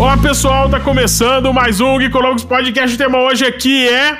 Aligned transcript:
Olá 0.00 0.16
pessoal, 0.16 0.66
tá 0.70 0.80
começando 0.80 1.52
mais 1.52 1.78
um 1.78 2.00
Geekonomics 2.00 2.42
Podcast. 2.42 2.94
O 2.94 2.98
tema 2.98 3.18
hoje 3.18 3.44
aqui 3.44 3.86
é 3.86 4.18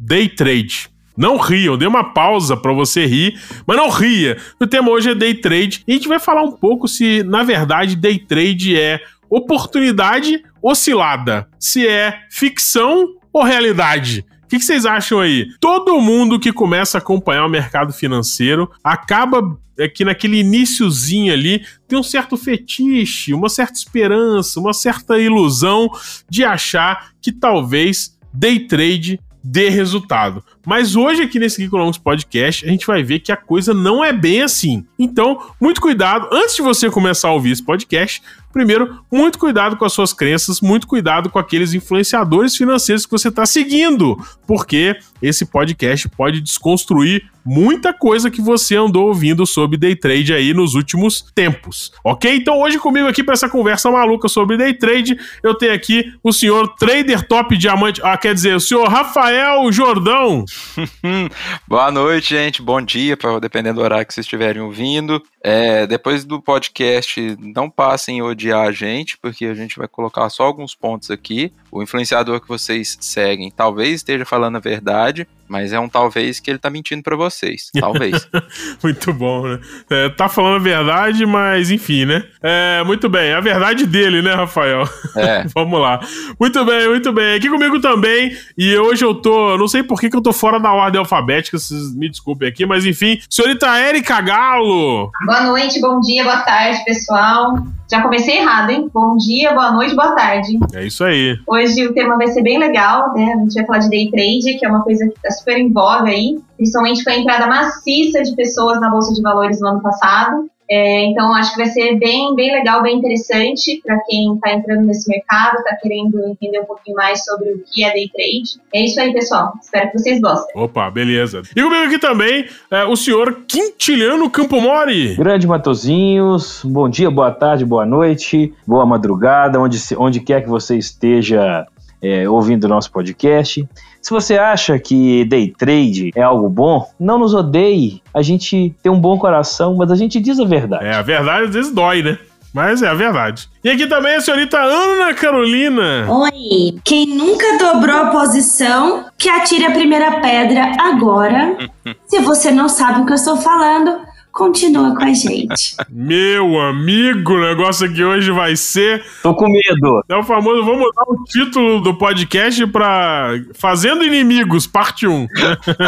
Day 0.00 0.30
Trade. 0.30 0.88
Não 1.14 1.36
riam, 1.36 1.76
dê 1.76 1.86
uma 1.86 2.14
pausa 2.14 2.56
para 2.56 2.72
você 2.72 3.04
rir, 3.04 3.38
mas 3.66 3.76
não 3.76 3.90
ria. 3.90 4.38
O 4.58 4.66
tema 4.66 4.90
hoje 4.90 5.10
é 5.10 5.14
Day 5.14 5.34
Trade 5.34 5.84
e 5.86 5.92
a 5.92 5.94
gente 5.96 6.08
vai 6.08 6.18
falar 6.18 6.42
um 6.42 6.52
pouco 6.52 6.88
se, 6.88 7.22
na 7.22 7.42
verdade, 7.42 7.96
Day 7.96 8.18
Trade 8.18 8.80
é 8.80 8.98
oportunidade 9.28 10.42
oscilada, 10.62 11.48
se 11.60 11.86
é 11.86 12.20
ficção 12.30 13.06
ou 13.30 13.44
realidade. 13.44 14.24
O 14.44 14.48
que, 14.48 14.56
que, 14.56 14.64
vocês 14.64 14.86
acham 14.86 15.20
aí? 15.20 15.48
Todo 15.60 16.00
mundo 16.00 16.40
que 16.40 16.50
começa 16.50 16.96
a 16.96 17.00
acompanhar 17.00 17.44
o 17.44 17.50
mercado 17.50 17.92
financeiro 17.92 18.70
acaba 18.82 19.42
aqui 19.78 20.04
naquele 20.04 20.38
iníciozinho 20.38 21.32
ali 21.32 21.64
tem 21.88 21.98
um 21.98 22.02
certo 22.02 22.36
fetiche, 22.36 23.34
uma 23.34 23.48
certa 23.48 23.78
esperança, 23.78 24.60
uma 24.60 24.72
certa 24.72 25.18
ilusão 25.18 25.90
de 26.28 26.44
achar 26.44 27.12
que 27.20 27.32
talvez 27.32 28.16
day 28.32 28.60
trade 28.60 29.20
dê 29.42 29.68
resultado. 29.68 30.42
Mas 30.64 30.96
hoje 30.96 31.22
aqui 31.22 31.38
nesse 31.38 31.60
Geekonomics 31.60 31.98
Podcast 31.98 32.66
a 32.66 32.68
gente 32.68 32.86
vai 32.86 33.02
ver 33.02 33.20
que 33.20 33.30
a 33.30 33.36
coisa 33.36 33.74
não 33.74 34.04
é 34.04 34.12
bem 34.12 34.42
assim. 34.42 34.84
Então, 34.98 35.38
muito 35.60 35.80
cuidado 35.80 36.28
antes 36.32 36.56
de 36.56 36.62
você 36.62 36.90
começar 36.90 37.28
a 37.28 37.32
ouvir 37.32 37.50
esse 37.50 37.62
podcast. 37.62 38.22
Primeiro, 38.54 39.00
muito 39.10 39.36
cuidado 39.36 39.76
com 39.76 39.84
as 39.84 39.92
suas 39.92 40.12
crenças, 40.12 40.60
muito 40.60 40.86
cuidado 40.86 41.28
com 41.28 41.40
aqueles 41.40 41.74
influenciadores 41.74 42.56
financeiros 42.56 43.04
que 43.04 43.10
você 43.10 43.26
está 43.26 43.44
seguindo, 43.44 44.16
porque 44.46 44.96
esse 45.20 45.44
podcast 45.44 46.08
pode 46.10 46.40
desconstruir 46.40 47.28
muita 47.44 47.92
coisa 47.92 48.30
que 48.30 48.40
você 48.40 48.76
andou 48.76 49.08
ouvindo 49.08 49.44
sobre 49.44 49.76
day 49.76 49.96
trade 49.96 50.32
aí 50.32 50.54
nos 50.54 50.74
últimos 50.74 51.26
tempos, 51.34 51.92
ok? 52.04 52.36
Então 52.36 52.60
hoje 52.60 52.78
comigo 52.78 53.08
aqui 53.08 53.24
para 53.24 53.34
essa 53.34 53.48
conversa 53.48 53.90
maluca 53.90 54.28
sobre 54.28 54.56
day 54.56 54.72
trade, 54.72 55.18
eu 55.42 55.54
tenho 55.54 55.74
aqui 55.74 56.12
o 56.22 56.32
senhor 56.32 56.68
trader 56.76 57.26
top 57.26 57.56
diamante, 57.56 58.00
ah, 58.04 58.16
quer 58.16 58.34
dizer, 58.34 58.54
o 58.54 58.60
senhor 58.60 58.88
Rafael 58.88 59.70
Jordão. 59.72 60.44
Boa 61.66 61.90
noite, 61.90 62.30
gente. 62.30 62.62
Bom 62.62 62.80
dia, 62.80 63.16
pra, 63.16 63.38
dependendo 63.38 63.80
do 63.80 63.84
horário 63.84 64.06
que 64.06 64.14
vocês 64.14 64.24
estiverem 64.24 64.62
ouvindo. 64.62 65.22
É, 65.42 65.86
depois 65.86 66.24
do 66.24 66.40
podcast, 66.40 67.36
não 67.38 67.70
passem 67.70 68.20
a 68.20 68.24
odiar 68.24 68.66
a 68.66 68.72
gente, 68.72 69.18
porque 69.18 69.46
a 69.46 69.54
gente 69.54 69.78
vai 69.78 69.88
colocar 69.88 70.28
só 70.30 70.44
alguns 70.44 70.74
pontos 70.74 71.10
aqui. 71.10 71.52
O 71.70 71.82
influenciador 71.82 72.40
que 72.40 72.48
vocês 72.48 72.96
seguem 73.00 73.50
talvez 73.50 73.96
esteja 73.96 74.24
falando 74.24 74.56
a 74.56 74.60
verdade, 74.60 75.26
mas 75.48 75.72
é 75.72 75.78
um 75.78 75.88
talvez 75.88 76.40
que 76.40 76.50
ele 76.50 76.58
tá 76.58 76.70
mentindo 76.70 77.02
para 77.02 77.16
vocês. 77.16 77.70
Talvez. 77.78 78.28
muito 78.82 79.12
bom, 79.12 79.46
né? 79.46 79.60
É, 79.90 80.08
tá 80.08 80.28
falando 80.28 80.56
a 80.56 80.58
verdade, 80.58 81.26
mas 81.26 81.70
enfim, 81.70 82.04
né? 82.04 82.24
É, 82.42 82.82
muito 82.84 83.08
bem. 83.08 83.32
A 83.32 83.40
verdade 83.40 83.86
dele, 83.86 84.22
né, 84.22 84.34
Rafael? 84.34 84.88
É. 85.16 85.44
Vamos 85.54 85.80
lá. 85.80 86.00
Muito 86.38 86.64
bem, 86.64 86.88
muito 86.88 87.12
bem. 87.12 87.36
Aqui 87.36 87.48
comigo 87.48 87.80
também. 87.80 88.36
E 88.56 88.76
hoje 88.76 89.04
eu 89.04 89.14
tô. 89.14 89.56
Não 89.56 89.68
sei 89.68 89.82
por 89.82 90.00
que, 90.00 90.10
que 90.10 90.16
eu 90.16 90.22
tô 90.22 90.32
fora 90.32 90.58
da 90.58 90.72
ordem 90.72 90.98
alfabética, 90.98 91.58
vocês 91.58 91.94
me 91.94 92.08
desculpem 92.08 92.48
aqui, 92.48 92.66
mas 92.66 92.84
enfim. 92.84 93.18
Senhorita 93.28 93.66
Érica 93.78 94.20
Galo. 94.20 95.10
Boa 95.26 95.42
noite, 95.42 95.80
bom 95.80 96.00
dia, 96.00 96.24
boa 96.24 96.38
tarde, 96.38 96.84
pessoal. 96.84 97.56
Já 97.90 98.02
comecei 98.02 98.38
errado, 98.38 98.70
hein? 98.70 98.90
Bom 98.92 99.16
dia, 99.16 99.52
boa 99.52 99.72
noite, 99.72 99.94
boa 99.94 100.12
tarde. 100.12 100.58
É 100.72 100.86
isso 100.86 101.04
aí. 101.04 101.38
Hoje 101.46 101.86
o 101.86 101.92
tema 101.92 102.16
vai 102.16 102.28
ser 102.28 102.42
bem 102.42 102.58
legal, 102.58 103.12
né? 103.12 103.34
A 103.34 103.38
gente 103.40 103.54
vai 103.54 103.66
falar 103.66 103.78
de 103.80 103.90
day 103.90 104.10
trade, 104.10 104.58
que 104.58 104.64
é 104.64 104.68
uma 104.68 104.82
coisa 104.82 105.06
que 105.06 105.20
tá 105.20 105.30
super 105.30 105.58
em 105.58 105.70
voga 105.70 106.08
aí, 106.08 106.38
principalmente 106.56 107.04
com 107.04 107.10
a 107.10 107.16
entrada 107.16 107.46
maciça 107.46 108.22
de 108.22 108.34
pessoas 108.34 108.80
na 108.80 108.90
Bolsa 108.90 109.12
de 109.12 109.20
Valores 109.20 109.60
no 109.60 109.68
ano 109.68 109.82
passado. 109.82 110.48
É, 110.70 111.04
então, 111.06 111.34
acho 111.34 111.52
que 111.52 111.58
vai 111.58 111.66
ser 111.66 111.98
bem, 111.98 112.34
bem 112.34 112.52
legal, 112.52 112.82
bem 112.82 112.96
interessante 112.96 113.80
para 113.84 113.98
quem 114.06 114.34
está 114.34 114.52
entrando 114.52 114.86
nesse 114.86 115.08
mercado, 115.08 115.58
está 115.58 115.76
querendo 115.76 116.26
entender 116.26 116.60
um 116.60 116.64
pouquinho 116.64 116.96
mais 116.96 117.22
sobre 117.24 117.52
o 117.52 117.62
que 117.64 117.84
é 117.84 117.92
day 117.92 118.08
trade. 118.08 118.60
É 118.72 118.84
isso 118.84 119.00
aí, 119.00 119.12
pessoal. 119.12 119.52
Espero 119.60 119.90
que 119.90 119.98
vocês 119.98 120.20
gostem. 120.20 120.62
Opa, 120.62 120.90
beleza. 120.90 121.42
E 121.54 121.62
comigo 121.62 121.84
aqui 121.84 121.98
também 121.98 122.46
é 122.70 122.84
o 122.84 122.96
senhor 122.96 123.44
Quintiliano 123.46 124.30
Campomori. 124.30 125.14
Grande 125.16 125.46
Matozinhos, 125.46 126.62
bom 126.64 126.88
dia, 126.88 127.10
boa 127.10 127.30
tarde, 127.30 127.64
boa 127.64 127.84
noite, 127.84 128.52
boa 128.66 128.86
madrugada, 128.86 129.60
onde, 129.60 129.78
onde 129.98 130.20
quer 130.20 130.42
que 130.42 130.48
você 130.48 130.76
esteja 130.76 131.66
é, 132.04 132.28
ouvindo 132.28 132.64
o 132.64 132.68
nosso 132.68 132.92
podcast. 132.92 133.66
Se 134.02 134.10
você 134.10 134.36
acha 134.36 134.78
que 134.78 135.24
day 135.24 135.54
trade 135.56 136.12
é 136.14 136.22
algo 136.22 136.48
bom, 136.48 136.86
não 137.00 137.18
nos 137.18 137.32
odeie. 137.32 138.02
A 138.12 138.20
gente 138.20 138.74
tem 138.82 138.92
um 138.92 139.00
bom 139.00 139.18
coração, 139.18 139.74
mas 139.74 139.90
a 139.90 139.96
gente 139.96 140.20
diz 140.20 140.38
a 140.38 140.44
verdade. 140.44 140.84
É, 140.84 140.94
a 140.94 141.00
verdade 141.02 141.46
às 141.46 141.54
vezes 141.54 141.72
dói, 141.72 142.02
né? 142.02 142.18
Mas 142.52 142.82
é 142.82 142.88
a 142.88 142.94
verdade. 142.94 143.48
E 143.64 143.70
aqui 143.70 143.86
também 143.88 144.14
a 144.14 144.20
senhorita 144.20 144.60
Ana 144.60 145.12
Carolina. 145.14 146.06
Oi. 146.08 146.78
Quem 146.84 147.06
nunca 147.06 147.58
dobrou 147.58 147.96
a 147.96 148.06
posição, 148.10 149.06
que 149.18 149.28
atire 149.28 149.64
a 149.64 149.72
primeira 149.72 150.20
pedra 150.20 150.70
agora. 150.78 151.56
Se 152.06 152.20
você 152.20 152.52
não 152.52 152.68
sabe 152.68 153.00
o 153.00 153.06
que 153.06 153.12
eu 153.12 153.16
estou 153.16 153.38
falando, 153.38 153.98
continua 154.34 154.94
com 154.96 155.04
a 155.04 155.12
gente. 155.14 155.76
Meu 155.88 156.60
amigo, 156.60 157.34
o 157.34 157.40
negócio 157.40 157.86
aqui 157.86 158.02
hoje 158.02 158.32
vai 158.32 158.56
ser. 158.56 159.02
Tô 159.22 159.32
com 159.32 159.48
medo. 159.48 160.04
É 160.08 160.16
o 160.16 160.24
famoso, 160.24 160.64
vamos 160.64 160.80
mudar 160.80 161.04
o 161.06 161.24
título 161.24 161.80
do 161.80 161.94
podcast 161.94 162.66
pra 162.66 163.28
Fazendo 163.54 164.04
Inimigos, 164.04 164.66
parte 164.66 165.06
1. 165.06 165.28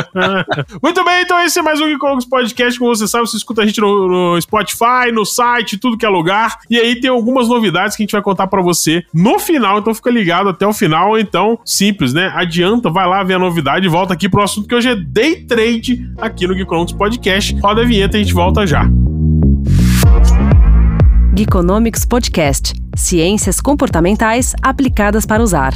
Muito 0.81 1.05
bem, 1.05 1.23
então 1.23 1.41
esse 1.41 1.59
é 1.59 1.63
mais 1.63 1.81
um 1.81 1.89
Geekologos 1.89 2.25
Podcast. 2.25 2.79
Como 2.79 2.95
você 2.95 3.09
sabe, 3.09 3.27
você 3.27 3.37
escuta 3.37 3.63
a 3.63 3.67
gente 3.67 3.81
no, 3.81 4.09
no, 4.09 4.41
Spotify, 4.41 5.11
no 5.13 5.27
site, 5.27 5.77
tudo 5.77 5.99
que 5.99 6.07
é 6.07 6.09
lugar. 6.09 6.59
E 6.71 6.79
aí 6.79 7.01
tem 7.01 7.11
algumas 7.11 7.49
novidades 7.49 7.97
que 7.97 8.03
a 8.03 8.05
gente 8.05 8.13
vai 8.13 8.23
contar 8.23 8.47
pra 8.47 8.63
você 8.63 9.05
no 9.13 9.41
final, 9.41 9.81
então 9.81 9.93
fica 9.93 10.11
ligado 10.11 10.49
até 10.49 10.65
o 10.65 10.73
final. 10.73 11.19
Então, 11.19 11.59
simples, 11.65 12.15
né? 12.15 12.31
Adianta, 12.33 12.91
vai 12.91 13.09
lá 13.09 13.25
ver 13.25 13.35
a 13.35 13.39
novidade 13.41 13.87
e 13.87 13.89
volta 13.89 14.15
aqui 14.15 14.29
pro 14.29 14.43
assunto 14.43 14.69
que 14.69 14.75
hoje 14.75 14.91
é 14.91 14.95
Day 14.95 15.45
Trade 15.45 16.09
aqui 16.19 16.47
no 16.47 16.55
Geekologos 16.55 16.93
Podcast. 16.93 17.59
Roda 17.61 17.83
a 17.83 17.85
vinheta 17.85 18.17
e 18.17 18.21
a 18.21 18.23
gente 18.23 18.36
volta 18.37 18.67
já. 18.67 18.83
Geekonomics 21.35 22.05
Podcast 22.05 22.75
Ciências 22.95 23.63
comportamentais 23.63 24.55
aplicadas 24.63 25.25
para 25.25 25.43
usar. 25.43 25.73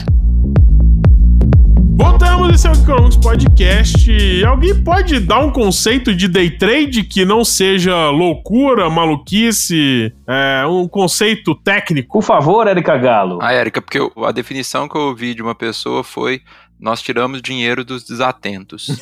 Voltamos, 1.97 2.55
esse 2.55 2.67
é 2.67 2.71
o 2.71 2.75
Geekonomics 2.75 3.17
Podcast. 3.17 4.45
Alguém 4.45 4.83
pode 4.83 5.21
dar 5.21 5.41
um 5.41 5.51
conceito 5.51 6.15
de 6.15 6.29
day 6.29 6.51
trade 6.51 7.03
que 7.05 7.25
não 7.25 7.45
seja 7.45 8.11
loucura, 8.11 8.91
maluquice, 8.91 10.13
é, 10.27 10.67
um 10.67 10.87
conceito 10.87 11.55
técnico? 11.55 12.19
Por 12.19 12.23
favor, 12.23 12.67
Érica 12.67 12.99
Galo. 12.99 13.39
Ah, 13.41 13.55
Érica, 13.55 13.81
porque 13.81 13.99
a 13.99 14.33
definição 14.33 14.87
que 14.87 14.97
eu 14.97 15.03
ouvi 15.03 15.35
de 15.35 15.41
uma 15.41 15.55
pessoa 15.55 16.05
foi 16.05 16.43
nós 16.81 17.03
tiramos 17.03 17.43
dinheiro 17.43 17.85
dos 17.85 18.05
desatentos. 18.05 18.89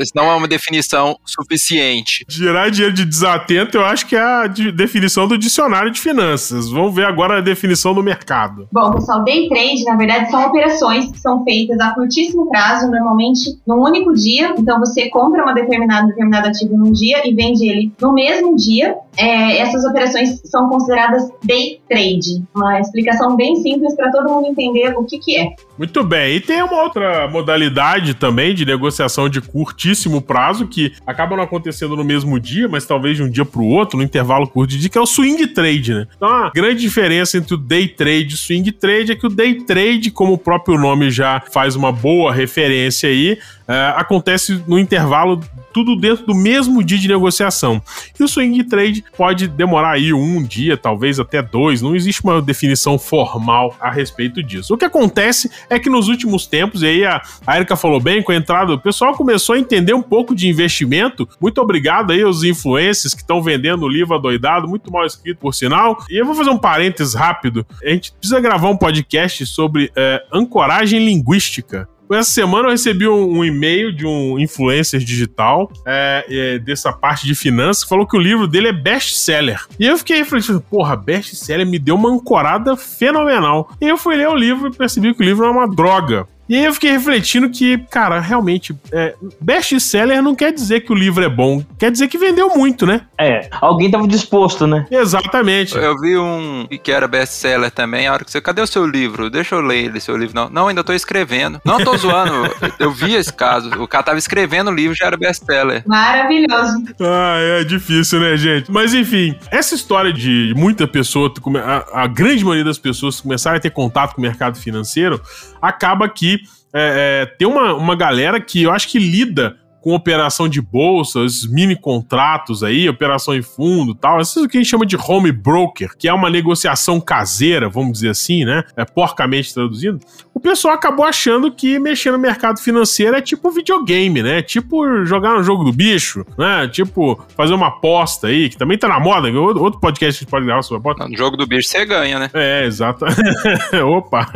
isso 0.00 0.12
não 0.14 0.30
é 0.30 0.34
uma 0.34 0.48
definição 0.48 1.16
suficiente. 1.24 2.24
Tirar 2.28 2.70
dinheiro 2.70 2.94
de 2.94 3.04
desatento, 3.04 3.76
eu 3.76 3.84
acho 3.84 4.06
que 4.06 4.16
é 4.16 4.20
a 4.20 4.46
definição 4.46 5.28
do 5.28 5.36
dicionário 5.36 5.90
de 5.90 6.00
finanças. 6.00 6.70
Vamos 6.70 6.94
ver 6.94 7.04
agora 7.04 7.38
a 7.38 7.40
definição 7.40 7.94
do 7.94 8.02
mercado. 8.02 8.66
Bom, 8.72 8.92
pessoal, 8.92 9.22
day 9.24 9.48
trade, 9.48 9.84
na 9.84 9.96
verdade, 9.96 10.30
são 10.30 10.46
operações 10.46 11.10
que 11.10 11.18
são 11.18 11.44
feitas 11.44 11.78
a 11.80 11.94
curtíssimo 11.94 12.48
prazo, 12.48 12.90
normalmente 12.90 13.58
num 13.66 13.82
único 13.82 14.14
dia. 14.14 14.54
Então, 14.58 14.78
você 14.80 15.10
compra 15.10 15.42
uma 15.42 15.52
determinada, 15.52 16.06
determinado 16.06 16.48
ativo 16.48 16.76
num 16.76 16.92
dia 16.92 17.26
e 17.28 17.34
vende 17.34 17.68
ele 17.68 17.92
no 18.00 18.12
mesmo 18.12 18.56
dia. 18.56 18.96
É, 19.16 19.58
essas 19.58 19.84
operações 19.84 20.40
são 20.44 20.68
consideradas 20.68 21.30
day 21.44 21.80
trade. 21.88 22.42
Uma 22.54 22.80
explicação 22.80 23.36
bem 23.36 23.56
simples 23.56 23.94
para 23.94 24.10
todo 24.10 24.30
mundo 24.30 24.46
entender 24.46 24.96
o 24.96 25.04
que, 25.04 25.18
que 25.18 25.36
é. 25.36 25.54
Muito 25.78 26.04
bem. 26.04 26.36
E 26.36 26.40
tem 26.40 26.62
uma 26.62 26.82
outra 26.82 27.26
modalidade 27.28 28.14
também 28.14 28.54
de 28.54 28.64
negociação 28.64 29.28
de 29.28 29.40
curtíssimo 29.40 30.20
prazo 30.20 30.66
que 30.66 30.92
acaba 31.06 31.36
não 31.36 31.44
acontecendo 31.44 31.96
no 31.96 32.04
mesmo 32.04 32.38
dia, 32.38 32.68
mas 32.68 32.84
talvez 32.84 33.16
de 33.16 33.22
um 33.22 33.30
dia 33.30 33.44
para 33.44 33.60
o 33.60 33.66
outro, 33.66 33.96
no 33.96 34.04
intervalo 34.04 34.46
curto 34.46 34.70
de 34.70 34.78
dia, 34.78 34.90
que 34.90 34.98
é 34.98 35.00
o 35.00 35.06
swing 35.06 35.46
trade, 35.48 35.94
né? 35.94 36.06
Então 36.16 36.28
a 36.28 36.50
grande 36.50 36.80
diferença 36.80 37.38
entre 37.38 37.54
o 37.54 37.56
day 37.56 37.88
trade 37.88 38.32
e 38.32 38.34
o 38.34 38.38
swing 38.38 38.70
trade 38.72 39.12
é 39.12 39.16
que 39.16 39.26
o 39.26 39.30
day 39.30 39.54
trade, 39.54 40.10
como 40.10 40.34
o 40.34 40.38
próprio 40.38 40.78
nome 40.78 41.10
já 41.10 41.40
faz 41.52 41.74
uma 41.74 41.90
boa 41.90 42.32
referência 42.32 43.08
aí, 43.08 43.38
é, 43.66 43.94
acontece 43.96 44.62
no 44.66 44.78
intervalo 44.78 45.40
tudo 45.72 45.96
dentro 45.96 46.26
do 46.26 46.34
mesmo 46.34 46.84
dia 46.84 46.98
de 46.98 47.08
negociação. 47.08 47.82
E 48.18 48.22
o 48.22 48.28
swing 48.28 48.62
trade 48.64 49.02
pode 49.16 49.48
demorar 49.48 49.92
aí 49.92 50.12
um 50.12 50.42
dia, 50.42 50.76
talvez 50.76 51.18
até 51.18 51.40
dois, 51.40 51.80
não 51.80 51.96
existe 51.96 52.22
uma 52.22 52.42
definição 52.42 52.98
formal 52.98 53.74
a 53.80 53.90
respeito 53.90 54.42
disso. 54.42 54.74
O 54.74 54.76
que 54.76 54.84
acontece 54.84 55.50
é 55.68 55.78
que 55.78 55.90
nos 55.90 56.08
últimos 56.08 56.46
tempos, 56.46 56.82
e 56.82 56.86
aí 56.86 57.04
a, 57.04 57.22
a 57.46 57.56
Erika 57.56 57.76
falou 57.76 58.00
bem, 58.00 58.22
com 58.22 58.32
a 58.32 58.36
entrada, 58.36 58.74
o 58.74 58.78
pessoal 58.78 59.14
começou 59.14 59.54
a 59.54 59.58
entender 59.58 59.94
um 59.94 60.02
pouco 60.02 60.34
de 60.34 60.48
investimento. 60.48 61.28
Muito 61.40 61.60
obrigado 61.60 62.12
aí 62.12 62.22
aos 62.22 62.42
influencers 62.42 63.14
que 63.14 63.22
estão 63.22 63.42
vendendo 63.42 63.84
o 63.84 63.88
livro 63.88 64.14
adoidado, 64.14 64.68
muito 64.68 64.90
mal 64.92 65.04
escrito 65.04 65.38
por 65.38 65.54
sinal. 65.54 65.96
E 66.10 66.20
eu 66.20 66.26
vou 66.26 66.34
fazer 66.34 66.50
um 66.50 66.58
parênteses 66.58 67.14
rápido. 67.14 67.66
A 67.82 67.88
gente 67.88 68.12
precisa 68.12 68.40
gravar 68.40 68.68
um 68.68 68.76
podcast 68.76 69.46
sobre 69.46 69.90
é, 69.96 70.24
ancoragem 70.32 71.04
linguística. 71.04 71.88
Essa 72.14 72.30
semana 72.30 72.68
eu 72.68 72.72
recebi 72.72 73.08
um, 73.08 73.38
um 73.38 73.44
e-mail 73.44 73.92
de 73.92 74.06
um 74.06 74.38
influencer 74.38 75.00
digital 75.00 75.70
é, 75.86 76.26
é, 76.28 76.58
dessa 76.58 76.92
parte 76.92 77.26
de 77.26 77.34
finanças 77.34 77.84
que 77.84 77.88
falou 77.88 78.06
que 78.06 78.16
o 78.16 78.20
livro 78.20 78.46
dele 78.46 78.68
é 78.68 78.72
best-seller. 78.72 79.64
E 79.78 79.86
eu 79.86 79.96
fiquei 79.98 80.18
refletindo, 80.18 80.60
porra, 80.60 80.96
best-seller 80.96 81.66
me 81.66 81.78
deu 81.78 81.94
uma 81.94 82.10
ancorada 82.10 82.76
fenomenal. 82.76 83.70
E 83.80 83.88
eu 83.88 83.96
fui 83.96 84.16
ler 84.16 84.28
o 84.28 84.36
livro 84.36 84.68
e 84.68 84.76
percebi 84.76 85.14
que 85.14 85.22
o 85.22 85.24
livro 85.24 85.44
é 85.44 85.50
uma 85.50 85.68
droga. 85.68 86.26
E 86.48 86.56
aí 86.56 86.64
eu 86.64 86.74
fiquei 86.74 86.90
refletindo 86.90 87.48
que, 87.48 87.78
cara, 87.90 88.20
realmente, 88.20 88.74
é, 88.92 89.14
best-seller 89.40 90.22
não 90.22 90.34
quer 90.34 90.52
dizer 90.52 90.80
que 90.80 90.92
o 90.92 90.94
livro 90.94 91.24
é 91.24 91.28
bom, 91.28 91.64
quer 91.78 91.90
dizer 91.90 92.08
que 92.08 92.18
vendeu 92.18 92.50
muito, 92.50 92.84
né? 92.84 93.02
É, 93.18 93.48
alguém 93.60 93.90
tava 93.90 94.06
disposto, 94.06 94.66
né? 94.66 94.86
Exatamente. 94.90 95.76
Eu 95.76 95.96
vi 95.98 96.18
um 96.18 96.66
que 96.82 96.90
era 96.90 97.06
best-seller 97.06 97.70
também, 97.70 98.06
a 98.06 98.12
hora 98.12 98.24
que 98.24 98.30
você, 98.30 98.40
cadê 98.40 98.60
o 98.60 98.66
seu 98.66 98.84
livro? 98.84 99.30
Deixa 99.30 99.54
eu 99.54 99.60
ler 99.60 99.84
ele, 99.84 100.00
seu 100.00 100.16
livro. 100.16 100.34
Não, 100.34 100.50
não 100.50 100.68
ainda 100.68 100.82
tô 100.84 100.92
escrevendo. 100.92 101.60
Não 101.64 101.82
tô 101.82 101.96
zoando, 101.96 102.50
eu 102.78 102.90
vi 102.90 103.14
esse 103.14 103.32
caso. 103.32 103.70
O 103.80 103.86
cara 103.86 104.04
tava 104.04 104.18
escrevendo 104.18 104.70
o 104.70 104.74
livro, 104.74 104.94
já 104.94 105.06
era 105.06 105.16
best-seller. 105.16 105.82
Maravilhoso. 105.86 106.84
Ah, 107.00 107.36
é 107.60 107.64
difícil, 107.64 108.20
né, 108.20 108.36
gente? 108.36 108.70
Mas 108.70 108.92
enfim, 108.92 109.34
essa 109.50 109.74
história 109.74 110.12
de 110.12 110.52
muita 110.56 110.86
pessoa, 110.86 111.32
a, 111.64 112.02
a 112.02 112.06
grande 112.06 112.44
maioria 112.44 112.64
das 112.64 112.78
pessoas 112.78 113.20
começarem 113.20 113.58
a 113.58 113.60
ter 113.60 113.70
contato 113.70 114.14
com 114.14 114.20
o 114.20 114.22
mercado 114.22 114.58
financeiro, 114.58 115.20
acaba 115.62 116.08
que 116.08 116.40
é, 116.74 117.22
é, 117.22 117.36
tem 117.36 117.46
uma, 117.46 117.72
uma 117.74 117.94
galera 117.94 118.40
que 118.40 118.62
eu 118.62 118.72
acho 118.72 118.88
que 118.88 118.98
lida 118.98 119.56
com 119.82 119.94
operação 119.94 120.48
de 120.48 120.62
bolsas, 120.62 121.44
mini 121.44 121.74
contratos 121.74 122.62
aí, 122.62 122.88
operação 122.88 123.34
em 123.34 123.42
fundo 123.42 123.94
tal. 123.94 124.20
Isso 124.20 124.38
é 124.38 124.42
o 124.44 124.48
que 124.48 124.56
a 124.56 124.60
gente 124.60 124.70
chama 124.70 124.86
de 124.86 124.96
home 124.96 125.32
broker, 125.32 125.90
que 125.98 126.08
é 126.08 126.14
uma 126.14 126.30
negociação 126.30 127.00
caseira, 127.00 127.68
vamos 127.68 127.94
dizer 127.94 128.10
assim, 128.10 128.44
né? 128.44 128.62
É 128.76 128.84
porcamente 128.84 129.52
traduzindo. 129.52 129.98
O 130.32 130.40
pessoal 130.40 130.74
acabou 130.74 131.04
achando 131.04 131.50
que 131.52 131.78
mexer 131.78 132.12
no 132.12 132.18
mercado 132.18 132.60
financeiro 132.60 133.16
é 133.16 133.20
tipo 133.20 133.50
videogame, 133.50 134.22
né? 134.22 134.40
Tipo 134.40 135.04
jogar 135.04 135.36
no 135.36 135.42
jogo 135.42 135.64
do 135.64 135.72
bicho, 135.72 136.24
né? 136.38 136.68
Tipo 136.68 137.20
fazer 137.36 137.52
uma 137.52 137.68
aposta 137.68 138.28
aí, 138.28 138.48
que 138.48 138.56
também 138.56 138.78
tá 138.78 138.86
na 138.86 139.00
moda. 139.00 139.28
Outro 139.32 139.80
podcast 139.80 140.18
que 140.18 140.22
a 140.22 140.24
gente 140.24 140.30
pode 140.30 140.46
gravar 140.46 140.62
sobre 140.62 140.78
aposta. 140.78 141.08
No 141.08 141.16
jogo 141.16 141.36
do 141.36 141.46
bicho 141.46 141.68
você 141.68 141.84
ganha, 141.84 142.20
né? 142.20 142.30
É, 142.32 142.64
exato. 142.64 143.04
Opa! 143.84 144.26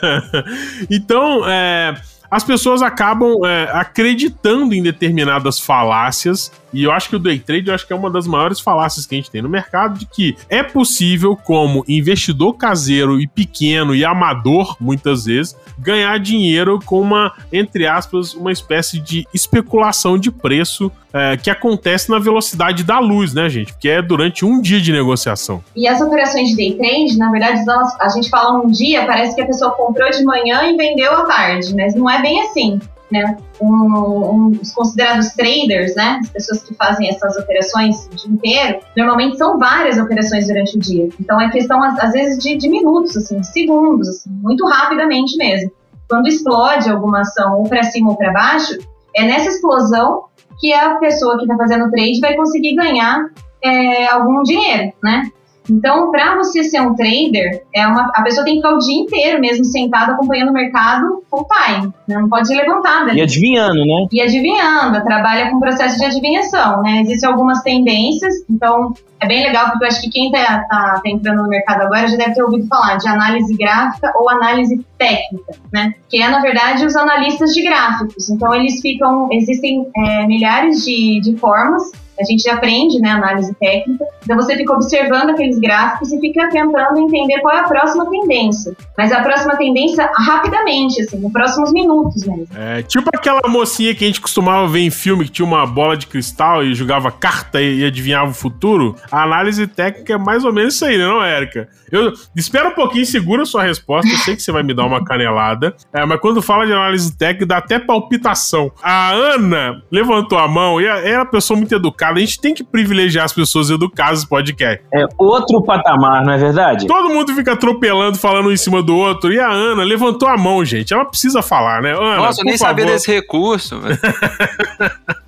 então, 0.90 1.42
é 1.46 1.94
as 2.34 2.42
pessoas 2.42 2.82
acabam 2.82 3.44
é, 3.44 3.70
acreditando 3.72 4.74
em 4.74 4.82
determinadas 4.82 5.60
falácias 5.60 6.50
e 6.72 6.82
eu 6.82 6.90
acho 6.90 7.08
que 7.08 7.14
o 7.14 7.18
day 7.20 7.38
trade 7.38 7.68
eu 7.68 7.74
acho 7.74 7.86
que 7.86 7.92
é 7.92 7.96
uma 7.96 8.10
das 8.10 8.26
maiores 8.26 8.58
falácias 8.58 9.06
que 9.06 9.14
a 9.14 9.18
gente 9.18 9.30
tem 9.30 9.40
no 9.40 9.48
mercado 9.48 10.00
de 10.00 10.04
que 10.04 10.36
é 10.48 10.60
possível, 10.60 11.36
como 11.36 11.84
investidor 11.86 12.54
caseiro 12.54 13.20
e 13.20 13.28
pequeno 13.28 13.94
e 13.94 14.04
amador, 14.04 14.76
muitas 14.80 15.26
vezes, 15.26 15.56
ganhar 15.78 16.18
dinheiro 16.18 16.80
com 16.84 17.00
uma, 17.00 17.32
entre 17.52 17.86
aspas, 17.86 18.34
uma 18.34 18.50
espécie 18.50 18.98
de 18.98 19.24
especulação 19.32 20.18
de 20.18 20.32
preço 20.32 20.90
é, 21.14 21.36
que 21.36 21.48
acontece 21.48 22.10
na 22.10 22.18
velocidade 22.18 22.82
da 22.82 22.98
luz, 22.98 23.32
né, 23.32 23.48
gente? 23.48 23.72
Porque 23.72 23.88
é 23.88 24.02
durante 24.02 24.44
um 24.44 24.60
dia 24.60 24.80
de 24.80 24.92
negociação. 24.92 25.62
E 25.76 25.86
as 25.86 26.00
operações 26.00 26.50
de 26.50 26.56
day 26.56 26.76
trade, 26.76 27.16
na 27.16 27.30
verdade, 27.30 27.62
a 28.00 28.08
gente 28.08 28.28
fala 28.28 28.60
um 28.60 28.66
dia, 28.66 29.06
parece 29.06 29.34
que 29.34 29.40
a 29.40 29.46
pessoa 29.46 29.70
comprou 29.72 30.10
de 30.10 30.24
manhã 30.24 30.64
e 30.64 30.76
vendeu 30.76 31.12
à 31.12 31.24
tarde, 31.24 31.74
mas 31.74 31.94
não 31.94 32.10
é 32.10 32.20
bem 32.20 32.42
assim 32.42 32.80
né, 33.14 33.36
um, 33.60 33.68
um, 33.68 34.52
os 34.60 34.72
considerados 34.72 35.28
traders, 35.30 35.94
né, 35.94 36.18
as 36.22 36.30
pessoas 36.30 36.62
que 36.64 36.74
fazem 36.74 37.08
essas 37.08 37.36
operações 37.36 38.06
o 38.06 38.16
dia 38.16 38.30
inteiro, 38.30 38.80
normalmente 38.96 39.38
são 39.38 39.58
várias 39.58 39.98
operações 39.98 40.48
durante 40.48 40.76
o 40.76 40.80
dia. 40.80 41.08
Então 41.20 41.40
é 41.40 41.50
questão, 41.50 41.82
às 41.82 42.12
vezes, 42.12 42.38
de, 42.38 42.56
de 42.56 42.68
minutos, 42.68 43.16
assim, 43.16 43.40
de 43.40 43.46
segundos, 43.46 44.08
assim, 44.08 44.30
muito 44.30 44.66
rapidamente 44.66 45.36
mesmo. 45.36 45.70
Quando 46.08 46.26
explode 46.26 46.90
alguma 46.90 47.20
ação 47.20 47.58
ou 47.58 47.68
para 47.68 47.84
cima 47.84 48.10
ou 48.10 48.16
para 48.16 48.32
baixo, 48.32 48.78
é 49.14 49.24
nessa 49.24 49.48
explosão 49.48 50.24
que 50.58 50.72
a 50.72 50.96
pessoa 50.96 51.36
que 51.36 51.42
está 51.44 51.56
fazendo 51.56 51.90
trade 51.90 52.20
vai 52.20 52.34
conseguir 52.34 52.74
ganhar 52.74 53.26
é, 53.62 54.06
algum 54.06 54.42
dinheiro, 54.42 54.92
né? 55.02 55.30
Então, 55.70 56.10
para 56.10 56.36
você 56.36 56.62
ser 56.62 56.80
um 56.80 56.94
trader, 56.94 57.62
é 57.74 57.86
uma, 57.86 58.10
a 58.14 58.22
pessoa 58.22 58.44
tem 58.44 58.54
que 58.54 58.60
ficar 58.60 58.74
o 58.74 58.78
dia 58.78 59.00
inteiro 59.00 59.40
mesmo 59.40 59.64
sentada 59.64 60.12
acompanhando 60.12 60.50
o 60.50 60.52
mercado 60.52 61.22
full 61.30 61.46
time. 61.46 61.92
Né? 62.06 62.18
Não 62.18 62.28
pode 62.28 62.48
ser 62.48 62.56
levantada. 62.56 63.14
E 63.14 63.20
adivinhando, 63.20 63.80
né? 63.84 64.06
E 64.12 64.20
adivinhando, 64.20 65.02
trabalha 65.04 65.50
com 65.50 65.58
processo 65.58 65.98
de 65.98 66.04
adivinhação, 66.04 66.82
né? 66.82 67.00
Existem 67.00 67.28
algumas 67.28 67.62
tendências, 67.62 68.34
então 68.50 68.92
é 69.20 69.26
bem 69.26 69.42
legal, 69.42 69.70
porque 69.70 69.84
eu 69.84 69.88
acho 69.88 70.02
que 70.02 70.10
quem 70.10 70.26
está 70.26 70.64
tá, 70.68 71.00
tá 71.02 71.10
entrando 71.10 71.42
no 71.42 71.48
mercado 71.48 71.82
agora 71.82 72.08
já 72.08 72.16
deve 72.16 72.34
ter 72.34 72.42
ouvido 72.42 72.66
falar 72.66 72.96
de 72.96 73.08
análise 73.08 73.56
gráfica 73.56 74.12
ou 74.16 74.28
análise 74.28 74.84
técnica, 74.98 75.54
né? 75.72 75.94
Que 76.10 76.22
é, 76.22 76.28
na 76.28 76.40
verdade, 76.40 76.84
os 76.84 76.94
analistas 76.94 77.54
de 77.54 77.62
gráficos. 77.62 78.28
Então, 78.28 78.54
eles 78.54 78.80
ficam, 78.80 79.28
existem 79.32 79.88
é, 79.96 80.26
milhares 80.26 80.84
de, 80.84 81.20
de 81.20 81.36
formas 81.36 81.90
a 82.18 82.24
gente 82.24 82.48
aprende, 82.48 82.98
né, 83.00 83.10
análise 83.10 83.54
técnica. 83.54 84.04
Então 84.22 84.36
você 84.36 84.56
fica 84.56 84.72
observando 84.72 85.30
aqueles 85.30 85.58
gráficos 85.58 86.12
e 86.12 86.20
fica 86.20 86.48
tentando 86.48 86.98
entender 86.98 87.40
qual 87.40 87.56
é 87.56 87.60
a 87.60 87.64
próxima 87.64 88.08
tendência. 88.08 88.74
Mas 88.96 89.12
a 89.12 89.20
próxima 89.22 89.56
tendência 89.56 90.08
rapidamente, 90.14 91.02
assim, 91.02 91.18
nos 91.18 91.32
próximos 91.32 91.72
minutos 91.72 92.24
mesmo. 92.24 92.48
É, 92.56 92.82
tipo 92.82 93.10
aquela 93.14 93.42
mocinha 93.48 93.94
que 93.94 94.04
a 94.04 94.06
gente 94.06 94.20
costumava 94.20 94.66
ver 94.68 94.80
em 94.80 94.90
filme 94.90 95.24
que 95.24 95.30
tinha 95.30 95.46
uma 95.46 95.66
bola 95.66 95.96
de 95.96 96.06
cristal 96.06 96.64
e 96.64 96.74
jogava 96.74 97.10
carta 97.10 97.60
e 97.60 97.84
adivinhava 97.84 98.30
o 98.30 98.34
futuro. 98.34 98.96
A 99.10 99.22
análise 99.22 99.66
técnica 99.66 100.14
é 100.14 100.18
mais 100.18 100.44
ou 100.44 100.52
menos 100.52 100.74
isso 100.74 100.84
aí, 100.84 100.96
né, 100.96 101.06
não, 101.06 101.22
Érica? 101.22 101.68
Eu 101.94 102.12
espera 102.34 102.68
um 102.68 102.72
pouquinho, 102.72 103.06
segura 103.06 103.44
sua 103.44 103.62
resposta. 103.62 104.10
Eu 104.10 104.18
sei 104.18 104.36
que 104.36 104.42
você 104.42 104.52
vai 104.52 104.62
me 104.62 104.74
dar 104.74 104.84
uma 104.84 105.04
canelada. 105.04 105.74
É, 105.92 106.04
mas 106.04 106.20
quando 106.20 106.42
fala 106.42 106.66
de 106.66 106.72
análise 106.72 107.16
técnica, 107.16 107.46
dá 107.46 107.58
até 107.58 107.78
palpitação. 107.78 108.70
A 108.82 109.10
Ana 109.12 109.82
levantou 109.90 110.38
a 110.38 110.48
mão 110.48 110.80
e 110.80 110.86
é 110.86 111.16
uma 111.16 111.26
pessoa 111.26 111.56
muito 111.56 111.74
educada. 111.74 112.18
A 112.18 112.20
gente 112.20 112.40
tem 112.40 112.54
que 112.54 112.64
privilegiar 112.64 113.24
as 113.24 113.32
pessoas 113.32 113.70
educadas 113.70 114.22
no 114.22 114.28
podcast. 114.28 114.84
É 114.92 115.06
outro 115.18 115.62
patamar, 115.62 116.24
não 116.24 116.32
é 116.32 116.38
verdade? 116.38 116.86
Todo 116.86 117.08
mundo 117.10 117.34
fica 117.34 117.52
atropelando, 117.52 118.18
falando 118.18 118.48
um 118.48 118.52
em 118.52 118.56
cima 118.56 118.82
do 118.82 118.96
outro. 118.96 119.32
E 119.32 119.38
a 119.38 119.48
Ana 119.48 119.82
levantou 119.84 120.28
a 120.28 120.36
mão, 120.36 120.64
gente. 120.64 120.92
Ela 120.92 121.04
precisa 121.04 121.42
falar, 121.42 121.80
né? 121.82 121.92
Ana, 121.92 122.16
Nossa, 122.16 122.40
eu 122.40 122.44
nem 122.44 122.58
favor. 122.58 122.70
sabia 122.70 122.86
desse 122.86 123.10
recurso. 123.10 123.80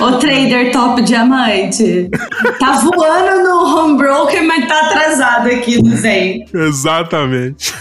O 0.00 0.12
trader 0.18 0.72
top 0.72 1.02
diamante. 1.02 2.08
Tá 2.58 2.72
voando 2.72 3.44
no 3.44 3.76
home 3.76 3.98
broker, 3.98 4.42
mas 4.44 4.66
tá 4.66 4.80
atrasado 4.86 5.48
aqui 5.48 5.80
no 5.82 5.94
Zen. 5.96 6.46
Exatamente. 6.52 7.72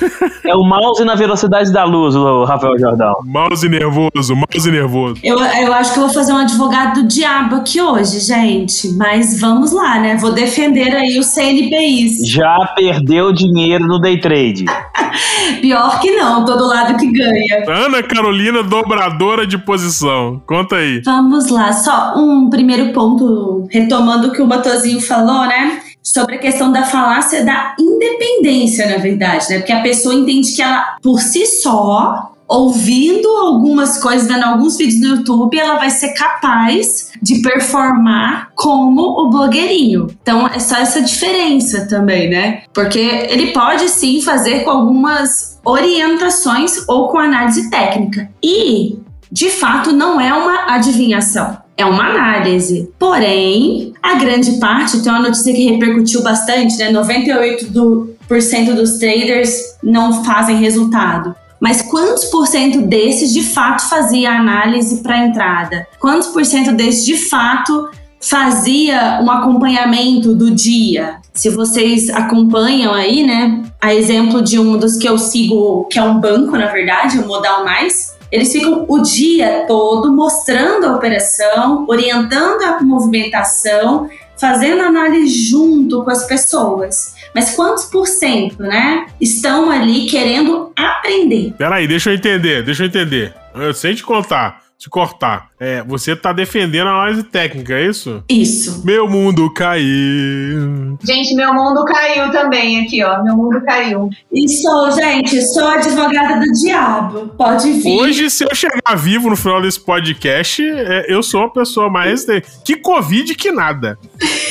É 0.45 0.53
o 0.53 0.63
mouse 0.63 1.03
na 1.05 1.15
velocidade 1.15 1.71
da 1.71 1.85
luz, 1.85 2.15
o 2.15 2.43
Rafael 2.43 2.77
Jordão. 2.77 3.13
Mouse 3.23 3.67
nervoso, 3.67 4.35
mouse 4.35 4.71
nervoso. 4.71 5.15
Eu, 5.23 5.39
eu 5.39 5.73
acho 5.73 5.93
que 5.93 5.99
eu 5.99 6.03
vou 6.03 6.13
fazer 6.13 6.33
um 6.33 6.37
advogado 6.37 7.01
do 7.01 7.07
diabo 7.07 7.55
aqui 7.55 7.81
hoje, 7.81 8.19
gente. 8.19 8.89
Mas 8.93 9.39
vamos 9.39 9.71
lá, 9.71 9.99
né? 9.99 10.17
Vou 10.17 10.31
defender 10.31 10.93
aí 10.93 11.17
o 11.17 11.23
CNPIs. 11.23 12.27
Já 12.27 12.73
perdeu 12.75 13.31
dinheiro 13.31 13.87
no 13.87 13.99
day 13.99 14.19
trade. 14.19 14.65
Pior 15.61 15.99
que 15.99 16.11
não, 16.11 16.43
todo 16.43 16.67
lado 16.67 16.97
que 16.97 17.11
ganha. 17.11 17.85
Ana 17.85 18.03
Carolina, 18.03 18.63
dobradora 18.63 19.47
de 19.47 19.57
posição. 19.57 20.41
Conta 20.45 20.77
aí. 20.77 21.01
Vamos 21.05 21.49
lá, 21.53 21.73
só 21.73 22.15
um 22.17 22.49
primeiro 22.49 22.91
ponto, 22.93 23.67
retomando 23.69 24.27
o 24.27 24.31
que 24.31 24.41
o 24.41 24.47
Matozinho 24.47 25.01
falou, 25.01 25.45
né? 25.45 25.81
Sobre 26.01 26.35
a 26.35 26.39
questão 26.39 26.71
da 26.71 26.83
falácia 26.83 27.45
da 27.45 27.75
independência, 27.79 28.89
na 28.89 28.97
verdade, 28.97 29.49
né? 29.49 29.59
Porque 29.59 29.71
a 29.71 29.81
pessoa 29.81 30.13
entende 30.13 30.51
que 30.51 30.61
ela, 30.61 30.97
por 31.01 31.19
si 31.21 31.45
só, 31.45 32.33
ouvindo 32.47 33.27
algumas 33.27 33.97
coisas, 33.97 34.27
vendo 34.27 34.43
alguns 34.43 34.77
vídeos 34.77 34.99
no 34.99 35.17
YouTube, 35.17 35.57
ela 35.57 35.77
vai 35.77 35.89
ser 35.89 36.09
capaz 36.09 37.11
de 37.21 37.41
performar 37.41 38.49
como 38.55 39.01
o 39.01 39.29
blogueirinho. 39.29 40.07
Então 40.21 40.47
é 40.47 40.59
só 40.59 40.77
essa 40.77 41.01
diferença 41.01 41.87
também, 41.87 42.29
né? 42.29 42.63
Porque 42.73 42.99
ele 42.99 43.51
pode 43.53 43.89
sim 43.89 44.21
fazer 44.21 44.63
com 44.63 44.71
algumas 44.71 45.59
orientações 45.65 46.87
ou 46.87 47.07
com 47.07 47.17
análise 47.17 47.69
técnica. 47.69 48.29
E 48.43 48.99
de 49.33 49.49
fato 49.49 49.91
não 49.91 50.21
é 50.21 50.31
uma 50.31 50.75
adivinhação, 50.75 51.57
é 51.75 51.83
uma 51.83 52.05
análise. 52.05 52.87
Porém, 52.99 53.91
a 53.99 54.13
grande 54.13 54.59
parte, 54.59 55.01
tem 55.01 55.11
uma 55.11 55.23
notícia 55.23 55.51
que 55.51 55.71
repercutiu 55.71 56.21
bastante, 56.21 56.77
né? 56.77 56.93
98% 56.93 57.71
do, 57.71 58.75
dos 58.75 58.99
traders 58.99 59.55
não 59.81 60.23
fazem 60.23 60.57
resultado. 60.57 61.33
Mas 61.59 61.81
quantos 61.81 62.25
por 62.25 62.45
cento 62.45 62.81
desses 62.83 63.33
de 63.33 63.41
fato 63.41 63.89
fazia 63.89 64.33
análise 64.33 65.01
para 65.01 65.25
entrada? 65.25 65.87
Quantos 65.99 66.27
por 66.27 66.45
cento 66.45 66.71
desses 66.71 67.03
de 67.03 67.17
fato 67.17 67.89
fazia 68.21 69.19
um 69.23 69.31
acompanhamento 69.31 70.35
do 70.35 70.51
dia? 70.51 71.15
Se 71.33 71.49
vocês 71.49 72.07
acompanham 72.11 72.93
aí, 72.93 73.25
né? 73.25 73.63
A 73.83 73.93
exemplo 73.93 74.41
de 74.41 74.57
um 74.57 74.77
dos 74.77 74.95
que 74.95 75.05
eu 75.05 75.17
sigo, 75.17 75.89
que 75.91 75.99
é 75.99 76.01
um 76.01 76.17
banco, 76.17 76.55
na 76.55 76.67
verdade, 76.67 77.19
o 77.19 77.27
Modal 77.27 77.65
Mais, 77.65 78.17
eles 78.31 78.49
ficam 78.49 78.85
o 78.87 79.01
dia 79.01 79.65
todo 79.67 80.09
mostrando 80.09 80.85
a 80.85 80.95
operação, 80.95 81.85
orientando 81.89 82.61
a 82.61 82.81
movimentação, 82.81 84.09
fazendo 84.37 84.83
análise 84.83 85.27
junto 85.49 86.01
com 86.01 86.09
as 86.09 86.25
pessoas. 86.25 87.13
Mas 87.35 87.57
quantos 87.57 87.83
por 87.83 88.07
cento, 88.07 88.63
né, 88.63 89.05
estão 89.19 89.69
ali 89.69 90.05
querendo 90.05 90.71
aprender? 90.77 91.53
Peraí, 91.57 91.85
deixa 91.85 92.11
eu 92.11 92.15
entender, 92.15 92.63
deixa 92.63 92.83
eu 92.83 92.87
entender. 92.87 93.33
Eu 93.53 93.73
sei 93.73 93.95
te 93.95 94.03
contar, 94.03 94.61
te 94.77 94.89
cortar. 94.89 95.49
É, 95.65 95.81
você 95.81 96.13
tá 96.13 96.33
defendendo 96.33 96.87
a 96.87 96.91
análise 96.91 97.23
técnica, 97.23 97.73
é 97.75 97.85
isso? 97.87 98.21
Isso. 98.27 98.85
Meu 98.85 99.07
mundo 99.07 99.49
caiu. 99.53 100.97
Gente, 101.01 101.33
meu 101.35 101.53
mundo 101.53 101.85
caiu 101.85 102.29
também 102.33 102.81
aqui, 102.81 103.01
ó. 103.01 103.23
Meu 103.23 103.37
mundo 103.37 103.61
caiu. 103.61 104.09
E 104.29 104.49
sou, 104.49 104.91
gente, 104.91 105.41
sou 105.53 105.65
advogada 105.65 106.41
do 106.41 106.51
diabo. 106.51 107.29
Pode 107.37 107.71
vir. 107.71 107.97
Hoje, 107.97 108.29
se 108.29 108.43
eu 108.43 108.53
chegar 108.53 108.93
vivo 108.97 109.29
no 109.29 109.37
final 109.37 109.61
desse 109.61 109.79
podcast, 109.79 110.61
é, 110.61 111.05
eu 111.07 111.23
sou 111.23 111.39
uma 111.39 111.53
pessoa 111.53 111.89
mais. 111.89 112.25
Que 112.65 112.75
Covid 112.75 113.33
que 113.33 113.49
nada. 113.49 113.97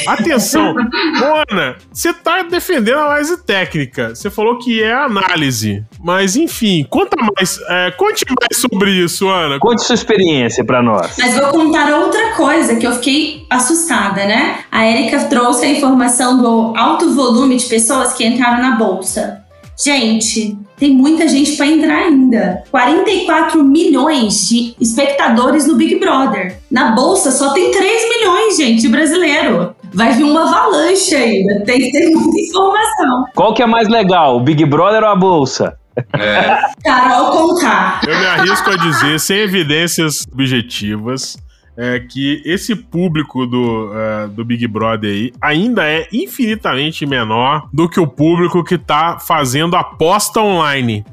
Atenção, 0.06 0.74
Mona, 1.20 1.76
você 1.92 2.14
tá 2.14 2.42
defendendo 2.42 3.00
a 3.00 3.06
análise 3.08 3.36
técnica. 3.44 4.14
Você 4.14 4.30
falou 4.30 4.58
que 4.58 4.82
é 4.82 4.94
análise. 4.94 5.84
Mas, 6.02 6.36
enfim, 6.36 6.86
conta 6.88 7.18
mais. 7.18 7.60
É, 7.68 7.90
conte 7.90 8.24
mais 8.28 8.58
sobre 8.58 8.92
isso, 8.92 9.28
Ana. 9.28 9.58
Conte 9.58 9.82
sua 9.82 9.94
experiência 9.94 10.64
pra 10.64 10.82
nós. 10.82 11.01
Mas 11.18 11.36
vou 11.36 11.48
contar 11.48 11.92
outra 11.92 12.32
coisa 12.34 12.76
que 12.76 12.86
eu 12.86 12.92
fiquei 12.92 13.46
assustada, 13.50 14.24
né? 14.24 14.60
A 14.70 14.86
Erika 14.86 15.24
trouxe 15.24 15.66
a 15.66 15.68
informação 15.68 16.38
do 16.40 16.76
alto 16.76 17.14
volume 17.14 17.56
de 17.56 17.66
pessoas 17.66 18.12
que 18.12 18.24
entraram 18.24 18.62
na 18.62 18.76
bolsa. 18.76 19.42
Gente, 19.82 20.56
tem 20.76 20.94
muita 20.94 21.26
gente 21.28 21.56
para 21.56 21.66
entrar 21.66 21.96
ainda. 21.96 22.62
44 22.70 23.62
milhões 23.62 24.48
de 24.48 24.74
espectadores 24.80 25.66
no 25.66 25.76
Big 25.76 25.96
Brother. 25.96 26.58
Na 26.70 26.92
bolsa 26.92 27.30
só 27.30 27.52
tem 27.52 27.70
3 27.70 28.08
milhões, 28.08 28.56
gente, 28.56 28.88
brasileiro. 28.88 29.74
Vai 29.94 30.12
vir 30.12 30.24
uma 30.24 30.42
avalanche 30.42 31.14
ainda. 31.14 31.64
Tem 31.64 31.78
que 31.78 31.92
ter 31.92 32.10
muita 32.10 32.40
informação. 32.40 33.24
Qual 33.34 33.54
que 33.54 33.62
é 33.62 33.66
mais 33.66 33.88
legal, 33.88 34.36
o 34.36 34.40
Big 34.40 34.64
Brother 34.64 35.02
ou 35.02 35.08
a 35.08 35.16
bolsa? 35.16 35.76
É, 36.18 36.58
Carol 36.82 37.30
Conká. 37.30 38.00
Eu 38.06 38.18
me 38.18 38.26
arrisco 38.26 38.70
a 38.70 38.76
dizer, 38.76 39.20
sem 39.20 39.38
evidências 39.38 40.26
objetivas, 40.32 41.36
é, 41.76 42.00
que 42.00 42.42
esse 42.44 42.74
público 42.74 43.46
do, 43.46 43.92
é, 43.94 44.28
do 44.28 44.44
Big 44.44 44.66
Brother 44.66 45.10
aí 45.10 45.32
ainda 45.40 45.84
é 45.84 46.06
infinitamente 46.12 47.06
menor 47.06 47.68
do 47.72 47.88
que 47.88 47.98
o 47.98 48.06
público 48.06 48.62
que 48.62 48.76
tá 48.76 49.18
fazendo 49.18 49.76
aposta 49.76 50.40
online. 50.40 51.04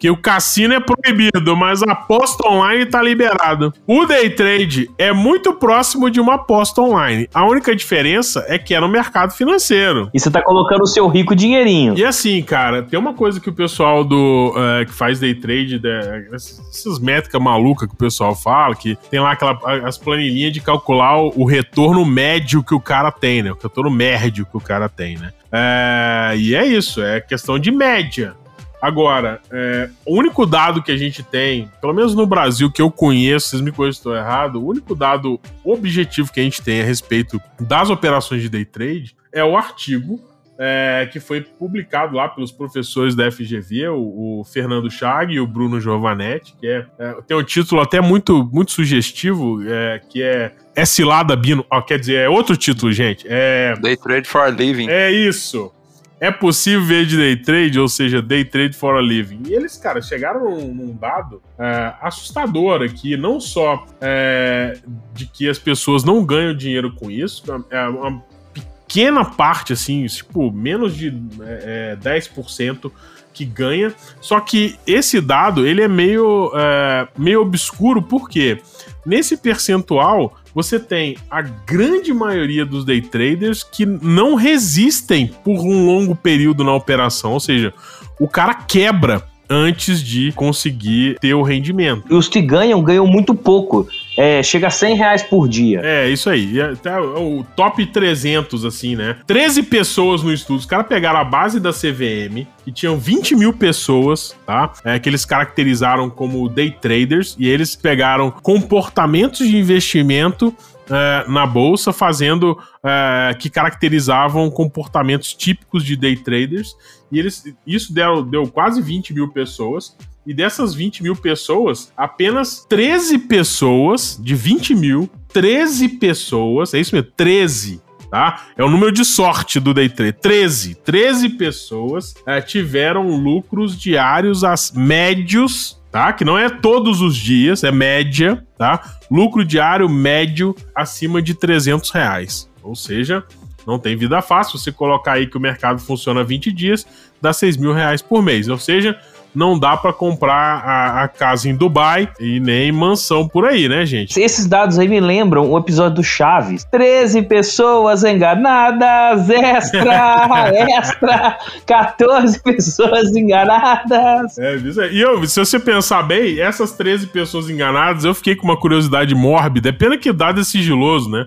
Que 0.00 0.10
o 0.10 0.16
cassino 0.16 0.72
é 0.74 0.80
proibido, 0.80 1.54
mas 1.54 1.82
a 1.82 1.92
aposta 1.92 2.48
online 2.48 2.86
tá 2.86 3.02
liberado. 3.02 3.72
O 3.86 4.06
day 4.06 4.30
trade 4.30 4.90
é 4.96 5.12
muito 5.12 5.52
próximo 5.52 6.10
de 6.10 6.18
uma 6.18 6.36
aposta 6.36 6.80
online. 6.80 7.28
A 7.34 7.46
única 7.46 7.76
diferença 7.76 8.44
é 8.48 8.58
que 8.58 8.74
é 8.74 8.80
no 8.80 8.88
mercado 8.88 9.32
financeiro. 9.32 10.08
E 10.14 10.18
você 10.18 10.30
tá 10.30 10.40
colocando 10.40 10.82
o 10.82 10.86
seu 10.86 11.06
rico 11.06 11.36
dinheirinho. 11.36 11.94
E 11.98 12.04
assim, 12.04 12.42
cara, 12.42 12.82
tem 12.82 12.98
uma 12.98 13.12
coisa 13.12 13.38
que 13.38 13.50
o 13.50 13.52
pessoal 13.52 14.02
do 14.02 14.54
eh, 14.56 14.86
que 14.86 14.92
faz 14.92 15.20
day 15.20 15.34
trade, 15.34 15.80
né, 15.82 16.26
essas 16.32 16.98
métricas 16.98 17.40
malucas 17.40 17.86
que 17.86 17.94
o 17.94 17.98
pessoal 17.98 18.34
fala, 18.34 18.74
que 18.74 18.96
tem 19.10 19.20
lá 19.20 19.32
aquela, 19.32 19.58
as 19.86 19.98
planilhinhas 19.98 20.52
de 20.52 20.60
calcular 20.60 21.18
o, 21.18 21.32
o 21.36 21.44
retorno 21.44 22.04
médio 22.06 22.64
que 22.64 22.74
o 22.74 22.80
cara 22.80 23.12
tem, 23.12 23.42
né? 23.42 23.52
O 23.52 23.58
retorno 23.62 23.90
médio 23.90 24.46
que 24.46 24.56
o 24.56 24.60
cara 24.60 24.88
tem, 24.88 25.18
né? 25.18 25.30
É, 25.52 26.34
e 26.36 26.54
é 26.54 26.64
isso, 26.64 27.02
é 27.02 27.20
questão 27.20 27.58
de 27.58 27.70
média. 27.70 28.34
Agora, 28.80 29.40
é, 29.50 29.90
o 30.06 30.18
único 30.18 30.46
dado 30.46 30.82
que 30.82 30.90
a 30.90 30.96
gente 30.96 31.22
tem, 31.22 31.70
pelo 31.80 31.92
menos 31.92 32.14
no 32.14 32.26
Brasil, 32.26 32.70
que 32.70 32.80
eu 32.80 32.90
conheço, 32.90 33.48
vocês 33.48 33.62
me 33.62 33.70
conhecem 33.70 33.94
se 33.94 33.98
estou 34.00 34.16
errado, 34.16 34.56
o 34.56 34.66
único 34.66 34.94
dado 34.94 35.40
objetivo 35.64 36.32
que 36.32 36.40
a 36.40 36.42
gente 36.42 36.62
tem 36.62 36.80
a 36.80 36.84
respeito 36.84 37.40
das 37.58 37.90
operações 37.90 38.42
de 38.42 38.48
day 38.48 38.64
trade 38.64 39.14
é 39.32 39.44
o 39.44 39.56
artigo 39.56 40.20
é, 40.62 41.08
que 41.10 41.18
foi 41.18 41.40
publicado 41.40 42.14
lá 42.14 42.28
pelos 42.28 42.52
professores 42.52 43.14
da 43.14 43.30
FGV, 43.30 43.88
o, 43.88 44.40
o 44.40 44.44
Fernando 44.44 44.90
Chag 44.90 45.32
e 45.32 45.40
o 45.40 45.46
Bruno 45.46 45.80
Giovanetti, 45.80 46.54
que 46.60 46.66
é, 46.66 46.86
é, 46.98 47.16
tem 47.26 47.34
um 47.34 47.42
título 47.42 47.80
até 47.80 47.98
muito, 47.98 48.44
muito 48.52 48.70
sugestivo, 48.70 49.62
é, 49.66 50.02
que 50.10 50.22
é 50.22 50.52
É 50.76 50.84
Cilada 50.84 51.34
Bino. 51.34 51.64
Ó, 51.70 51.80
quer 51.80 51.98
dizer, 51.98 52.16
é 52.16 52.28
outro 52.28 52.58
título, 52.58 52.92
gente. 52.92 53.26
É, 53.26 53.74
Day 53.80 53.96
Trade 53.96 54.28
for 54.28 54.42
a 54.42 54.50
Living. 54.50 54.86
é 54.90 55.10
isso. 55.10 55.72
É 56.20 56.30
possível 56.30 56.84
ver 56.84 57.06
de 57.06 57.16
day 57.16 57.34
trade, 57.34 57.80
ou 57.80 57.88
seja, 57.88 58.20
day 58.20 58.44
trade 58.44 58.76
for 58.76 58.94
a 58.96 59.00
living. 59.00 59.40
E 59.48 59.54
eles, 59.54 59.78
cara, 59.78 60.02
chegaram 60.02 60.50
num, 60.50 60.74
num 60.74 60.94
dado 60.94 61.40
é, 61.58 61.94
assustador 62.02 62.82
aqui, 62.82 63.16
não 63.16 63.40
só 63.40 63.86
é, 64.02 64.76
de 65.14 65.24
que 65.24 65.48
as 65.48 65.58
pessoas 65.58 66.04
não 66.04 66.22
ganham 66.22 66.54
dinheiro 66.54 66.92
com 66.92 67.10
isso, 67.10 67.42
é 67.70 67.88
uma 67.88 68.22
pequena 68.52 69.24
parte, 69.24 69.72
assim, 69.72 70.04
tipo, 70.04 70.52
menos 70.52 70.94
de 70.94 71.08
é, 71.40 71.94
é, 71.94 71.96
10% 71.96 72.92
que 73.32 73.46
ganha. 73.46 73.94
Só 74.20 74.40
que 74.40 74.78
esse 74.86 75.22
dado, 75.22 75.66
ele 75.66 75.80
é 75.80 75.88
meio, 75.88 76.52
é, 76.54 77.08
meio 77.16 77.40
obscuro, 77.40 78.02
porque 78.02 78.60
nesse 79.06 79.38
percentual 79.38 80.36
você 80.54 80.78
tem 80.78 81.16
a 81.30 81.42
grande 81.42 82.12
maioria 82.12 82.64
dos 82.66 82.84
day 82.84 83.00
traders 83.00 83.62
que 83.62 83.86
não 83.86 84.34
resistem 84.34 85.28
por 85.44 85.60
um 85.60 85.86
longo 85.86 86.14
período 86.14 86.64
na 86.64 86.74
operação, 86.74 87.32
ou 87.32 87.40
seja, 87.40 87.72
o 88.18 88.28
cara 88.28 88.54
quebra 88.54 89.29
antes 89.50 90.02
de 90.02 90.30
conseguir 90.32 91.18
ter 91.18 91.34
o 91.34 91.42
rendimento. 91.42 92.04
E 92.08 92.14
os 92.14 92.28
que 92.28 92.40
ganham, 92.40 92.80
ganham 92.82 93.06
muito 93.06 93.34
pouco. 93.34 93.88
É, 94.16 94.42
chega 94.42 94.68
a 94.68 94.70
100 94.70 94.96
reais 94.96 95.22
por 95.22 95.48
dia. 95.48 95.80
É, 95.82 96.08
isso 96.08 96.30
aí. 96.30 96.60
Até 96.60 96.98
o 97.00 97.44
top 97.56 97.84
300, 97.86 98.64
assim, 98.64 98.94
né? 98.94 99.16
13 99.26 99.64
pessoas 99.64 100.22
no 100.22 100.32
estudo. 100.32 100.58
Os 100.58 100.66
caras 100.66 100.86
pegaram 100.86 101.18
a 101.18 101.24
base 101.24 101.58
da 101.58 101.72
CVM, 101.72 102.46
que 102.64 102.70
tinham 102.70 102.98
20 102.98 103.34
mil 103.34 103.52
pessoas, 103.52 104.36
tá? 104.46 104.72
É, 104.84 104.98
que 104.98 105.08
eles 105.08 105.24
caracterizaram 105.24 106.10
como 106.10 106.48
day 106.48 106.70
traders, 106.70 107.34
e 107.38 107.48
eles 107.48 107.74
pegaram 107.74 108.30
comportamentos 108.30 109.46
de 109.48 109.56
investimento 109.56 110.54
é, 110.90 111.24
na 111.28 111.46
bolsa, 111.46 111.92
fazendo 111.92 112.58
é, 112.84 113.34
que 113.38 113.48
caracterizavam 113.48 114.50
comportamentos 114.50 115.32
típicos 115.32 115.84
de 115.84 115.96
day 115.96 116.16
traders. 116.16 116.74
E 117.10 117.18
eles, 117.18 117.44
isso 117.66 117.92
deu, 117.92 118.22
deu 118.22 118.46
quase 118.48 118.82
20 118.82 119.14
mil 119.14 119.28
pessoas. 119.28 119.96
E 120.26 120.34
dessas 120.34 120.74
20 120.74 121.02
mil 121.02 121.16
pessoas, 121.16 121.92
apenas 121.96 122.64
13 122.68 123.18
pessoas, 123.20 124.20
de 124.22 124.34
20 124.34 124.74
mil, 124.74 125.10
13 125.32 125.88
pessoas, 125.88 126.74
é 126.74 126.80
isso 126.80 126.94
mesmo, 126.94 127.10
13 127.16 127.80
tá? 128.10 128.46
É 128.56 128.64
o 128.64 128.68
número 128.68 128.90
de 128.90 129.04
sorte 129.04 129.60
do 129.60 129.72
Day 129.72 129.88
Trade. 129.88 130.14
13. 130.14 130.74
13 130.74 131.28
pessoas 131.30 132.14
é, 132.26 132.40
tiveram 132.40 133.08
lucros 133.16 133.78
diários 133.78 134.42
médios, 134.74 135.79
tá? 135.90 136.12
Que 136.12 136.24
não 136.24 136.38
é 136.38 136.48
todos 136.48 137.00
os 137.00 137.16
dias, 137.16 137.64
é 137.64 137.72
média, 137.72 138.44
tá? 138.56 138.96
Lucro 139.10 139.44
diário 139.44 139.88
médio 139.88 140.54
acima 140.74 141.20
de 141.20 141.34
300 141.34 141.90
reais. 141.90 142.50
Ou 142.62 142.76
seja, 142.76 143.24
não 143.66 143.78
tem 143.78 143.96
vida 143.96 144.20
fácil. 144.22 144.58
Você 144.58 144.72
colocar 144.72 145.12
aí 145.12 145.26
que 145.26 145.36
o 145.36 145.40
mercado 145.40 145.80
funciona 145.80 146.22
20 146.24 146.52
dias, 146.52 146.86
dá 147.20 147.32
6 147.32 147.56
mil 147.56 147.72
reais 147.72 148.02
por 148.02 148.22
mês. 148.22 148.48
Ou 148.48 148.58
seja, 148.58 148.98
não 149.34 149.58
dá 149.58 149.76
para 149.76 149.92
comprar 149.92 150.62
a, 150.64 151.04
a, 151.04 151.08
casa 151.08 151.48
em 151.48 151.54
Dubai 151.54 152.08
e 152.18 152.40
nem 152.40 152.72
mansão 152.72 153.28
por 153.28 153.44
aí, 153.44 153.68
né, 153.68 153.86
gente? 153.86 154.18
Esses 154.20 154.46
dados 154.46 154.78
aí 154.78 154.88
me 154.88 155.00
lembram 155.00 155.50
o 155.50 155.58
episódio 155.58 155.96
do 155.96 156.04
Chaves. 156.04 156.64
13 156.70 157.22
pessoas 157.22 158.02
enganadas, 158.04 159.28
extra, 159.30 160.28
extra, 160.78 161.38
14 161.66 162.42
pessoas 162.42 163.14
enganadas. 163.14 164.38
É, 164.38 164.56
isso 164.56 164.80
aí. 164.80 164.96
E 164.96 165.00
eu, 165.00 165.24
se 165.26 165.38
você 165.38 165.58
pensar 165.58 166.02
bem, 166.02 166.40
essas 166.40 166.72
13 166.72 167.06
pessoas 167.08 167.48
enganadas, 167.48 168.04
eu 168.04 168.14
fiquei 168.14 168.34
com 168.34 168.44
uma 168.44 168.56
curiosidade 168.58 169.14
mórbida. 169.14 169.68
É 169.68 169.72
pena 169.72 169.96
que 169.96 170.10
o 170.10 170.14
dado 170.14 170.40
é 170.40 170.44
sigiloso, 170.44 171.08
né? 171.10 171.24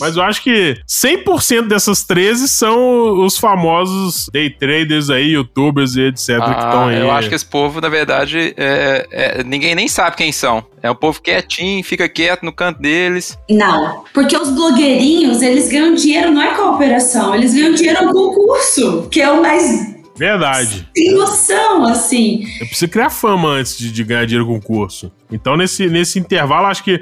Mas 0.00 0.16
eu 0.16 0.22
acho 0.22 0.42
que 0.42 0.76
100% 0.86 1.68
dessas 1.68 2.04
13 2.04 2.48
são 2.48 3.24
os 3.24 3.38
famosos 3.38 4.28
day 4.32 4.50
traders 4.50 5.10
aí, 5.10 5.32
youtubers 5.32 5.96
e 5.96 6.02
etc. 6.02 6.26
que 6.26 6.32
estão 6.34 6.84
Ah, 6.84 6.88
aí. 6.88 7.00
eu 7.00 7.10
acho 7.10 7.28
que 7.28 7.35
esse 7.36 7.46
povo, 7.46 7.80
na 7.80 7.88
verdade, 7.88 8.54
é- 8.56 9.06
é- 9.10 9.44
ninguém 9.44 9.74
nem 9.74 9.86
sabe 9.88 10.16
quem 10.16 10.32
são. 10.32 10.64
É 10.82 10.90
um 10.90 10.94
povo 10.94 11.20
quietinho, 11.20 11.82
fica 11.84 12.08
quieto 12.08 12.42
no 12.42 12.52
canto 12.52 12.80
deles. 12.80 13.38
Não, 13.48 14.04
porque 14.12 14.36
os 14.36 14.50
blogueirinhos, 14.50 15.42
eles 15.42 15.68
ganham 15.68 15.94
dinheiro 15.94 16.30
não 16.32 16.42
é 16.42 16.54
com 16.54 16.62
a 16.62 16.70
operação, 16.72 17.34
eles 17.34 17.54
ganham 17.54 17.74
dinheiro 17.74 18.10
com 18.10 18.18
o 18.18 18.34
curso, 18.34 19.08
que 19.10 19.20
é 19.20 19.30
o 19.30 19.40
mais 19.42 19.96
Verdade. 20.16 20.88
Tem 20.94 21.12
noção, 21.12 21.84
assim. 21.84 22.46
Eu 22.58 22.66
preciso 22.66 22.90
criar 22.90 23.10
fama 23.10 23.50
antes 23.50 23.76
de, 23.76 23.92
de 23.92 24.02
ganhar 24.02 24.24
dinheiro 24.24 24.46
com 24.46 24.56
o 24.56 24.62
curso. 24.62 25.12
Então, 25.30 25.56
nesse, 25.56 25.88
nesse 25.88 26.18
intervalo, 26.18 26.66
acho 26.66 26.82
que 26.82 26.98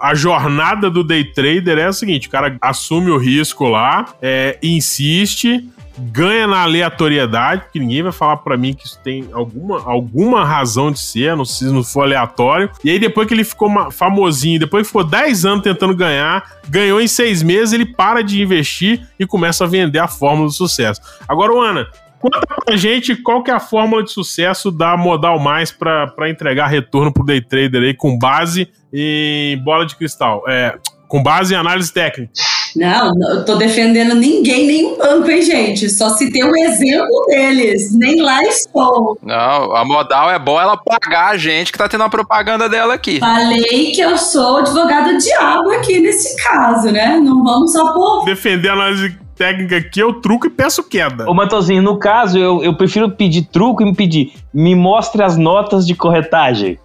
a 0.00 0.14
jornada 0.14 0.90
do 0.90 1.04
day 1.04 1.24
trader 1.24 1.78
é 1.78 1.84
a 1.84 1.92
seguinte: 1.92 2.26
o 2.26 2.30
cara 2.30 2.56
assume 2.62 3.10
o 3.10 3.18
risco 3.18 3.68
lá, 3.68 4.14
é, 4.22 4.58
insiste, 4.62 5.68
ganha 5.98 6.46
na 6.46 6.62
aleatoriedade, 6.62 7.62
porque 7.62 7.78
ninguém 7.78 8.02
vai 8.02 8.12
falar 8.12 8.38
pra 8.38 8.56
mim 8.56 8.74
que 8.74 8.86
isso 8.86 8.98
tem 9.02 9.28
alguma, 9.32 9.82
alguma 9.84 10.44
razão 10.44 10.90
de 10.90 10.98
ser, 10.98 11.36
não 11.36 11.44
se 11.44 11.64
não 11.66 11.82
for 11.82 12.02
aleatório. 12.02 12.70
E 12.82 12.90
aí, 12.90 12.98
depois 12.98 13.26
que 13.28 13.34
ele 13.34 13.44
ficou 13.44 13.70
famosinho, 13.90 14.58
depois 14.58 14.82
que 14.82 14.88
ficou 14.88 15.04
10 15.04 15.44
anos 15.44 15.64
tentando 15.64 15.94
ganhar, 15.94 16.44
ganhou 16.68 17.00
em 17.00 17.08
seis 17.08 17.42
meses, 17.42 17.72
ele 17.72 17.86
para 17.86 18.22
de 18.22 18.42
investir 18.42 19.06
e 19.18 19.26
começa 19.26 19.64
a 19.64 19.66
vender 19.66 19.98
a 19.98 20.08
fórmula 20.08 20.48
do 20.48 20.52
sucesso. 20.52 21.00
Agora, 21.28 21.52
Ana, 21.54 21.88
Conta 22.24 22.40
pra 22.64 22.74
gente 22.74 23.16
qual 23.16 23.42
que 23.42 23.50
é 23.50 23.54
a 23.54 23.60
fórmula 23.60 24.02
de 24.02 24.10
sucesso 24.10 24.70
da 24.70 24.96
Modal 24.96 25.38
Mais 25.38 25.70
pra 25.70 26.30
entregar 26.30 26.68
retorno 26.68 27.12
pro 27.12 27.22
day 27.22 27.38
trader 27.38 27.82
aí 27.82 27.92
com 27.92 28.18
base 28.18 28.66
em 28.90 29.62
bola 29.62 29.84
de 29.84 29.94
cristal. 29.94 30.42
É, 30.48 30.78
com 31.06 31.22
base 31.22 31.52
em 31.52 31.56
análise 31.58 31.92
técnica. 31.92 32.32
Não, 32.76 33.12
não, 33.14 33.36
eu 33.36 33.44
tô 33.44 33.54
defendendo 33.56 34.14
ninguém, 34.14 34.66
nenhum 34.66 34.98
banco, 34.98 35.30
hein, 35.30 35.42
gente? 35.42 35.88
Só 35.88 36.10
citei 36.10 36.42
um 36.44 36.56
exemplo 36.56 37.26
deles. 37.28 37.94
Nem 37.94 38.20
lá 38.20 38.42
estou. 38.42 39.16
Não, 39.22 39.74
a 39.74 39.84
modal 39.84 40.30
é 40.30 40.38
bom 40.38 40.60
ela 40.60 40.76
pagar 40.76 41.30
a 41.30 41.36
gente 41.36 41.70
que 41.70 41.78
tá 41.78 41.88
tendo 41.88 42.04
a 42.04 42.08
propaganda 42.08 42.68
dela 42.68 42.94
aqui. 42.94 43.20
Falei 43.20 43.92
que 43.92 44.00
eu 44.00 44.18
sou 44.18 44.58
advogado 44.58 45.16
diabo 45.18 45.70
aqui 45.70 46.00
nesse 46.00 46.36
caso, 46.42 46.90
né? 46.90 47.18
Não 47.18 47.42
vamos 47.44 47.72
só 47.72 47.92
por. 47.92 48.24
Defender 48.24 48.68
a 48.70 48.72
análise 48.72 49.16
técnica 49.36 49.76
aqui, 49.76 50.00
eu 50.00 50.14
truco 50.14 50.46
e 50.46 50.50
peço 50.50 50.82
queda. 50.88 51.28
Ô, 51.28 51.34
Matosinho, 51.34 51.82
no 51.82 51.98
caso, 51.98 52.38
eu, 52.38 52.62
eu 52.62 52.76
prefiro 52.76 53.10
pedir 53.10 53.42
truco 53.42 53.82
e 53.82 53.86
me 53.86 53.94
pedir, 53.94 54.32
me 54.52 54.74
mostre 54.74 55.22
as 55.22 55.36
notas 55.36 55.86
de 55.86 55.94
corretagem. 55.94 56.78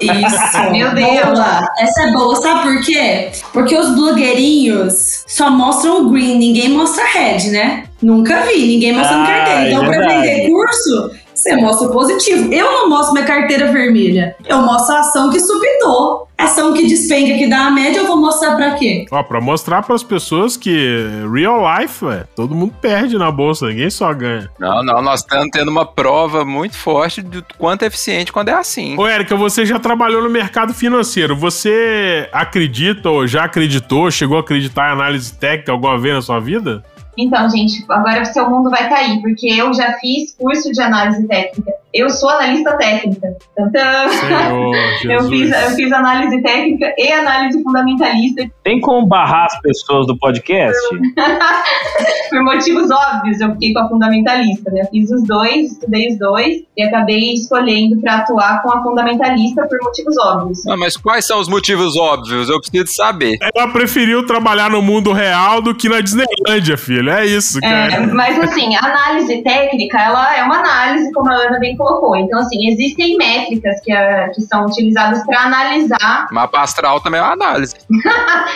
Isso. 0.00 0.60
Meu 0.72 0.94
Deus. 0.94 1.24
Boa. 1.24 1.68
Essa 1.78 2.02
é 2.02 2.12
boa, 2.12 2.36
sabe 2.36 2.62
por 2.62 2.84
quê? 2.84 3.30
Porque 3.52 3.76
os 3.76 3.94
blogueirinhos 3.94 5.24
só 5.26 5.50
mostram 5.50 6.06
o 6.06 6.10
green, 6.10 6.36
ninguém 6.38 6.68
mostra 6.70 7.04
red, 7.06 7.48
né? 7.50 7.84
Nunca 8.02 8.40
vi, 8.42 8.66
ninguém 8.66 8.92
mostrando 8.92 9.22
Ah, 9.24 9.26
carteira. 9.26 9.60
é 9.60 9.68
Então, 9.72 9.80
pra 9.84 9.90
verdade. 9.90 10.20
vender 10.22 10.48
curso, 10.50 11.10
você 11.36 11.54
mostra 11.56 11.88
o 11.88 11.92
positivo. 11.92 12.52
Eu 12.52 12.72
não 12.72 12.88
mostro 12.88 13.12
minha 13.12 13.26
carteira 13.26 13.70
vermelha. 13.70 14.34
Eu 14.44 14.58
mostro 14.62 14.96
a 14.96 15.00
ação 15.00 15.30
que 15.30 15.38
subitou. 15.38 16.26
Ação 16.38 16.74
que 16.74 16.86
despenca, 16.86 17.38
que 17.38 17.48
dá 17.48 17.66
a 17.66 17.70
média, 17.70 18.00
eu 18.00 18.06
vou 18.06 18.18
mostrar 18.18 18.56
pra 18.56 18.74
quê? 18.74 19.06
Ó, 19.10 19.22
pra 19.22 19.40
mostrar 19.40 19.82
pras 19.82 20.02
pessoas 20.02 20.54
que 20.54 21.06
real 21.32 21.62
life, 21.80 22.04
ué, 22.04 22.24
todo 22.36 22.54
mundo 22.54 22.74
perde 22.78 23.16
na 23.16 23.30
bolsa, 23.30 23.68
ninguém 23.68 23.88
só 23.88 24.12
ganha. 24.12 24.50
Não, 24.58 24.84
não, 24.84 25.00
nós 25.00 25.20
estamos 25.20 25.48
tendo 25.50 25.70
uma 25.70 25.86
prova 25.86 26.44
muito 26.44 26.76
forte 26.76 27.22
do 27.22 27.42
quanto 27.56 27.84
é 27.84 27.86
eficiente 27.86 28.32
quando 28.32 28.50
é 28.50 28.52
assim. 28.52 28.98
Ô, 28.98 29.06
Érica, 29.06 29.34
você 29.34 29.64
já 29.64 29.78
trabalhou 29.78 30.22
no 30.22 30.28
mercado 30.28 30.74
financeiro. 30.74 31.34
Você 31.34 32.28
acredita 32.30 33.08
ou 33.08 33.26
já 33.26 33.44
acreditou, 33.44 34.10
chegou 34.10 34.36
a 34.36 34.40
acreditar 34.40 34.90
em 34.90 34.92
análise 34.92 35.32
técnica 35.32 35.72
alguma 35.72 35.98
vez 35.98 36.16
na 36.16 36.22
sua 36.22 36.38
vida? 36.38 36.84
Então, 37.16 37.48
gente, 37.48 37.84
agora 37.88 38.22
o 38.22 38.26
seu 38.26 38.48
mundo 38.50 38.70
vai 38.70 38.88
cair, 38.88 39.20
porque 39.22 39.48
eu 39.48 39.72
já 39.72 39.94
fiz 39.94 40.34
curso 40.34 40.70
de 40.70 40.80
análise 40.80 41.26
técnica. 41.26 41.72
Eu 41.96 42.10
sou 42.10 42.28
analista 42.28 42.76
técnica. 42.76 43.34
Tantã. 43.56 44.08
Senhor 44.08 44.74
Eu 45.16 45.28
fiz, 45.28 45.50
eu 45.50 45.70
fiz 45.70 45.92
análise 45.92 46.42
técnica 46.42 46.94
e 46.98 47.10
análise 47.10 47.62
fundamentalista 47.62 48.44
Tem 48.62 48.80
como 48.80 49.06
barrar 49.06 49.46
as 49.46 49.60
pessoas 49.62 50.06
do 50.06 50.18
podcast? 50.18 50.78
por 52.30 52.42
motivos 52.42 52.90
óbvios. 52.90 53.40
Eu 53.40 53.52
fiquei 53.52 53.72
com 53.72 53.80
a 53.80 53.88
fundamentalista, 53.88 54.70
né? 54.70 54.82
Eu 54.82 54.86
fiz 54.86 55.10
os 55.10 55.22
dois, 55.24 55.72
estudei 55.72 56.08
os 56.08 56.18
dois 56.18 56.62
e 56.76 56.82
acabei 56.82 57.32
escolhendo 57.32 58.00
para 58.00 58.16
atuar 58.16 58.62
com 58.62 58.72
a 58.72 58.82
fundamentalista 58.82 59.66
por 59.66 59.78
motivos 59.82 60.16
óbvios. 60.18 60.66
Ah, 60.66 60.76
mas 60.76 60.96
quais 60.96 61.26
são 61.26 61.40
os 61.40 61.48
motivos 61.48 61.96
óbvios? 61.96 62.48
Eu 62.48 62.60
preciso 62.60 62.94
saber. 62.94 63.38
Ela 63.40 63.68
preferiu 63.72 64.26
trabalhar 64.26 64.70
no 64.70 64.82
mundo 64.82 65.12
real 65.12 65.62
do 65.62 65.74
que 65.74 65.88
na 65.88 66.00
Disneylândia, 66.00 66.76
filho. 66.76 67.10
É 67.10 67.24
isso, 67.24 67.60
cara. 67.60 67.94
É, 67.94 68.06
mas 68.06 68.38
assim, 68.38 68.74
a 68.76 68.84
análise 68.84 69.42
técnica, 69.42 69.98
ela 69.98 70.36
é 70.36 70.42
uma 70.42 70.58
análise, 70.58 71.12
como 71.12 71.30
a 71.30 71.34
Ana 71.34 71.58
bem 71.58 71.76
colocou. 71.86 72.16
Então, 72.16 72.38
assim, 72.40 72.68
existem 72.68 73.16
métricas 73.16 73.80
que, 73.82 73.92
a- 73.92 74.28
que 74.34 74.40
são 74.42 74.64
utilizadas 74.66 75.24
para 75.24 75.40
analisar. 75.40 76.26
Mapa 76.32 76.60
astral 76.62 77.00
também 77.00 77.20
é 77.20 77.22
uma 77.22 77.32
análise. 77.32 77.74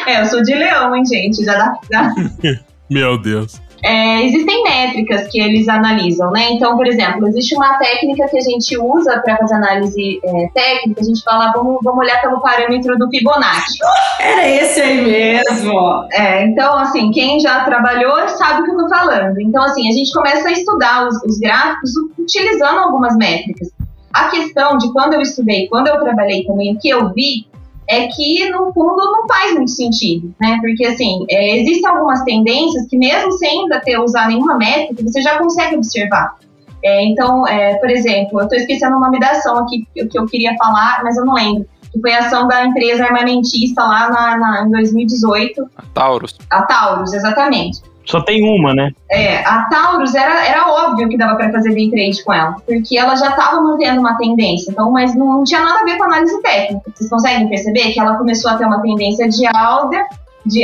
É, 0.06 0.20
eu 0.22 0.26
sou 0.26 0.42
de 0.42 0.54
leão, 0.54 0.94
hein, 0.94 1.04
gente? 1.06 1.44
Já 1.44 1.54
dá, 1.56 1.72
já- 1.90 2.14
Meu 2.90 3.16
Deus. 3.20 3.60
É, 3.82 4.24
existem 4.24 4.62
métricas 4.62 5.28
que 5.28 5.40
eles 5.40 5.68
analisam, 5.68 6.30
né? 6.30 6.50
Então, 6.52 6.76
por 6.76 6.86
exemplo, 6.86 7.26
existe 7.28 7.56
uma 7.56 7.78
técnica 7.78 8.28
que 8.28 8.38
a 8.38 8.42
gente 8.42 8.78
usa 8.78 9.20
para 9.20 9.36
fazer 9.38 9.54
análise 9.54 10.20
é, 10.22 10.48
técnica, 10.52 11.00
a 11.00 11.04
gente 11.04 11.22
fala, 11.22 11.52
vamos, 11.52 11.78
vamos 11.82 12.00
olhar 12.00 12.20
pelo 12.20 12.40
parâmetro 12.40 12.96
do 12.98 13.08
Fibonacci. 13.08 13.78
Era 14.20 14.48
esse 14.48 14.80
aí 14.80 15.00
mesmo. 15.02 16.06
É, 16.12 16.44
então, 16.44 16.78
assim, 16.78 17.10
quem 17.10 17.40
já 17.40 17.64
trabalhou 17.64 18.28
sabe 18.28 18.62
o 18.62 18.64
que 18.64 18.70
eu 18.70 18.76
tô 18.76 18.88
falando. 18.88 19.40
Então, 19.40 19.62
assim, 19.62 19.88
a 19.88 19.92
gente 19.92 20.12
começa 20.12 20.48
a 20.48 20.52
estudar 20.52 21.08
os, 21.08 21.22
os 21.24 21.38
gráficos 21.38 21.90
utilizando 22.18 22.78
algumas 22.78 23.16
métricas. 23.16 23.68
A 24.12 24.28
questão 24.28 24.76
de 24.76 24.92
quando 24.92 25.14
eu 25.14 25.20
estudei, 25.20 25.68
quando 25.68 25.86
eu 25.86 26.00
trabalhei 26.00 26.44
também, 26.44 26.74
o 26.74 26.78
que 26.78 26.88
eu 26.88 27.12
vi 27.12 27.46
é 27.90 28.06
que, 28.06 28.48
no 28.50 28.72
fundo, 28.72 28.96
não 28.96 29.26
faz 29.26 29.52
muito 29.54 29.70
sentido, 29.72 30.32
né? 30.40 30.58
Porque, 30.60 30.86
assim, 30.86 31.24
é, 31.28 31.58
existem 31.58 31.90
algumas 31.90 32.22
tendências 32.22 32.86
que, 32.88 32.96
mesmo 32.96 33.32
sem 33.32 33.62
ainda 33.62 33.80
ter 33.80 33.98
usado 33.98 34.28
nenhuma 34.28 34.56
métrica, 34.56 35.02
você 35.02 35.20
já 35.20 35.36
consegue 35.38 35.76
observar. 35.76 36.36
É, 36.84 37.04
então, 37.04 37.46
é, 37.46 37.74
por 37.74 37.90
exemplo, 37.90 38.40
eu 38.40 38.48
tô 38.48 38.54
esquecendo 38.54 38.96
o 38.96 39.00
nome 39.00 39.18
da 39.18 39.32
ação 39.32 39.58
aqui 39.58 39.86
que, 39.92 40.18
eu 40.18 40.24
queria 40.26 40.54
falar, 40.56 41.02
mas 41.04 41.16
eu 41.16 41.24
não 41.26 41.34
lembro. 41.34 41.66
Que 41.92 42.00
foi 42.00 42.12
a 42.12 42.20
ação 42.20 42.46
da 42.46 42.64
empresa 42.64 43.04
armamentista 43.04 43.82
lá 43.82 44.08
na, 44.08 44.36
na- 44.38 44.64
em 44.64 44.70
2018, 44.70 45.68
Taurus. 45.92 46.38
a 46.48 46.62
Taurus, 46.62 47.12
exatamente. 47.12 47.80
Só 48.10 48.20
tem 48.20 48.42
uma, 48.42 48.74
né? 48.74 48.90
É, 49.08 49.38
a 49.44 49.68
Taurus 49.70 50.14
era, 50.14 50.44
era 50.44 50.68
óbvio 50.68 51.08
que 51.08 51.16
dava 51.16 51.36
para 51.36 51.52
fazer 51.52 51.72
day 51.74 51.90
trade 51.90 52.24
com 52.24 52.32
ela, 52.32 52.56
porque 52.66 52.98
ela 52.98 53.14
já 53.14 53.28
estava 53.28 53.60
mantendo 53.60 54.00
uma 54.00 54.16
tendência, 54.18 54.72
então, 54.72 54.90
mas 54.90 55.14
não, 55.14 55.26
não 55.38 55.44
tinha 55.44 55.60
nada 55.60 55.80
a 55.80 55.84
ver 55.84 55.96
com 55.96 56.04
análise 56.04 56.42
técnica. 56.42 56.90
Vocês 56.92 57.08
conseguem 57.08 57.48
perceber 57.48 57.92
que 57.92 58.00
ela 58.00 58.16
começou 58.16 58.50
a 58.50 58.56
ter 58.56 58.64
uma 58.64 58.82
tendência 58.82 59.28
de 59.28 59.46
alta, 59.46 60.04
de, 60.44 60.62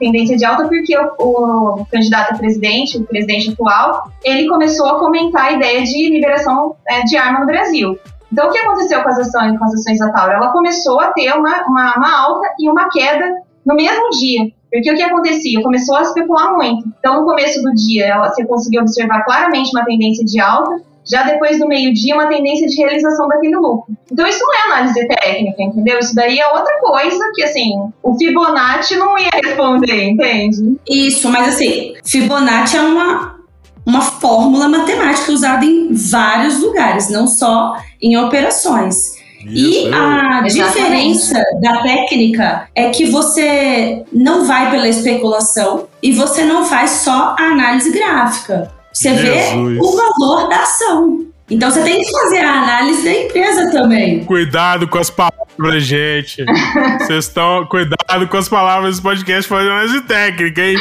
tendência 0.00 0.36
de 0.36 0.44
alta 0.44 0.66
porque 0.66 0.96
o, 0.98 1.12
o 1.20 1.86
candidato 1.86 2.34
a 2.34 2.38
presidente, 2.38 2.98
o 2.98 3.04
presidente 3.04 3.52
atual, 3.52 4.10
ele 4.24 4.48
começou 4.48 4.88
a 4.88 4.98
comentar 4.98 5.46
a 5.46 5.52
ideia 5.52 5.84
de 5.84 6.10
liberação 6.10 6.74
é, 6.88 7.02
de 7.02 7.16
arma 7.16 7.40
no 7.40 7.46
Brasil. 7.46 7.96
Então, 8.32 8.48
o 8.48 8.52
que 8.52 8.58
aconteceu 8.58 9.02
com 9.02 9.08
as 9.08 9.18
ações, 9.18 9.58
com 9.58 9.64
as 9.64 9.74
ações 9.74 9.98
da 9.98 10.10
Tauro? 10.12 10.32
Ela 10.32 10.52
começou 10.52 11.00
a 11.00 11.12
ter 11.12 11.32
uma, 11.32 11.62
uma, 11.66 11.96
uma 11.96 12.20
alta 12.20 12.48
e 12.58 12.68
uma 12.68 12.88
queda 12.88 13.42
no 13.64 13.74
mesmo 13.74 14.10
dia. 14.10 14.52
Porque 14.70 14.90
o 14.90 14.94
que 14.94 15.02
acontecia? 15.02 15.62
Começou 15.62 15.96
a 15.96 16.02
especular 16.02 16.54
muito. 16.54 16.88
Então, 16.98 17.20
no 17.20 17.24
começo 17.24 17.60
do 17.62 17.74
dia, 17.74 18.06
ela, 18.06 18.28
você 18.28 18.44
conseguiu 18.44 18.82
observar 18.82 19.24
claramente 19.24 19.70
uma 19.74 19.84
tendência 19.84 20.24
de 20.24 20.40
alta, 20.40 20.80
já 21.10 21.24
depois 21.24 21.58
do 21.58 21.66
meio-dia, 21.66 22.14
uma 22.14 22.28
tendência 22.28 22.68
de 22.68 22.76
realização 22.76 23.26
daquele 23.26 23.56
lucro. 23.56 23.92
Então, 24.10 24.26
isso 24.26 24.40
não 24.40 24.54
é 24.54 24.72
análise 24.72 25.08
técnica, 25.08 25.62
entendeu? 25.62 25.98
Isso 25.98 26.14
daí 26.14 26.38
é 26.38 26.46
outra 26.48 26.78
coisa 26.80 27.18
que, 27.34 27.42
assim, 27.42 27.70
o 28.02 28.16
Fibonacci 28.16 28.96
não 28.96 29.18
ia 29.18 29.30
responder, 29.32 30.10
entende? 30.10 30.76
Isso, 30.88 31.28
mas 31.28 31.48
assim, 31.48 31.94
Fibonacci 32.04 32.76
é 32.76 32.82
uma, 32.82 33.40
uma 33.84 34.00
fórmula 34.02 34.68
matemática 34.68 35.32
usada 35.32 35.64
em 35.64 35.92
vários 35.92 36.60
lugares, 36.60 37.10
não 37.10 37.26
só 37.26 37.74
em 38.00 38.16
operações. 38.16 39.19
E 39.46 39.86
eu- 39.86 39.94
a 39.94 40.42
Exatamente. 40.44 40.52
diferença 40.54 41.42
da 41.62 41.82
técnica 41.82 42.68
é 42.74 42.90
que 42.90 43.06
você 43.06 44.02
não 44.12 44.44
vai 44.44 44.70
pela 44.70 44.88
especulação 44.88 45.86
e 46.02 46.12
você 46.12 46.44
não 46.44 46.64
faz 46.64 46.90
só 46.90 47.34
a 47.38 47.42
análise 47.42 47.90
gráfica. 47.90 48.70
Você 48.92 49.16
Jesus. 49.16 49.24
vê 49.24 49.78
o 49.80 49.96
valor 49.96 50.48
da 50.48 50.62
ação. 50.62 51.20
Então 51.50 51.70
você 51.70 51.82
tem 51.82 52.00
que 52.00 52.10
fazer 52.10 52.44
a 52.44 52.62
análise 52.62 53.04
da 53.04 53.12
empresa 53.12 53.70
também. 53.72 54.24
Cuidado 54.24 54.86
com 54.86 54.98
as 54.98 55.10
palavras, 55.10 55.82
gente. 55.82 56.44
Vocês 57.00 57.24
estão. 57.24 57.66
Cuidado 57.66 58.28
com 58.28 58.36
as 58.36 58.48
palavras 58.48 58.90
desse 58.92 59.02
podcast 59.02 59.48
fazendo 59.48 59.72
análise 59.72 60.00
técnica, 60.02 60.62
hein? 60.62 60.76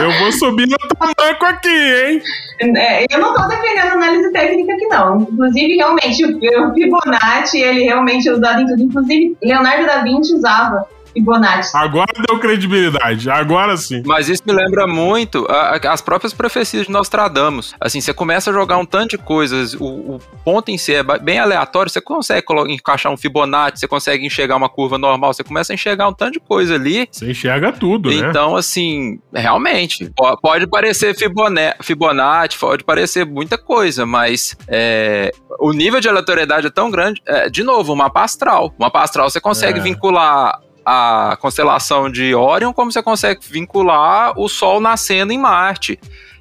Eu 0.00 0.12
vou 0.20 0.32
subir 0.32 0.68
no 0.68 0.76
tamanco 0.76 1.44
aqui, 1.44 1.68
hein? 1.68 2.22
É, 2.60 3.04
eu 3.10 3.18
não 3.18 3.34
estou 3.34 3.48
defendendo 3.48 3.92
análise 3.92 4.32
técnica 4.32 4.74
aqui, 4.74 4.86
não. 4.86 5.22
Inclusive, 5.22 5.76
realmente, 5.76 6.24
o 6.24 6.74
Fibonacci, 6.74 7.58
ele 7.58 7.82
realmente 7.82 8.28
é 8.28 8.32
usado 8.32 8.62
em 8.62 8.66
tudo. 8.66 8.82
Inclusive, 8.82 9.36
Leonardo 9.42 9.86
da 9.86 10.02
Vinci 10.02 10.34
usava 10.34 10.86
Fibonacci. 11.16 11.76
Agora 11.76 12.12
deu 12.28 12.38
credibilidade, 12.38 13.30
agora 13.30 13.76
sim. 13.76 14.02
Mas 14.04 14.28
isso 14.28 14.42
me 14.46 14.52
lembra 14.52 14.86
muito 14.86 15.46
a- 15.48 15.76
a- 15.82 15.92
as 15.92 16.00
próprias 16.00 16.32
profecias 16.34 16.86
de 16.86 16.92
Nostradamus. 16.92 17.74
Assim, 17.80 18.00
você 18.00 18.12
começa 18.12 18.50
a 18.50 18.52
jogar 18.52 18.76
um 18.78 18.84
tanto 18.84 19.10
de 19.10 19.18
coisas, 19.18 19.74
o, 19.74 19.84
o 19.84 20.20
ponto 20.44 20.70
em 20.70 20.76
si 20.78 20.94
é 20.94 21.02
bem 21.02 21.38
aleatório, 21.38 21.90
você 21.90 22.00
consegue 22.00 22.44
encaixar 22.70 23.10
um 23.12 23.16
Fibonacci, 23.16 23.80
você 23.80 23.88
consegue 23.88 24.26
enxergar 24.26 24.56
uma 24.56 24.68
curva 24.68 24.98
normal, 24.98 25.32
você 25.32 25.42
começa 25.44 25.72
a 25.72 25.74
enxergar 25.74 26.08
um 26.08 26.12
tanto 26.12 26.34
de 26.34 26.40
coisa 26.40 26.74
ali. 26.74 27.08
Você 27.10 27.30
enxerga 27.30 27.72
tudo, 27.72 28.10
né? 28.10 28.16
Então, 28.28 28.54
assim, 28.56 29.18
realmente, 29.34 30.10
po- 30.16 30.36
pode 30.40 30.66
parecer 30.66 31.14
Fibonacci, 31.80 32.58
pode 32.58 32.84
parecer 32.84 33.24
muita 33.24 33.56
coisa, 33.56 34.04
mas 34.04 34.56
é, 34.68 35.30
o 35.58 35.72
nível 35.72 36.00
de 36.00 36.08
aleatoriedade 36.08 36.66
é 36.66 36.70
tão 36.70 36.90
grande. 36.90 37.22
é, 37.26 37.48
de 37.48 37.62
novo, 37.62 37.92
o 37.92 37.96
mapa 37.96 38.22
astral. 38.22 38.72
O 38.78 38.82
mapa 38.82 39.00
astral 39.02 39.30
você 39.30 39.40
consegue 39.40 39.78
É. 39.78 39.82
vincular 39.82 40.58
a 40.88 41.36
constelação 41.40 42.08
de 42.08 42.32
Orion 42.32 42.72
como 42.72 42.92
você 42.92 43.02
consegue 43.02 43.40
vincular 43.42 44.38
o 44.38 44.48
Sol 44.48 44.78
nascendo 44.80 45.32
em 45.32 45.38
Marte. 45.38 45.98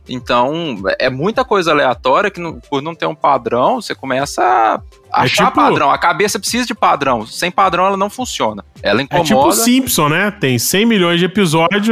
Então, 0.08 0.76
é 1.00 1.10
muita 1.10 1.44
coisa 1.44 1.72
aleatória 1.72 2.30
que, 2.30 2.40
não- 2.40 2.60
por 2.60 2.80
não 2.80 2.94
ter 2.94 3.08
um 3.08 3.16
padrão, 3.16 3.82
você 3.82 3.96
começa 3.96 4.44
a 4.44 4.80
achar 5.24 5.46
tipo- 5.48 5.56
padrão. 5.62 5.90
A 5.92 5.98
cabeça 5.98 6.40
precisa 6.40 6.66
de 6.66 6.74
padrão. 6.76 7.26
Sem 7.26 7.50
padrão, 7.52 7.86
ela 7.86 7.98
não 7.98 8.10
funciona. 8.10 8.64
Ela 8.84 9.02
É 9.02 9.04
incomoda. 9.04 9.28
tipo 9.28 9.52
Simpson, 9.54 10.10
né? 10.10 10.32
Tem 10.32 10.60
100 10.60 10.86
milhões 10.86 11.20
de 11.20 11.26
episódios, 11.26 11.88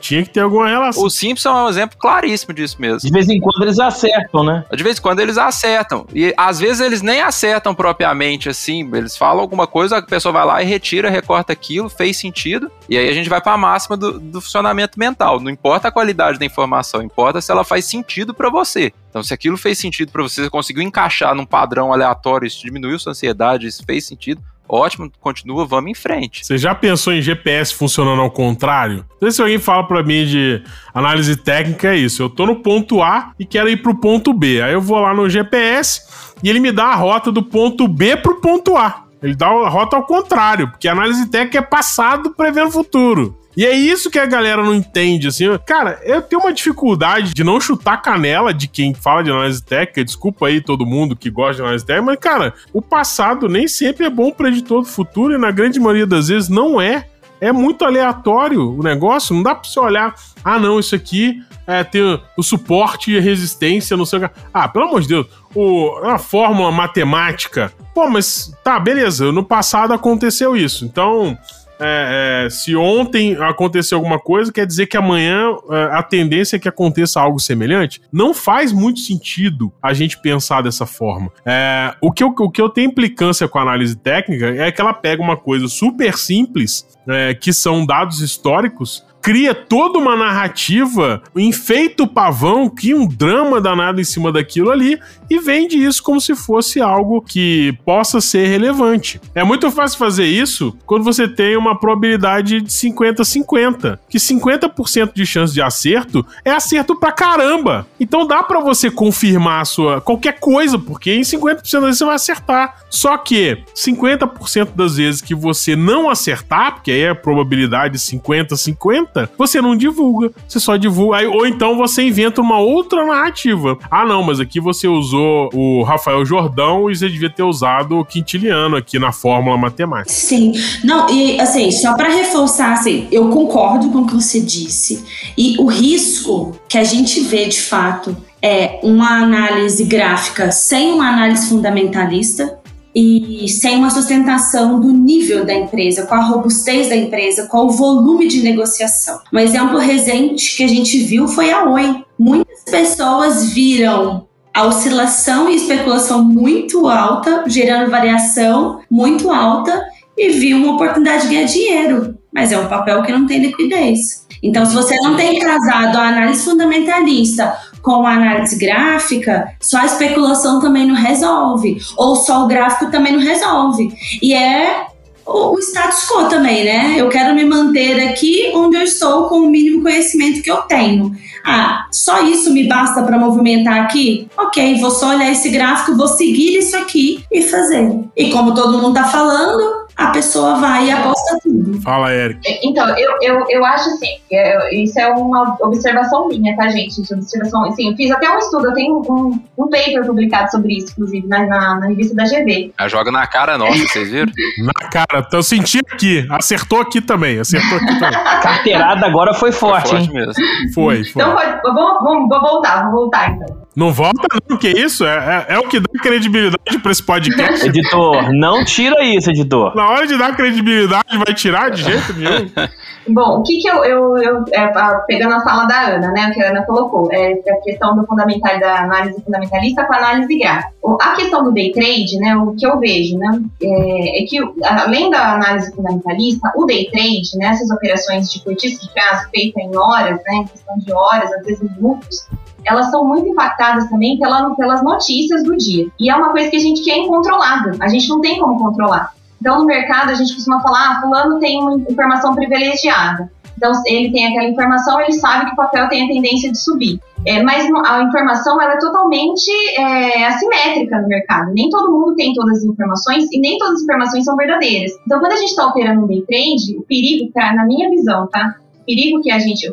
tinha 0.00 0.22
que 0.22 0.30
ter 0.30 0.40
alguma 0.40 0.68
relação. 0.68 1.02
O 1.02 1.10
Simpson 1.10 1.48
é 1.50 1.64
um 1.64 1.68
exemplo 1.68 1.98
claríssimo 1.98 2.54
disso 2.54 2.76
mesmo. 2.80 3.00
De 3.00 3.10
vez 3.10 3.28
em 3.28 3.40
quando 3.40 3.62
eles 3.62 3.78
acertam, 3.80 4.44
né? 4.44 4.64
De 4.72 4.82
vez 4.82 4.98
em 4.98 5.02
quando 5.02 5.20
eles 5.20 5.38
acertam. 5.38 6.06
E 6.14 6.32
às 6.36 6.58
vezes 6.60 6.80
eles 6.80 7.02
nem 7.02 7.20
acertam 7.20 7.74
propriamente 7.74 8.48
assim. 8.48 8.88
Eles 8.94 9.16
falam 9.16 9.40
alguma 9.40 9.66
coisa, 9.66 9.98
a 9.98 10.02
pessoa 10.02 10.32
vai 10.32 10.44
lá 10.44 10.62
e 10.62 10.66
retira, 10.66 11.10
recorta 11.10 11.52
aquilo, 11.52 11.88
fez 11.88 12.16
sentido. 12.16 12.70
E 12.88 12.96
aí 12.96 13.08
a 13.08 13.12
gente 13.12 13.28
vai 13.28 13.40
para 13.40 13.52
a 13.52 13.58
máxima 13.58 13.96
do, 13.96 14.18
do 14.20 14.40
funcionamento 14.40 14.98
mental. 14.98 15.40
Não 15.40 15.50
importa 15.50 15.88
a 15.88 15.92
qualidade 15.92 16.38
da 16.38 16.44
informação, 16.44 17.02
importa 17.02 17.40
se 17.40 17.50
ela 17.50 17.64
faz 17.64 17.84
sentido 17.86 18.32
para 18.34 18.48
você. 18.50 18.92
Então, 19.16 19.24
se 19.24 19.32
aquilo 19.32 19.56
fez 19.56 19.78
sentido 19.78 20.12
para 20.12 20.22
você, 20.22 20.42
você 20.42 20.50
conseguiu 20.50 20.82
encaixar 20.82 21.34
num 21.34 21.46
padrão 21.46 21.90
aleatório, 21.90 22.46
isso 22.46 22.62
diminuiu 22.62 22.98
sua 22.98 23.12
ansiedade, 23.12 23.66
isso 23.66 23.82
fez 23.82 24.06
sentido. 24.06 24.42
Ótimo, 24.68 25.10
continua, 25.18 25.64
vamos 25.64 25.90
em 25.90 25.94
frente. 25.94 26.44
Você 26.44 26.58
já 26.58 26.74
pensou 26.74 27.14
em 27.14 27.22
GPS 27.22 27.72
funcionando 27.72 28.20
ao 28.20 28.30
contrário? 28.30 29.06
Não 29.12 29.20
sei 29.20 29.30
se 29.30 29.40
alguém 29.40 29.58
fala 29.58 29.88
pra 29.88 30.02
mim 30.02 30.26
de 30.26 30.62
análise 30.92 31.34
técnica, 31.34 31.94
é 31.94 31.96
isso. 31.96 32.22
Eu 32.22 32.28
tô 32.28 32.44
no 32.44 32.56
ponto 32.56 33.00
A 33.00 33.32
e 33.38 33.46
quero 33.46 33.70
ir 33.70 33.78
pro 33.78 33.98
ponto 33.98 34.34
B. 34.34 34.60
Aí 34.60 34.74
eu 34.74 34.82
vou 34.82 34.98
lá 34.98 35.14
no 35.14 35.30
GPS 35.30 36.02
e 36.42 36.50
ele 36.50 36.60
me 36.60 36.70
dá 36.70 36.88
a 36.88 36.94
rota 36.94 37.32
do 37.32 37.42
ponto 37.42 37.88
B 37.88 38.18
pro 38.18 38.38
ponto 38.42 38.76
A. 38.76 39.04
Ele 39.22 39.34
dá 39.34 39.46
a 39.46 39.70
rota 39.70 39.96
ao 39.96 40.04
contrário, 40.04 40.68
porque 40.68 40.88
a 40.88 40.92
análise 40.92 41.26
técnica 41.30 41.56
é 41.56 41.62
passado 41.62 42.34
prevendo 42.34 42.68
o 42.68 42.72
futuro. 42.72 43.34
E 43.56 43.64
é 43.64 43.74
isso 43.74 44.10
que 44.10 44.18
a 44.18 44.26
galera 44.26 44.62
não 44.62 44.74
entende, 44.74 45.28
assim. 45.28 45.46
Cara, 45.64 45.98
eu 46.04 46.20
tenho 46.20 46.42
uma 46.42 46.52
dificuldade 46.52 47.32
de 47.32 47.42
não 47.42 47.58
chutar 47.58 48.02
canela 48.02 48.52
de 48.52 48.68
quem 48.68 48.92
fala 48.92 49.22
de 49.22 49.30
análise 49.30 49.62
técnica. 49.62 50.04
Desculpa 50.04 50.48
aí 50.48 50.60
todo 50.60 50.84
mundo 50.84 51.16
que 51.16 51.30
gosta 51.30 51.54
de 51.54 51.62
análise 51.62 51.86
técnica, 51.86 52.06
mas, 52.06 52.20
cara, 52.20 52.54
o 52.72 52.82
passado 52.82 53.48
nem 53.48 53.66
sempre 53.66 54.04
é 54.04 54.10
bom 54.10 54.30
preditor 54.30 54.82
do 54.82 54.88
futuro 54.88 55.34
e 55.34 55.38
na 55.38 55.50
grande 55.50 55.80
maioria 55.80 56.06
das 56.06 56.28
vezes 56.28 56.48
não 56.50 56.80
é. 56.80 57.06
É 57.40 57.52
muito 57.52 57.84
aleatório 57.84 58.78
o 58.78 58.82
negócio, 58.82 59.34
não 59.34 59.42
dá 59.42 59.54
pra 59.54 59.68
você 59.68 59.78
olhar, 59.78 60.14
ah, 60.42 60.58
não, 60.58 60.80
isso 60.80 60.94
aqui 60.94 61.42
é, 61.66 61.84
tem 61.84 62.00
o, 62.00 62.20
o 62.36 62.42
suporte 62.42 63.10
e 63.10 63.18
a 63.18 63.20
resistência, 63.20 63.96
não 63.96 64.06
sei 64.06 64.20
o 64.20 64.28
que. 64.28 64.34
Ah, 64.54 64.68
pelo 64.68 64.86
amor 64.86 65.02
de 65.02 65.08
Deus, 65.08 65.26
o, 65.54 65.98
a 66.04 66.18
fórmula 66.18 66.70
matemática. 66.70 67.72
Pô, 67.94 68.08
mas 68.08 68.54
tá, 68.64 68.78
beleza, 68.78 69.32
no 69.32 69.44
passado 69.44 69.92
aconteceu 69.92 70.56
isso. 70.56 70.84
Então, 70.84 71.36
é, 71.78 72.44
é, 72.46 72.50
se 72.50 72.74
ontem 72.74 73.36
aconteceu 73.36 73.98
alguma 73.98 74.18
coisa, 74.18 74.52
quer 74.52 74.66
dizer 74.66 74.86
que 74.86 74.96
amanhã 74.96 75.54
é, 75.70 75.84
a 75.92 76.02
tendência 76.02 76.56
é 76.56 76.58
que 76.58 76.68
aconteça 76.68 77.20
algo 77.20 77.38
semelhante? 77.38 78.00
Não 78.12 78.32
faz 78.32 78.72
muito 78.72 79.00
sentido 79.00 79.72
a 79.82 79.92
gente 79.92 80.18
pensar 80.18 80.62
dessa 80.62 80.86
forma. 80.86 81.30
É, 81.44 81.94
o, 82.00 82.10
que 82.10 82.22
eu, 82.22 82.34
o 82.38 82.50
que 82.50 82.60
eu 82.60 82.68
tenho 82.68 82.90
implicância 82.90 83.48
com 83.48 83.58
a 83.58 83.62
análise 83.62 83.96
técnica 83.96 84.46
é 84.46 84.70
que 84.72 84.80
ela 84.80 84.94
pega 84.94 85.22
uma 85.22 85.36
coisa 85.36 85.68
super 85.68 86.16
simples, 86.16 86.86
é, 87.06 87.34
que 87.34 87.52
são 87.52 87.84
dados 87.84 88.20
históricos, 88.20 89.04
cria 89.26 89.52
toda 89.52 89.98
uma 89.98 90.14
narrativa, 90.14 91.20
enfeita 91.34 92.04
o 92.04 92.06
pavão, 92.06 92.70
cria 92.70 92.96
um 92.96 93.08
drama 93.08 93.60
danado 93.60 94.00
em 94.00 94.04
cima 94.04 94.30
daquilo 94.30 94.70
ali 94.70 95.00
e 95.28 95.38
vende 95.38 95.76
isso 95.76 96.02
como 96.02 96.20
se 96.20 96.34
fosse 96.34 96.80
algo 96.80 97.20
que 97.20 97.76
possa 97.84 98.20
ser 98.20 98.46
relevante. 98.46 99.20
É 99.34 99.44
muito 99.44 99.70
fácil 99.70 99.98
fazer 99.98 100.26
isso 100.26 100.76
quando 100.86 101.04
você 101.04 101.28
tem 101.28 101.56
uma 101.56 101.78
probabilidade 101.78 102.60
de 102.60 102.70
50-50, 102.70 103.98
que 104.08 104.18
50% 104.18 105.12
de 105.14 105.26
chance 105.26 105.52
de 105.52 105.60
acerto 105.62 106.24
é 106.44 106.50
acerto 106.50 106.98
pra 106.98 107.12
caramba. 107.12 107.86
Então 107.98 108.26
dá 108.26 108.42
pra 108.42 108.60
você 108.60 108.90
confirmar 108.90 109.66
sua 109.66 110.00
qualquer 110.00 110.38
coisa, 110.38 110.78
porque 110.78 111.12
em 111.12 111.22
50% 111.22 111.56
das 111.56 111.82
vezes 111.82 111.98
você 111.98 112.04
vai 112.04 112.14
acertar. 112.14 112.76
Só 112.88 113.16
que 113.18 113.58
50% 113.74 114.70
das 114.74 114.96
vezes 114.96 115.20
que 115.20 115.34
você 115.34 115.74
não 115.74 116.08
acertar, 116.08 116.74
porque 116.74 116.90
aí 116.90 117.00
é 117.00 117.10
a 117.10 117.14
probabilidade 117.14 117.98
50-50, 117.98 119.28
você 119.36 119.60
não 119.60 119.76
divulga. 119.76 120.30
Você 120.46 120.60
só 120.60 120.76
divulga. 120.76 121.28
Ou 121.28 121.46
então 121.46 121.76
você 121.76 122.02
inventa 122.02 122.40
uma 122.40 122.58
outra 122.58 123.04
narrativa. 123.04 123.78
Ah, 123.90 124.04
não, 124.04 124.22
mas 124.22 124.40
aqui 124.40 124.60
você 124.60 124.86
usou 124.86 125.15
o 125.16 125.82
Rafael 125.82 126.24
Jordão 126.24 126.90
e 126.90 126.96
você 126.96 127.08
devia 127.08 127.30
ter 127.30 127.42
usado 127.42 127.98
o 127.98 128.04
Quintiliano 128.04 128.76
aqui 128.76 128.98
na 128.98 129.12
fórmula 129.12 129.56
matemática. 129.56 130.12
Sim. 130.12 130.52
Não, 130.84 131.08
e 131.10 131.40
assim, 131.40 131.70
só 131.70 131.94
para 131.94 132.08
reforçar, 132.08 132.72
assim, 132.72 133.08
eu 133.10 133.28
concordo 133.28 133.90
com 133.90 133.98
o 133.98 134.06
que 134.06 134.14
você 134.14 134.40
disse. 134.40 135.04
E 135.36 135.56
o 135.58 135.66
risco 135.66 136.58
que 136.68 136.78
a 136.78 136.84
gente 136.84 137.20
vê 137.20 137.46
de 137.46 137.60
fato 137.60 138.16
é 138.40 138.80
uma 138.82 139.22
análise 139.22 139.84
gráfica 139.84 140.52
sem 140.52 140.92
uma 140.92 141.08
análise 141.08 141.48
fundamentalista 141.48 142.58
e 142.98 143.46
sem 143.48 143.76
uma 143.76 143.90
sustentação 143.90 144.80
do 144.80 144.90
nível 144.90 145.44
da 145.44 145.52
empresa, 145.52 146.06
com 146.06 146.14
a 146.14 146.24
robustez 146.24 146.88
da 146.88 146.96
empresa, 146.96 147.46
com 147.46 147.66
o 147.66 147.70
volume 147.70 148.26
de 148.26 148.42
negociação. 148.42 149.20
Um 149.30 149.38
exemplo 149.38 149.78
recente 149.78 150.56
que 150.56 150.64
a 150.64 150.68
gente 150.68 150.98
viu 151.00 151.28
foi 151.28 151.50
a 151.50 151.64
Oi. 151.64 152.02
Muitas 152.18 152.62
pessoas 152.64 153.52
viram 153.52 154.26
a 154.56 154.64
oscilação 154.64 155.50
e 155.50 155.56
especulação 155.56 156.24
muito 156.24 156.88
alta, 156.88 157.44
gerando 157.46 157.90
variação 157.90 158.80
muito 158.90 159.30
alta 159.30 159.86
e 160.16 160.30
viu 160.30 160.56
uma 160.56 160.76
oportunidade 160.76 161.24
de 161.24 161.34
ganhar 161.34 161.46
dinheiro, 161.46 162.18
mas 162.32 162.52
é 162.52 162.58
um 162.58 162.66
papel 162.66 163.02
que 163.02 163.12
não 163.12 163.26
tem 163.26 163.38
liquidez. 163.38 164.26
Então, 164.42 164.64
se 164.64 164.74
você 164.74 164.96
não 165.02 165.14
tem 165.14 165.38
casado 165.38 165.98
a 165.98 166.08
análise 166.08 166.42
fundamentalista 166.42 167.54
com 167.82 168.06
a 168.06 168.14
análise 168.14 168.58
gráfica, 168.58 169.54
só 169.60 169.76
a 169.76 169.84
especulação 169.84 170.58
também 170.58 170.86
não 170.86 170.94
resolve, 170.94 171.76
ou 171.94 172.16
só 172.16 172.44
o 172.44 172.48
gráfico 172.48 172.90
também 172.90 173.12
não 173.12 173.20
resolve. 173.20 173.92
E 174.22 174.32
é 174.32 174.86
o, 175.26 175.58
status 175.58 176.06
quo 176.06 176.28
também, 176.28 176.64
né? 176.64 176.94
Eu 176.96 177.08
quero 177.08 177.34
me 177.34 177.44
manter 177.44 178.08
aqui 178.08 178.52
onde 178.54 178.76
eu 178.76 178.82
estou 178.82 179.28
com 179.28 179.40
o 179.40 179.50
mínimo 179.50 179.82
conhecimento 179.82 180.42
que 180.42 180.50
eu 180.50 180.58
tenho. 180.58 181.14
Ah, 181.44 181.86
só 181.90 182.22
isso 182.22 182.52
me 182.52 182.68
basta 182.68 183.02
para 183.02 183.18
movimentar 183.18 183.82
aqui? 183.82 184.28
Ok, 184.36 184.80
vou 184.80 184.90
só 184.90 185.10
olhar 185.10 185.30
esse 185.30 185.48
gráfico, 185.50 185.96
vou 185.96 186.08
seguir 186.08 186.58
isso 186.58 186.76
aqui 186.76 187.24
e 187.30 187.42
fazer. 187.42 188.00
E 188.16 188.30
como 188.30 188.54
todo 188.54 188.78
mundo 188.78 188.94
tá 188.94 189.04
falando, 189.04 189.85
a 189.96 190.10
pessoa 190.10 190.56
vai 190.56 190.86
e 190.86 190.90
aposta 190.90 191.38
tudo. 191.42 191.80
Fala, 191.80 192.12
Eric. 192.12 192.40
Então, 192.62 192.86
eu, 192.98 193.16
eu, 193.22 193.44
eu 193.48 193.64
acho 193.64 193.88
assim, 193.88 194.18
é, 194.30 194.74
isso 194.74 194.98
é 195.00 195.08
uma 195.08 195.56
observação 195.60 196.28
minha, 196.28 196.54
tá, 196.54 196.68
gente? 196.68 197.00
De 197.00 197.14
observação, 197.14 197.64
assim, 197.64 197.90
eu 197.90 197.96
fiz 197.96 198.10
até 198.10 198.28
um 198.28 198.38
estudo, 198.38 198.66
eu 198.66 198.74
tenho 198.74 199.02
um, 199.08 199.40
um 199.56 199.68
paper 199.68 200.04
publicado 200.04 200.50
sobre 200.50 200.74
isso, 200.74 200.92
inclusive, 200.92 201.26
na, 201.26 201.46
na, 201.46 201.80
na 201.80 201.86
revista 201.86 202.14
da 202.14 202.24
GV. 202.24 202.72
Ela 202.78 202.88
joga 202.88 203.10
na 203.10 203.26
cara 203.26 203.56
nossa, 203.56 203.78
vocês 203.78 204.10
viram? 204.10 204.32
Na 204.58 204.88
cara, 204.90 205.26
eu 205.32 205.42
senti 205.42 205.78
aqui. 205.78 206.26
Acertou 206.30 206.80
aqui 206.80 207.00
também. 207.00 207.38
Acertou 207.38 207.78
aqui 207.78 207.98
também. 207.98 208.18
A 208.18 208.38
carteirada 208.40 209.06
agora 209.06 209.32
foi 209.34 209.52
forte, 209.52 209.90
Forte 209.90 210.08
hein? 210.08 210.12
mesmo. 210.12 210.34
Foi, 210.74 211.04
foi. 211.04 211.22
Então, 211.22 211.36
vou, 211.62 212.28
vou 212.28 212.40
voltar, 212.40 212.82
vou 212.84 212.92
voltar, 212.92 213.30
então. 213.30 213.65
Não 213.76 213.92
volta, 213.92 214.26
não, 214.48 214.56
que 214.56 214.68
isso? 214.68 215.04
É, 215.04 215.46
é, 215.48 215.54
é 215.54 215.58
o 215.58 215.68
que 215.68 215.78
dá 215.78 215.86
credibilidade 216.00 216.78
pra 216.82 216.90
esse 216.90 217.02
podcast. 217.02 217.66
Editor, 217.66 218.32
não 218.32 218.64
tira 218.64 219.04
isso, 219.04 219.28
editor. 219.28 219.76
Na 219.76 219.90
hora 219.90 220.06
de 220.06 220.16
dar 220.16 220.34
credibilidade, 220.34 221.18
vai 221.18 221.34
tirar 221.34 221.70
de 221.70 221.82
jeito 221.82 222.14
nenhum. 222.14 222.50
Bom, 223.08 223.40
o 223.40 223.42
que 223.42 223.58
que 223.58 223.68
eu, 223.68 223.84
eu, 223.84 224.16
eu 224.16 224.44
é, 224.52 224.72
pegando 225.06 225.34
a 225.34 225.40
fala 225.42 225.66
da 225.66 225.94
Ana, 225.94 226.10
né, 226.10 226.28
o 226.28 226.32
que 226.32 226.42
a 226.42 226.50
Ana 226.50 226.64
colocou, 226.64 227.08
é 227.12 227.34
a 227.34 227.60
questão 227.62 227.94
do 227.94 228.04
fundamental, 228.06 228.58
da 228.58 228.80
análise 228.80 229.22
fundamentalista 229.22 229.84
com 229.84 229.92
a 229.92 229.98
análise 229.98 230.38
gráfica. 230.38 230.72
A 231.00 231.14
questão 231.14 231.44
do 231.44 231.52
day 231.52 231.70
trade, 231.70 232.18
né, 232.18 232.34
o 232.34 232.52
que 232.56 232.66
eu 232.66 232.80
vejo, 232.80 233.16
né, 233.18 233.42
é, 233.62 234.22
é 234.22 234.26
que 234.26 234.38
além 234.64 235.10
da 235.10 235.34
análise 235.34 235.70
fundamentalista, 235.74 236.50
o 236.56 236.64
day 236.64 236.88
trade, 236.90 237.36
né, 237.36 237.48
essas 237.48 237.70
operações 237.70 238.32
de 238.32 238.42
curtíssimo 238.42 238.90
prazo 238.92 239.28
feitas 239.30 239.62
em 239.62 239.76
horas, 239.76 240.18
né, 240.26 240.36
em 240.38 240.46
questão 240.46 240.76
de 240.78 240.92
horas, 240.92 241.30
às 241.32 241.44
vezes 241.44 241.62
minutos, 241.76 242.26
elas 242.66 242.90
são 242.90 243.04
muito 243.04 243.28
impactadas 243.28 243.88
também 243.88 244.18
pela, 244.18 244.54
pelas 244.54 244.82
notícias 244.82 245.42
do 245.44 245.56
dia. 245.56 245.86
E 245.98 246.10
é 246.10 246.14
uma 246.14 246.30
coisa 246.30 246.50
que 246.50 246.56
a 246.56 246.60
gente 246.60 246.82
quer 246.82 246.98
incontrolável, 246.98 247.74
a 247.80 247.88
gente 247.88 248.08
não 248.08 248.20
tem 248.20 248.38
como 248.38 248.58
controlar. 248.58 249.14
Então, 249.40 249.58
no 249.58 249.64
mercado, 249.66 250.10
a 250.10 250.14
gente 250.14 250.34
costuma 250.34 250.60
falar, 250.60 250.90
ah, 250.90 251.00
fulano 251.00 251.38
tem 251.38 251.60
uma 251.60 251.74
informação 251.74 252.34
privilegiada. 252.34 253.30
Então, 253.56 253.72
ele 253.86 254.10
tem 254.12 254.26
aquela 254.26 254.48
informação, 254.48 255.00
ele 255.00 255.12
sabe 255.12 255.46
que 255.46 255.52
o 255.52 255.56
papel 255.56 255.88
tem 255.88 256.04
a 256.04 256.08
tendência 256.08 256.50
de 256.50 256.58
subir. 256.58 257.00
É, 257.26 257.42
mas 257.42 257.66
a 257.86 258.02
informação 258.02 258.60
ela 258.60 258.74
é 258.74 258.78
totalmente 258.78 259.50
é, 259.76 260.26
assimétrica 260.26 261.00
no 261.00 261.08
mercado. 261.08 261.52
Nem 261.52 261.68
todo 261.70 261.90
mundo 261.90 262.14
tem 262.14 262.32
todas 262.34 262.58
as 262.58 262.64
informações 262.64 263.26
e 263.32 263.40
nem 263.40 263.58
todas 263.58 263.76
as 263.76 263.82
informações 263.82 264.24
são 264.24 264.36
verdadeiras. 264.36 264.92
Então, 265.04 265.18
quando 265.18 265.32
a 265.32 265.36
gente 265.36 265.48
está 265.48 265.66
operando 265.66 266.04
um 266.04 266.06
day 266.06 266.22
trade, 266.22 266.76
o 266.78 266.82
perigo, 266.82 267.30
tá, 267.32 267.52
na 267.54 267.64
minha 267.64 267.90
visão, 267.90 268.28
tá? 268.28 268.56
O 268.80 268.84
perigo 268.84 269.20
que 269.22 269.30
a 269.30 269.38
gente 269.38 269.68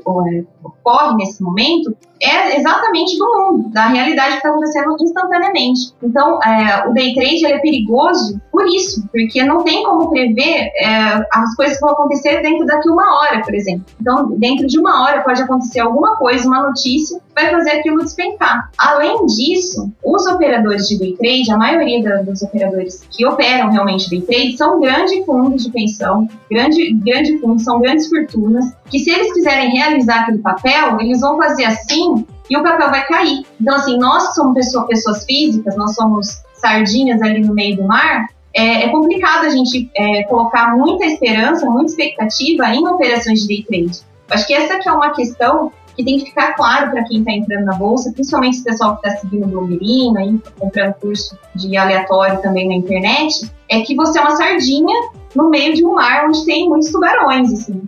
ocorre 0.64 1.16
nesse 1.16 1.42
momento 1.42 1.96
é 2.24 2.58
exatamente 2.58 3.18
do 3.18 3.26
mundo, 3.26 3.70
da 3.70 3.88
realidade 3.88 4.32
que 4.32 4.38
está 4.38 4.50
acontecendo 4.50 4.96
instantaneamente. 5.02 5.94
Então, 6.02 6.42
é, 6.42 6.88
o 6.88 6.94
day 6.94 7.14
trade 7.14 7.46
é 7.46 7.60
perigoso 7.60 8.40
por 8.50 8.66
isso, 8.66 9.06
porque 9.12 9.44
não 9.44 9.64
tem 9.64 9.84
como 9.84 10.10
prever 10.10 10.72
é, 10.78 11.26
as 11.34 11.54
coisas 11.56 11.76
que 11.76 11.82
vão 11.82 11.92
acontecer 11.92 12.42
dentro 12.42 12.66
daqui 12.66 12.90
uma 12.90 13.20
hora, 13.20 13.42
por 13.42 13.54
exemplo. 13.54 13.86
Então, 14.00 14.30
dentro 14.38 14.68
de 14.68 14.80
uma 14.80 15.04
hora 15.04 15.22
pode 15.22 15.42
acontecer 15.42 15.82
alguma 15.82 16.16
coisa, 16.16 16.48
uma 16.48 16.68
notícia, 16.68 17.20
vai 17.36 17.50
fazer 17.52 17.72
aquilo 17.72 17.98
despencar. 17.98 18.72
Além 18.78 19.26
disso, 19.26 19.92
os 20.04 20.26
operadores 20.28 20.88
de 20.88 20.98
day 20.98 21.18
trade, 21.18 21.52
a 21.52 21.58
maioria 21.58 22.24
dos 22.24 22.42
operadores 22.42 23.06
que 23.12 23.26
operam 23.26 23.70
realmente 23.70 24.10
day 24.10 24.22
trade, 24.22 24.58
são 24.58 24.80
grandes 24.80 25.26
fundos 25.26 25.66
de 25.66 25.72
pensão, 25.72 26.28
grande, 26.50 26.94
grande 26.94 27.38
fundos, 27.40 27.64
são 27.64 27.82
grandes 27.82 28.08
fortunas, 28.08 28.66
que 28.90 29.00
se 29.00 29.10
eles 29.10 29.34
quiserem 29.34 29.72
realizar 29.72 30.22
aquele 30.22 30.38
papel, 30.38 30.53
eles 31.00 31.22
vão 31.22 31.38
fazer 31.38 31.66
assim 31.66 32.26
e 32.50 32.58
o 32.58 32.64
papel 32.64 32.90
vai 32.90 33.06
cair. 33.06 33.46
Então, 33.60 33.76
assim, 33.76 33.98
nós 33.98 34.34
somos 34.36 34.54
pessoa, 34.54 34.86
pessoas 34.88 35.26
físicas, 35.26 35.76
nós 35.76 35.96
somos 35.96 36.42
sardinhas 36.54 37.22
ali 37.22 37.42
no 37.42 37.54
meio 37.54 37.78
do 37.78 37.84
mar, 37.84 38.28
é, 38.54 38.84
é 38.84 38.90
complicado 38.90 39.46
a 39.46 39.50
gente 39.50 39.90
é, 39.96 40.24
colocar 40.24 40.76
muita 40.78 41.06
esperança, 41.06 41.66
muita 41.66 41.92
expectativa 41.92 42.68
em 42.70 42.88
operações 42.88 43.42
de 43.42 43.48
day 43.48 43.64
trade. 43.64 44.02
Acho 44.30 44.48
que 44.48 44.54
essa 44.54 44.80
que 44.80 44.88
é 44.88 44.92
uma 44.92 45.12
questão 45.12 45.72
que 45.96 46.04
tem 46.04 46.20
que 46.20 46.26
ficar 46.26 46.54
claro 46.54 46.92
para 46.92 47.04
quem 47.04 47.20
está 47.20 47.32
entrando 47.32 47.66
na 47.66 47.76
bolsa, 47.76 48.12
principalmente 48.12 48.60
o 48.62 48.64
pessoal 48.64 48.98
que 48.98 49.08
está 49.08 49.20
seguindo 49.20 49.46
o 49.46 49.48
blogueirinho, 49.48 50.18
aí, 50.18 50.40
comprando 50.60 50.94
curso 50.96 51.38
de 51.56 51.76
aleatório 51.78 52.42
também 52.42 52.68
na 52.68 52.76
internet, 52.76 53.52
é 53.70 53.82
que 53.82 53.96
você 53.96 54.18
é 54.18 54.22
uma 54.22 54.36
sardinha 54.36 54.96
no 55.36 55.50
meio 55.50 55.74
de 55.74 55.86
um 55.86 55.94
mar 55.94 56.26
onde 56.28 56.46
tem 56.46 56.68
muitos 56.68 56.92
tubarões, 56.92 57.52
assim. 57.52 57.82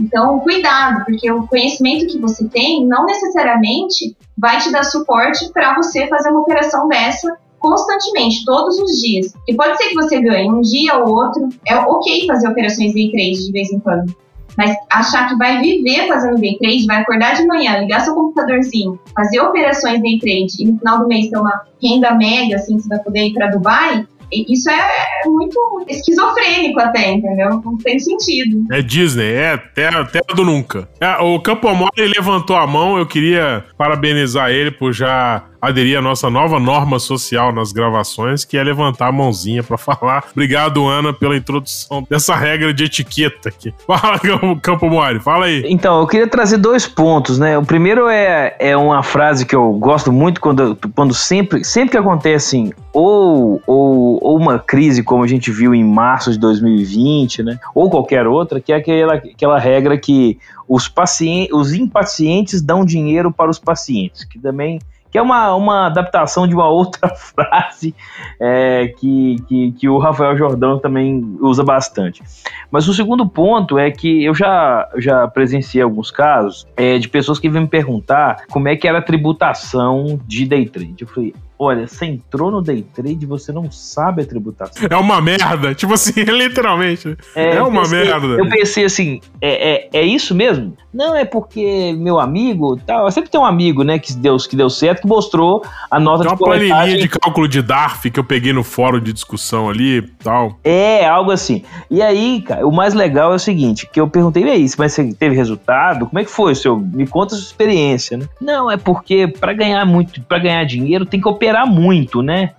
Então, 0.00 0.40
cuidado, 0.40 1.04
porque 1.04 1.30
o 1.30 1.46
conhecimento 1.46 2.06
que 2.06 2.18
você 2.18 2.48
tem 2.48 2.86
não 2.86 3.04
necessariamente 3.04 4.16
vai 4.36 4.58
te 4.58 4.70
dar 4.70 4.84
suporte 4.84 5.50
para 5.52 5.74
você 5.74 6.06
fazer 6.06 6.30
uma 6.30 6.40
operação 6.40 6.86
dessa 6.88 7.36
constantemente, 7.58 8.44
todos 8.44 8.78
os 8.78 9.00
dias. 9.00 9.34
E 9.46 9.54
pode 9.54 9.76
ser 9.76 9.88
que 9.88 9.94
você 9.94 10.20
ganhe 10.20 10.50
um 10.50 10.60
dia 10.60 10.96
ou 10.98 11.12
outro. 11.12 11.48
É 11.66 11.76
ok 11.76 12.26
fazer 12.26 12.48
operações 12.48 12.94
day 12.94 13.10
trade 13.10 13.46
de 13.46 13.52
vez 13.52 13.72
em 13.72 13.80
quando. 13.80 14.14
Mas 14.56 14.76
achar 14.90 15.28
que 15.28 15.36
vai 15.36 15.60
viver 15.60 16.08
fazendo 16.08 16.40
day 16.40 16.56
trade, 16.58 16.86
vai 16.86 17.02
acordar 17.02 17.34
de 17.34 17.46
manhã, 17.46 17.78
ligar 17.78 18.00
seu 18.00 18.14
computadorzinho, 18.14 18.98
fazer 19.14 19.40
operações 19.40 20.02
day 20.02 20.18
trade 20.18 20.52
e 20.58 20.64
no 20.66 20.78
final 20.78 20.98
do 21.00 21.06
mês 21.06 21.30
ter 21.30 21.38
uma 21.38 21.62
renda 21.80 22.14
média, 22.14 22.56
assim, 22.56 22.78
você 22.78 22.88
vai 22.88 22.98
poder 22.98 23.26
ir 23.26 23.34
para 23.34 23.50
Dubai, 23.50 24.04
isso 24.32 24.70
é 24.70 25.26
muito 25.26 25.84
esquizofrênico 25.88 26.80
até, 26.80 27.12
entendeu? 27.12 27.60
Não 27.64 27.76
tem 27.78 27.98
sentido. 27.98 28.64
É 28.70 28.82
Disney, 28.82 29.32
é 29.32 29.56
terra, 29.56 30.04
terra 30.04 30.34
do 30.34 30.44
nunca. 30.44 30.88
É, 31.00 31.16
o 31.22 31.40
Campo 31.40 31.72
Mole 31.74 32.12
levantou 32.14 32.56
a 32.56 32.66
mão, 32.66 32.98
eu 32.98 33.06
queria 33.06 33.64
parabenizar 33.76 34.50
ele 34.50 34.70
por 34.70 34.92
já 34.92 35.44
aderir 35.60 35.98
à 35.98 36.02
nossa 36.02 36.30
nova 36.30 36.58
norma 36.58 36.98
social 36.98 37.52
nas 37.52 37.72
gravações, 37.72 38.44
que 38.44 38.56
é 38.56 38.62
levantar 38.62 39.08
a 39.08 39.12
mãozinha 39.12 39.62
para 39.62 39.76
falar. 39.78 40.24
Obrigado, 40.32 40.86
Ana, 40.86 41.12
pela 41.12 41.36
introdução 41.36 42.06
dessa 42.08 42.34
regra 42.34 42.72
de 42.72 42.84
etiqueta 42.84 43.48
aqui. 43.48 43.72
Fala, 43.86 44.20
Campo 44.62 44.88
Mori, 44.88 45.18
fala 45.18 45.46
aí. 45.46 45.64
Então, 45.66 46.00
eu 46.00 46.06
queria 46.06 46.26
trazer 46.28 46.58
dois 46.58 46.86
pontos, 46.86 47.38
né? 47.38 47.56
O 47.58 47.64
primeiro 47.64 48.08
é, 48.08 48.54
é 48.58 48.76
uma 48.76 49.02
frase 49.02 49.44
que 49.44 49.56
eu 49.56 49.72
gosto 49.72 50.12
muito 50.12 50.40
quando, 50.40 50.76
quando 50.94 51.14
sempre, 51.14 51.64
sempre 51.64 51.90
que 51.90 51.96
acontece 51.96 52.72
ou, 52.92 53.60
ou, 53.66 54.18
ou 54.22 54.36
uma 54.36 54.58
crise 54.58 55.02
como 55.02 55.24
a 55.24 55.26
gente 55.26 55.50
viu 55.50 55.74
em 55.74 55.84
março 55.84 56.30
de 56.30 56.38
2020, 56.38 57.42
né? 57.42 57.58
Ou 57.74 57.90
qualquer 57.90 58.26
outra, 58.26 58.60
que 58.60 58.72
é 58.72 58.76
aquela, 58.76 59.14
aquela 59.14 59.58
regra 59.58 59.96
que 59.96 60.38
os, 60.68 60.88
pacientes, 60.88 61.52
os 61.52 61.72
impacientes 61.72 62.60
dão 62.60 62.84
dinheiro 62.84 63.32
para 63.32 63.50
os 63.50 63.58
pacientes, 63.58 64.24
que 64.24 64.38
também 64.38 64.78
que 65.10 65.18
é 65.18 65.22
uma, 65.22 65.54
uma 65.54 65.86
adaptação 65.86 66.46
de 66.46 66.54
uma 66.54 66.66
outra 66.68 67.08
frase 67.14 67.94
é, 68.40 68.92
que, 68.98 69.36
que, 69.48 69.72
que, 69.72 69.88
o 69.88 69.98
Rafael 69.98 70.36
Jordão 70.36 70.78
também 70.78 71.36
usa 71.40 71.64
bastante. 71.64 72.22
Mas 72.70 72.88
o 72.88 72.94
segundo 72.94 73.28
ponto 73.28 73.78
é 73.78 73.90
que 73.90 74.24
eu 74.24 74.34
já, 74.34 74.88
já 74.96 75.26
presenciei 75.28 75.82
alguns 75.82 76.10
casos 76.10 76.66
é, 76.76 76.98
de 76.98 77.08
pessoas 77.08 77.38
que 77.38 77.48
vêm 77.48 77.62
me 77.62 77.68
perguntar 77.68 78.44
como 78.50 78.68
é 78.68 78.76
que 78.76 78.86
era 78.86 78.98
a 78.98 79.02
tributação 79.02 80.20
de 80.26 80.44
day 80.44 80.68
trade. 80.68 80.96
Eu 81.00 81.06
falei, 81.06 81.34
Olha, 81.58 81.88
você 81.88 82.06
entrou 82.06 82.50
no 82.50 82.62
day 82.62 82.82
trade 82.94 83.26
você 83.26 83.52
não 83.52 83.70
sabe 83.70 84.22
a 84.22 84.26
tributação. 84.26 84.86
É 84.88 84.96
uma 84.96 85.20
merda. 85.20 85.74
Tipo 85.74 85.94
assim, 85.94 86.22
literalmente. 86.22 87.16
É, 87.34 87.56
é 87.56 87.62
uma 87.62 87.82
pensei, 87.82 88.04
merda. 88.04 88.26
Eu 88.26 88.48
pensei 88.48 88.84
assim, 88.84 89.20
é, 89.40 89.72
é, 89.72 89.88
é, 89.92 90.02
isso 90.02 90.34
mesmo? 90.34 90.76
Não, 90.94 91.14
é 91.14 91.24
porque 91.24 91.92
meu 91.98 92.20
amigo 92.20 92.76
tal. 92.86 93.10
Sempre 93.10 93.30
tem 93.30 93.40
um 93.40 93.44
amigo, 93.44 93.82
né, 93.82 93.98
que 93.98 94.12
deu, 94.14 94.36
que 94.36 94.54
deu 94.54 94.70
certo, 94.70 95.02
que 95.02 95.08
mostrou 95.08 95.64
a 95.90 95.98
nota 95.98 96.24
tem 96.24 96.28
de 96.28 96.32
uma 96.32 96.38
planilha 96.38 96.98
de 96.98 97.08
cálculo 97.08 97.48
de 97.48 97.60
DARF 97.60 98.10
que 98.10 98.20
eu 98.20 98.24
peguei 98.24 98.52
no 98.52 98.62
fórum 98.62 99.00
de 99.00 99.12
discussão 99.12 99.68
ali 99.68 100.02
tal. 100.22 100.58
É, 100.62 101.06
algo 101.06 101.30
assim. 101.30 101.64
E 101.90 102.00
aí, 102.00 102.42
cara, 102.42 102.66
o 102.66 102.72
mais 102.72 102.94
legal 102.94 103.32
é 103.32 103.36
o 103.36 103.38
seguinte, 103.38 103.88
que 103.92 104.00
eu 104.00 104.08
perguntei, 104.08 104.44
e 104.44 104.50
aí, 104.50 104.66
mas 104.78 104.92
você 104.92 105.12
teve 105.12 105.34
resultado? 105.34 106.06
Como 106.06 106.18
é 106.18 106.24
que 106.24 106.30
foi, 106.30 106.54
seu? 106.54 106.78
Me 106.78 107.06
conta 107.06 107.34
a 107.34 107.38
sua 107.38 107.46
experiência, 107.46 108.16
né? 108.16 108.26
Não, 108.40 108.70
é 108.70 108.76
porque 108.76 109.26
para 109.26 109.52
ganhar 109.52 109.84
muito, 109.84 110.20
para 110.22 110.38
ganhar 110.38 110.64
dinheiro 110.64 111.04
tem 111.04 111.20
que 111.20 111.28
operar 111.28 111.47
esperar 111.48 111.66
muito, 111.66 112.22
né? 112.22 112.50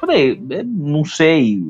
Falei, 0.00 0.40
é, 0.50 0.62
não 0.64 1.04
sei. 1.04 1.62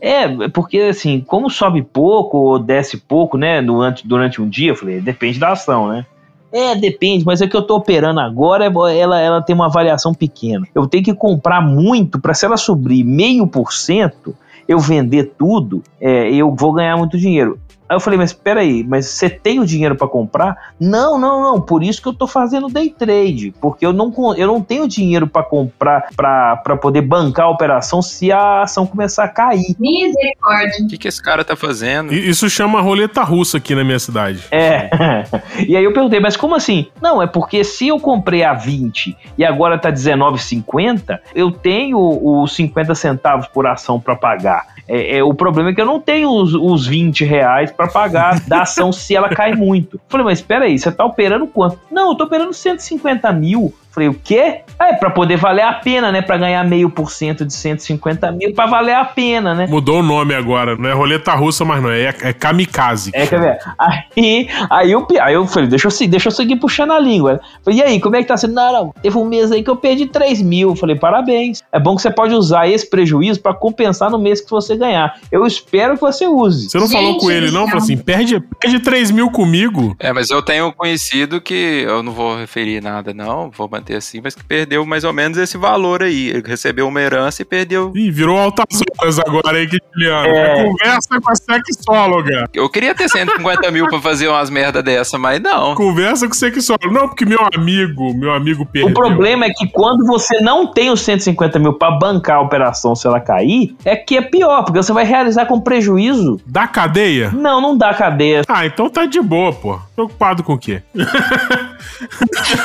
É, 0.00 0.48
porque 0.48 0.78
assim, 0.78 1.20
como 1.20 1.50
sobe 1.50 1.82
pouco 1.82 2.38
ou 2.38 2.58
desce 2.58 2.96
pouco, 2.96 3.36
né, 3.36 3.62
durante, 3.62 4.06
durante 4.06 4.40
um 4.40 4.48
dia, 4.48 4.70
eu 4.70 4.76
falei, 4.76 5.00
depende 5.00 5.38
da 5.38 5.52
ação, 5.52 5.88
né? 5.88 6.06
É, 6.52 6.74
depende, 6.76 7.24
mas 7.24 7.40
é 7.40 7.48
que 7.48 7.56
eu 7.56 7.62
tô 7.62 7.76
operando 7.76 8.20
agora, 8.20 8.66
ela, 8.66 9.20
ela 9.20 9.42
tem 9.42 9.54
uma 9.54 9.68
variação 9.68 10.14
pequena. 10.14 10.66
Eu 10.72 10.86
tenho 10.86 11.02
que 11.02 11.14
comprar 11.14 11.60
muito 11.60 12.20
para 12.20 12.32
se 12.32 12.46
ela 12.46 12.56
subir 12.56 13.02
meio 13.02 13.46
por 13.46 13.72
cento, 13.72 14.36
eu 14.68 14.78
vender 14.78 15.32
tudo, 15.36 15.82
é, 16.00 16.30
eu 16.30 16.54
vou 16.54 16.72
ganhar 16.72 16.96
muito 16.96 17.18
dinheiro. 17.18 17.58
Aí 17.88 17.96
eu 17.96 18.00
falei, 18.00 18.18
mas 18.18 18.32
peraí, 18.32 18.82
mas 18.82 19.06
você 19.06 19.28
tem 19.28 19.60
o 19.60 19.66
dinheiro 19.66 19.94
para 19.94 20.08
comprar? 20.08 20.72
Não, 20.80 21.18
não, 21.18 21.42
não. 21.42 21.60
Por 21.60 21.82
isso 21.82 22.00
que 22.00 22.08
eu 22.08 22.14
tô 22.14 22.26
fazendo 22.26 22.68
day 22.68 22.88
trade. 22.90 23.54
Porque 23.60 23.84
eu 23.84 23.92
não, 23.92 24.12
eu 24.36 24.46
não 24.46 24.60
tenho 24.60 24.88
dinheiro 24.88 25.26
para 25.26 25.42
comprar, 25.42 26.08
para 26.16 26.76
poder 26.76 27.02
bancar 27.02 27.46
a 27.46 27.50
operação 27.50 28.00
se 28.00 28.32
a 28.32 28.62
ação 28.62 28.86
começar 28.86 29.24
a 29.24 29.28
cair. 29.28 29.76
Misericórdia. 29.78 30.84
O 30.84 30.88
que, 30.88 30.98
que 30.98 31.08
esse 31.08 31.22
cara 31.22 31.44
tá 31.44 31.54
fazendo? 31.54 32.14
Isso 32.14 32.48
chama 32.48 32.80
roleta 32.80 33.22
russa 33.22 33.58
aqui 33.58 33.74
na 33.74 33.84
minha 33.84 33.98
cidade. 33.98 34.44
É. 34.50 34.88
e 35.68 35.76
aí 35.76 35.84
eu 35.84 35.92
perguntei, 35.92 36.20
mas 36.20 36.36
como 36.36 36.54
assim? 36.54 36.86
Não, 37.02 37.22
é 37.22 37.26
porque 37.26 37.62
se 37.64 37.88
eu 37.88 38.00
comprei 38.00 38.42
a 38.42 38.54
20 38.54 39.16
e 39.36 39.44
agora 39.44 39.78
tá 39.78 39.92
19,50, 39.92 41.18
eu 41.34 41.50
tenho 41.50 41.98
os 41.98 42.54
50 42.54 42.94
centavos 42.94 43.46
por 43.48 43.66
ação 43.66 44.00
para 44.00 44.16
pagar. 44.16 44.74
É, 44.86 45.18
é, 45.18 45.24
o 45.24 45.32
problema 45.32 45.70
é 45.70 45.74
que 45.74 45.80
eu 45.80 45.86
não 45.86 45.98
tenho 45.98 46.30
os, 46.30 46.54
os 46.54 46.86
20 46.86 47.24
reais 47.24 47.72
para 47.72 47.83
pagar 47.90 48.40
da 48.40 48.62
ação 48.62 48.92
se 48.92 49.14
ela 49.14 49.28
cai 49.28 49.54
muito. 49.54 50.00
Falei, 50.08 50.24
mas 50.24 50.38
espera 50.38 50.64
aí, 50.64 50.78
você 50.78 50.90
tá 50.90 51.04
operando 51.04 51.46
quanto? 51.46 51.78
Não, 51.90 52.10
eu 52.10 52.14
tô 52.14 52.24
operando 52.24 52.52
150 52.52 53.32
mil. 53.32 53.72
Falei, 53.94 54.08
o 54.08 54.14
quê? 54.14 54.62
É, 54.80 54.92
pra 54.94 55.08
poder 55.08 55.36
valer 55.36 55.62
a 55.62 55.72
pena, 55.72 56.10
né? 56.10 56.20
Pra 56.20 56.36
ganhar 56.36 56.64
meio 56.64 56.90
por 56.90 57.12
cento 57.12 57.44
de 57.44 57.52
150 57.52 58.32
mil, 58.32 58.52
pra 58.52 58.66
valer 58.66 58.96
a 58.96 59.04
pena, 59.04 59.54
né? 59.54 59.68
Mudou 59.68 60.00
o 60.00 60.02
nome 60.02 60.34
agora, 60.34 60.76
não 60.76 60.90
é 60.90 60.92
roleta 60.92 61.32
russa, 61.32 61.64
mas 61.64 61.80
não, 61.80 61.90
é, 61.90 62.12
é 62.22 62.32
kamikaze. 62.32 63.12
É, 63.14 63.24
quer 63.24 63.40
ver? 63.40 63.58
Aí, 63.78 64.48
aí, 64.68 64.90
eu, 64.90 65.06
aí 65.20 65.34
eu 65.34 65.46
falei, 65.46 65.68
deixa 65.68 65.86
eu, 65.86 66.08
deixa 66.08 66.28
eu 66.28 66.32
seguir 66.32 66.56
puxando 66.56 66.90
a 66.90 66.98
língua. 66.98 67.40
Falei, 67.64 67.78
e 67.78 67.82
aí, 67.82 68.00
como 68.00 68.16
é 68.16 68.22
que 68.22 68.26
tá 68.26 68.36
sendo? 68.36 68.54
Não, 68.54 68.72
não, 68.72 68.94
teve 69.00 69.16
um 69.16 69.24
mês 69.24 69.52
aí 69.52 69.62
que 69.62 69.70
eu 69.70 69.76
perdi 69.76 70.06
3 70.06 70.42
mil. 70.42 70.74
Falei, 70.74 70.96
parabéns. 70.96 71.62
É 71.70 71.78
bom 71.78 71.94
que 71.94 72.02
você 72.02 72.10
pode 72.10 72.34
usar 72.34 72.68
esse 72.68 72.90
prejuízo 72.90 73.40
pra 73.40 73.54
compensar 73.54 74.10
no 74.10 74.18
mês 74.18 74.40
que 74.40 74.50
você 74.50 74.76
ganhar. 74.76 75.14
Eu 75.30 75.46
espero 75.46 75.94
que 75.94 76.00
você 76.00 76.26
use. 76.26 76.68
Você 76.68 76.78
não 76.78 76.88
Gente, 76.88 76.96
falou 76.96 77.18
com 77.18 77.30
ele, 77.30 77.52
não? 77.52 77.66
Falou 77.66 77.82
assim, 77.82 77.96
perde, 77.96 78.40
perde 78.58 78.80
3 78.80 79.12
mil 79.12 79.30
comigo. 79.30 79.94
É, 80.00 80.12
mas 80.12 80.30
eu 80.30 80.42
tenho 80.42 80.72
conhecido 80.72 81.40
que, 81.40 81.84
eu 81.86 82.02
não 82.02 82.12
vou 82.12 82.36
referir 82.36 82.82
nada, 82.82 83.14
não, 83.14 83.50
vou 83.50 83.68
manter 83.84 83.96
assim, 83.96 84.20
mas 84.22 84.34
que 84.34 84.42
perdeu 84.42 84.86
mais 84.86 85.04
ou 85.04 85.12
menos 85.12 85.36
esse 85.36 85.58
valor 85.58 86.02
aí. 86.02 86.30
Ele 86.30 86.42
recebeu 86.44 86.88
uma 86.88 87.00
herança 87.00 87.42
e 87.42 87.44
perdeu. 87.44 87.92
Ih, 87.94 88.10
virou 88.10 88.38
altas 88.38 88.64
horas 88.98 89.18
agora, 89.18 89.60
hein, 89.60 89.68
Guilherme? 89.68 90.28
É. 90.28 90.64
Conversa 90.64 91.20
com 91.20 91.30
a 91.30 91.34
sexóloga. 91.34 92.48
Eu 92.54 92.68
queria 92.70 92.94
ter 92.94 93.08
150 93.08 93.70
mil 93.70 93.86
pra 93.88 94.00
fazer 94.00 94.28
umas 94.28 94.48
merda 94.48 94.82
dessa, 94.82 95.18
mas 95.18 95.40
não. 95.40 95.74
Conversa 95.74 96.26
com 96.26 96.32
o 96.32 96.36
sexólogo. 96.36 96.90
Não, 96.90 97.08
porque 97.08 97.26
meu 97.26 97.40
amigo, 97.54 98.14
meu 98.14 98.32
amigo 98.32 98.64
perdeu. 98.64 98.90
O 98.90 98.94
problema 98.94 99.44
é 99.44 99.50
que 99.50 99.68
quando 99.68 100.06
você 100.06 100.40
não 100.40 100.66
tem 100.66 100.90
os 100.90 101.02
150 101.02 101.58
mil 101.58 101.74
pra 101.74 101.90
bancar 101.90 102.38
a 102.38 102.40
operação 102.40 102.94
se 102.94 103.06
ela 103.06 103.20
cair, 103.20 103.76
é 103.84 103.94
que 103.96 104.16
é 104.16 104.22
pior, 104.22 104.64
porque 104.64 104.82
você 104.82 104.92
vai 104.92 105.04
realizar 105.04 105.46
com 105.46 105.60
prejuízo. 105.60 106.40
Da 106.46 106.66
cadeia? 106.66 107.30
Não, 107.32 107.60
não 107.60 107.76
dá 107.76 107.92
cadeia. 107.92 108.42
Ah, 108.48 108.64
então 108.64 108.88
tá 108.88 109.04
de 109.04 109.20
boa, 109.20 109.52
pô. 109.52 109.78
Preocupado 109.94 110.42
com 110.42 110.54
o 110.54 110.58
quê? 110.58 110.82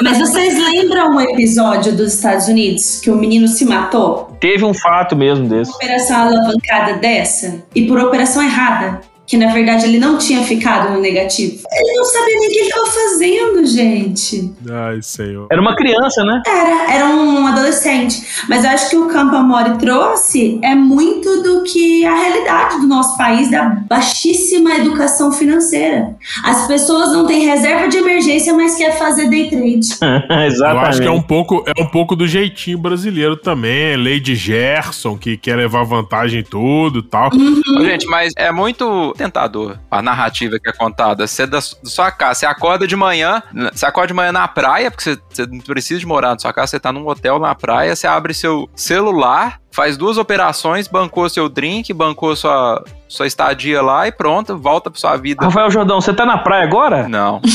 Mas 0.01 0.17
vocês 0.17 0.57
lembram 0.57 1.08
um 1.09 1.19
episódio 1.19 1.95
dos 1.95 2.13
Estados 2.13 2.47
Unidos 2.47 2.99
que 2.99 3.09
o 3.09 3.15
menino 3.15 3.47
se 3.47 3.65
matou? 3.65 4.37
Teve 4.39 4.63
um 4.63 4.73
fato 4.73 5.15
mesmo 5.15 5.47
desse. 5.47 5.71
Operação 5.71 6.17
alavancada 6.17 6.93
dessa 6.93 7.63
e 7.75 7.87
por 7.87 7.99
operação 7.99 8.41
errada. 8.41 9.01
Que 9.29 9.37
na 9.37 9.53
verdade 9.53 9.85
ele 9.85 9.99
não 9.99 10.17
tinha 10.17 10.43
ficado 10.43 10.91
no 10.91 10.99
negativo. 10.99 11.61
Ele 11.71 11.93
não 11.97 12.05
sabia 12.05 12.35
nem 12.39 12.47
o 12.47 12.51
que 12.51 12.57
ele 12.57 12.67
estava 12.67 12.87
fazendo, 12.87 13.65
gente. 13.67 14.53
Ai, 14.67 15.01
senhor. 15.03 15.47
Era 15.51 15.61
uma 15.61 15.75
criança, 15.75 16.23
né? 16.23 16.41
Era, 16.47 16.93
era 16.93 17.05
um 17.05 17.45
adolescente. 17.45 18.23
Mas 18.49 18.63
eu 18.63 18.71
acho 18.71 18.89
que 18.89 18.97
o 18.97 19.07
Campo 19.07 19.35
Amore 19.35 19.77
trouxe 19.77 20.59
é 20.63 20.73
muito 20.73 21.43
do 21.43 21.63
que 21.63 22.03
a 22.05 22.15
realidade 22.15 22.79
do 22.81 22.87
nosso 22.87 23.15
país, 23.17 23.51
da 23.51 23.69
baixíssima 23.87 24.75
educação 24.77 25.31
financeira. 25.31 26.15
As 26.43 26.65
pessoas 26.65 27.11
não 27.11 27.27
têm 27.27 27.45
reserva 27.45 27.87
de 27.87 27.97
emergência, 27.97 28.51
mas 28.53 28.75
quer 28.75 28.97
fazer 28.97 29.29
day 29.29 29.49
trade. 29.49 29.89
Exatamente. 30.47 30.61
Eu 30.61 30.79
acho 30.79 31.01
que 31.01 31.07
é 31.07 31.11
um 31.11 31.21
pouco, 31.21 31.63
é 31.67 31.81
um 31.81 31.87
pouco 31.87 32.15
do 32.15 32.27
jeitinho 32.27 32.79
brasileiro 32.79 33.37
também. 33.37 33.95
Lei 33.95 34.19
de 34.19 34.35
Gerson, 34.35 35.15
que 35.17 35.37
quer 35.37 35.55
levar 35.55 35.83
vantagem 35.83 36.39
em 36.39 36.43
tudo 36.43 36.99
e 36.99 37.03
tal. 37.03 37.29
Ô, 37.29 37.83
Gente, 37.83 38.07
mas 38.07 38.33
é 38.35 38.51
muito 38.51 39.13
tentador 39.19 39.77
a 39.91 40.01
narrativa 40.01 40.57
que 40.61 40.69
é 40.69 40.73
contada. 40.73 41.27
Você 41.27 41.45
da, 41.45 41.57
da 41.59 41.61
sua 41.89 42.09
casa, 42.11 42.39
você 42.39 42.45
acorda 42.45 42.87
de 42.87 42.95
manhã, 42.95 43.43
você 43.71 43.85
acorda 43.85 44.07
de 44.07 44.13
manhã 44.13 44.31
na 44.31 44.47
praia, 44.47 44.89
porque 44.89 45.03
você, 45.03 45.17
você 45.29 45.45
não 45.45 45.59
precisa 45.59 45.99
de 45.99 46.05
morar 46.05 46.29
na 46.31 46.39
sua 46.39 46.53
casa, 46.53 46.67
você 46.67 46.79
tá 46.79 46.91
num 46.91 47.07
hotel 47.07 47.37
na 47.39 47.53
praia, 47.53 47.95
você 47.95 48.07
abre 48.07 48.33
seu 48.33 48.69
celular, 48.75 49.59
faz 49.71 49.97
duas 49.97 50.17
operações, 50.17 50.87
bancou 50.87 51.29
seu 51.29 51.47
drink, 51.49 51.93
bancou 51.93 52.35
sua, 52.35 52.83
sua 53.07 53.27
estadia 53.27 53.81
lá 53.81 54.07
e 54.07 54.11
pronto, 54.11 54.57
volta 54.57 54.89
pra 54.89 54.99
sua 54.99 55.15
vida. 55.17 55.45
Rafael 55.45 55.69
Jordão, 55.69 55.99
você 56.01 56.13
tá 56.13 56.25
na 56.25 56.37
praia 56.37 56.63
agora? 56.63 57.07
Não. 57.07 57.41